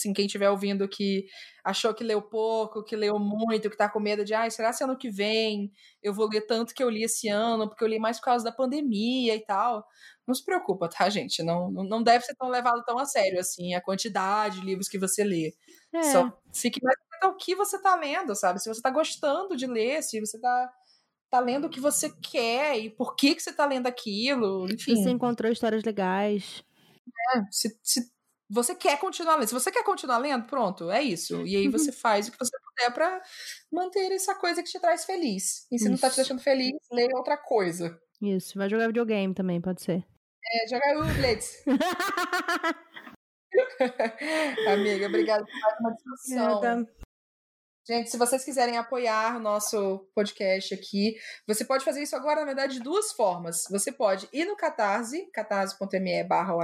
assim, 0.00 0.12
quem 0.12 0.26
estiver 0.26 0.50
ouvindo 0.50 0.88
que 0.88 1.26
achou 1.62 1.94
que 1.94 2.02
leu 2.02 2.22
pouco, 2.22 2.82
que 2.82 2.96
leu 2.96 3.18
muito, 3.18 3.68
que 3.70 3.76
tá 3.76 3.88
com 3.88 4.00
medo 4.00 4.24
de, 4.24 4.34
ai, 4.34 4.50
será 4.50 4.72
que 4.72 4.82
ano 4.82 4.96
que 4.96 5.10
vem 5.10 5.70
eu 6.02 6.14
vou 6.14 6.28
ler 6.28 6.40
tanto 6.42 6.74
que 6.74 6.82
eu 6.82 6.88
li 6.90 7.04
esse 7.04 7.28
ano, 7.28 7.68
porque 7.68 7.84
eu 7.84 7.88
li 7.88 7.98
mais 7.98 8.18
por 8.18 8.24
causa 8.24 8.44
da 8.44 8.52
pandemia 8.52 9.34
e 9.34 9.44
tal. 9.44 9.86
Não 10.26 10.34
se 10.34 10.44
preocupa, 10.44 10.88
tá, 10.88 11.08
gente? 11.08 11.42
Não, 11.42 11.70
não 11.70 12.02
deve 12.02 12.24
ser 12.24 12.34
tão 12.34 12.48
levado 12.48 12.82
tão 12.84 12.98
a 12.98 13.04
sério, 13.04 13.38
assim, 13.38 13.74
a 13.74 13.80
quantidade 13.80 14.60
de 14.60 14.66
livros 14.66 14.88
que 14.88 14.98
você 14.98 15.22
lê. 15.22 15.54
É. 15.92 16.02
Só 16.04 16.32
fique 16.54 16.82
mais 16.82 16.96
atento 16.96 17.26
ao 17.26 17.36
que 17.36 17.54
você 17.54 17.80
tá 17.80 17.94
lendo, 17.96 18.34
sabe? 18.34 18.60
Se 18.60 18.68
você 18.68 18.80
tá 18.80 18.90
gostando 18.90 19.56
de 19.56 19.66
ler, 19.66 20.02
se 20.02 20.20
você 20.20 20.38
tá 20.40 20.72
tá 21.30 21.38
lendo 21.38 21.68
o 21.68 21.70
que 21.70 21.78
você 21.78 22.10
quer 22.10 22.76
e 22.76 22.90
por 22.90 23.14
que 23.14 23.36
que 23.36 23.40
você 23.42 23.52
tá 23.52 23.64
lendo 23.64 23.86
aquilo, 23.86 24.66
enfim. 24.66 24.96
Se 24.96 25.04
você 25.04 25.10
encontrou 25.10 25.50
histórias 25.52 25.84
legais. 25.84 26.64
É, 27.36 27.42
se, 27.50 27.78
se 27.82 28.10
você 28.50 28.74
quer 28.74 28.98
continuar 28.98 29.36
lendo. 29.36 29.48
Se 29.48 29.54
você 29.54 29.70
quer 29.70 29.84
continuar 29.84 30.18
lendo, 30.18 30.44
pronto, 30.46 30.90
é 30.90 31.02
isso. 31.02 31.46
E 31.46 31.56
aí 31.56 31.68
você 31.68 31.92
faz 31.92 32.28
o 32.28 32.32
que 32.32 32.38
você 32.38 32.56
puder 32.58 32.92
para 32.92 33.22
manter 33.72 34.10
essa 34.12 34.34
coisa 34.34 34.62
que 34.62 34.70
te 34.70 34.80
traz 34.80 35.04
feliz. 35.04 35.66
E 35.70 35.78
se 35.78 35.84
isso. 35.84 35.90
não 35.90 35.98
tá 35.98 36.10
te 36.10 36.16
deixando 36.16 36.42
feliz, 36.42 36.72
leia 36.90 37.16
outra 37.16 37.36
coisa. 37.36 37.98
Isso, 38.20 38.58
vai 38.58 38.68
jogar 38.68 38.88
videogame 38.88 39.32
também, 39.34 39.60
pode 39.60 39.82
ser. 39.82 40.04
É, 40.44 40.68
jogar 40.68 40.98
o 40.98 41.04
Blitz. 41.14 41.62
Amiga, 44.68 45.06
obrigada 45.06 45.44
por 45.44 45.60
mais 45.60 45.80
uma 45.80 45.92
discussão. 45.92 46.86
Gente, 47.86 48.10
se 48.10 48.18
vocês 48.18 48.44
quiserem 48.44 48.76
apoiar 48.76 49.36
o 49.36 49.40
nosso 49.40 50.06
podcast 50.14 50.74
aqui, 50.74 51.16
você 51.46 51.64
pode 51.64 51.84
fazer 51.84 52.02
isso 52.02 52.14
agora, 52.14 52.40
na 52.40 52.46
verdade, 52.46 52.74
de 52.74 52.80
duas 52.80 53.12
formas. 53.12 53.64
Você 53.70 53.90
pode 53.90 54.28
ir 54.32 54.44
no 54.44 54.54
Catarse, 54.54 55.28
catarse.me 55.32 56.24
barra 56.24 56.54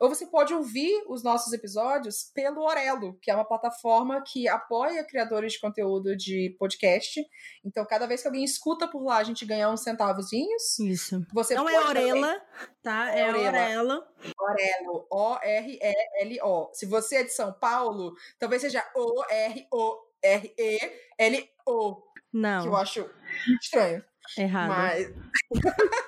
ou 0.00 0.08
você 0.08 0.26
pode 0.26 0.52
ouvir 0.52 1.04
os 1.08 1.22
nossos 1.22 1.52
episódios 1.52 2.30
pelo 2.34 2.62
Orelo, 2.62 3.16
que 3.22 3.30
é 3.30 3.34
uma 3.34 3.46
plataforma 3.46 4.22
que 4.26 4.48
apoia 4.48 5.04
criadores 5.04 5.52
de 5.52 5.60
conteúdo 5.60 6.16
de 6.16 6.54
podcast. 6.58 7.24
Então, 7.64 7.86
cada 7.86 8.06
vez 8.06 8.20
que 8.20 8.28
alguém 8.28 8.44
escuta 8.44 8.88
por 8.88 9.04
lá, 9.04 9.18
a 9.18 9.24
gente 9.24 9.46
ganha 9.46 9.70
uns 9.70 9.82
centavozinhos. 9.82 10.78
Isso. 10.80 11.24
Você 11.32 11.54
Não 11.54 11.68
é 11.68 11.78
Orela, 11.80 12.34
também... 12.34 12.40
tá? 12.88 13.14
É, 13.14 13.20
é 13.20 13.28
Orelo. 13.28 14.02
Orelo. 14.38 15.06
Se 16.72 16.86
você 16.86 17.16
é 17.16 17.24
de 17.24 17.32
São 17.32 17.52
Paulo, 17.52 18.14
talvez 18.38 18.62
seja 18.62 18.82
O-R-O 18.94 20.08
R-E-L-O. 20.22 22.02
Não. 22.32 22.62
Que 22.62 22.68
eu 22.68 22.76
acho 22.76 23.10
estranho. 23.60 24.02
Errado. 24.36 24.68
Mas. 24.68 25.12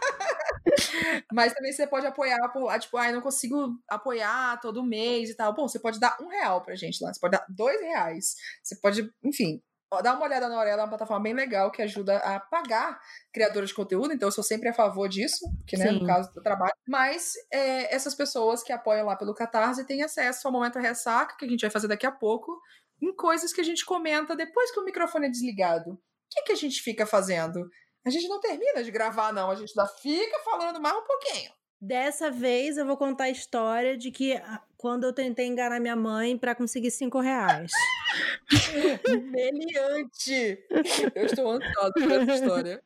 Mas 1.32 1.52
também 1.52 1.72
você 1.72 1.86
pode 1.86 2.06
apoiar 2.06 2.48
por 2.50 2.64
lá, 2.64 2.78
tipo, 2.78 2.96
ai, 2.96 3.08
ah, 3.08 3.12
não 3.12 3.20
consigo 3.20 3.76
apoiar 3.88 4.60
todo 4.60 4.84
mês 4.84 5.30
e 5.30 5.34
tal. 5.34 5.54
Bom, 5.54 5.66
você 5.66 5.78
pode 5.78 5.98
dar 5.98 6.16
um 6.20 6.28
real 6.28 6.62
pra 6.62 6.76
gente 6.76 7.02
lá, 7.02 7.12
você 7.12 7.18
pode 7.18 7.32
dar 7.32 7.44
dois 7.48 7.80
reais. 7.80 8.36
Você 8.62 8.76
pode, 8.76 9.10
enfim, 9.24 9.60
dá 10.02 10.14
uma 10.14 10.24
olhada 10.24 10.48
na 10.48 10.56
Aurela, 10.56 10.82
é 10.82 10.84
uma 10.84 10.88
plataforma 10.88 11.24
bem 11.24 11.34
legal 11.34 11.70
que 11.70 11.82
ajuda 11.82 12.18
a 12.18 12.38
pagar 12.38 13.00
criadores 13.32 13.70
de 13.70 13.74
conteúdo, 13.74 14.12
então 14.12 14.28
eu 14.28 14.32
sou 14.32 14.44
sempre 14.44 14.68
a 14.68 14.72
favor 14.72 15.08
disso, 15.08 15.44
que 15.66 15.76
né, 15.76 15.90
no 15.90 16.06
caso 16.06 16.32
do 16.32 16.40
trabalho. 16.40 16.72
Mas 16.86 17.32
é, 17.52 17.92
essas 17.92 18.14
pessoas 18.14 18.62
que 18.62 18.72
apoiam 18.72 19.06
lá 19.06 19.16
pelo 19.16 19.34
Catarse 19.34 19.86
têm 19.86 20.02
acesso 20.02 20.46
ao 20.46 20.52
Momento 20.52 20.78
Ressaca, 20.78 21.36
que 21.36 21.44
a 21.44 21.48
gente 21.48 21.62
vai 21.62 21.70
fazer 21.70 21.88
daqui 21.88 22.06
a 22.06 22.12
pouco, 22.12 22.56
em 23.02 23.14
coisas 23.14 23.52
que 23.52 23.60
a 23.60 23.64
gente 23.64 23.84
comenta 23.84 24.36
depois 24.36 24.70
que 24.70 24.78
o 24.78 24.84
microfone 24.84 25.26
é 25.26 25.30
desligado. 25.30 25.90
O 25.90 25.98
que, 26.30 26.42
que 26.42 26.52
a 26.52 26.56
gente 26.56 26.80
fica 26.82 27.04
fazendo? 27.04 27.68
A 28.06 28.10
gente 28.10 28.28
não 28.28 28.40
termina 28.40 28.84
de 28.84 28.90
gravar, 28.90 29.32
não. 29.32 29.50
A 29.50 29.54
gente 29.56 29.72
ainda 29.76 29.90
fica 30.00 30.38
falando 30.44 30.80
mais 30.80 30.96
um 30.96 31.04
pouquinho. 31.04 31.50
Dessa 31.80 32.30
vez 32.30 32.76
eu 32.76 32.84
vou 32.84 32.96
contar 32.96 33.24
a 33.24 33.30
história 33.30 33.96
de 33.96 34.10
que 34.10 34.34
ah, 34.34 34.60
quando 34.76 35.04
eu 35.04 35.14
tentei 35.14 35.46
enganar 35.46 35.80
minha 35.80 35.96
mãe 35.96 36.36
para 36.36 36.54
conseguir 36.54 36.90
cinco 36.90 37.20
reais. 37.20 37.72
Meliante! 39.08 40.62
Eu 41.14 41.24
estou 41.24 41.52
ansiosa 41.52 41.92
por 41.92 42.12
essa 42.12 42.34
história. 42.34 42.82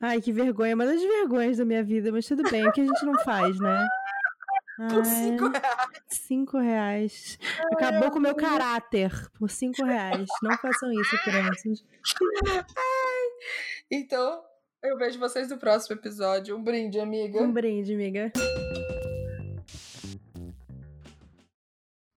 Ai, 0.00 0.20
que 0.20 0.32
vergonha, 0.32 0.76
uma 0.76 0.86
das 0.86 1.02
vergonhas 1.02 1.56
da 1.58 1.64
minha 1.64 1.82
vida, 1.82 2.12
mas 2.12 2.26
tudo 2.26 2.48
bem, 2.48 2.66
o 2.66 2.72
que 2.72 2.80
a 2.80 2.84
gente 2.84 3.04
não 3.04 3.18
faz, 3.24 3.58
né? 3.58 3.88
Por 4.88 5.04
cinco 5.04 5.48
reais. 5.48 5.88
Cinco 6.06 6.58
reais. 6.58 7.38
Acabou 7.72 8.12
com 8.12 8.18
o 8.18 8.22
meu 8.22 8.36
caráter 8.36 9.10
por 9.36 9.50
cinco 9.50 9.84
reais. 9.84 10.28
Não 10.40 10.56
façam 10.58 10.92
isso, 10.92 11.18
crianças. 11.24 11.84
Então, 13.90 14.44
eu 14.82 14.96
vejo 14.96 15.18
vocês 15.18 15.48
no 15.48 15.58
próximo 15.58 15.96
episódio. 15.96 16.56
Um 16.56 16.62
brinde, 16.62 17.00
amiga. 17.00 17.42
Um 17.42 17.52
brinde, 17.52 17.94
amiga. 17.94 18.32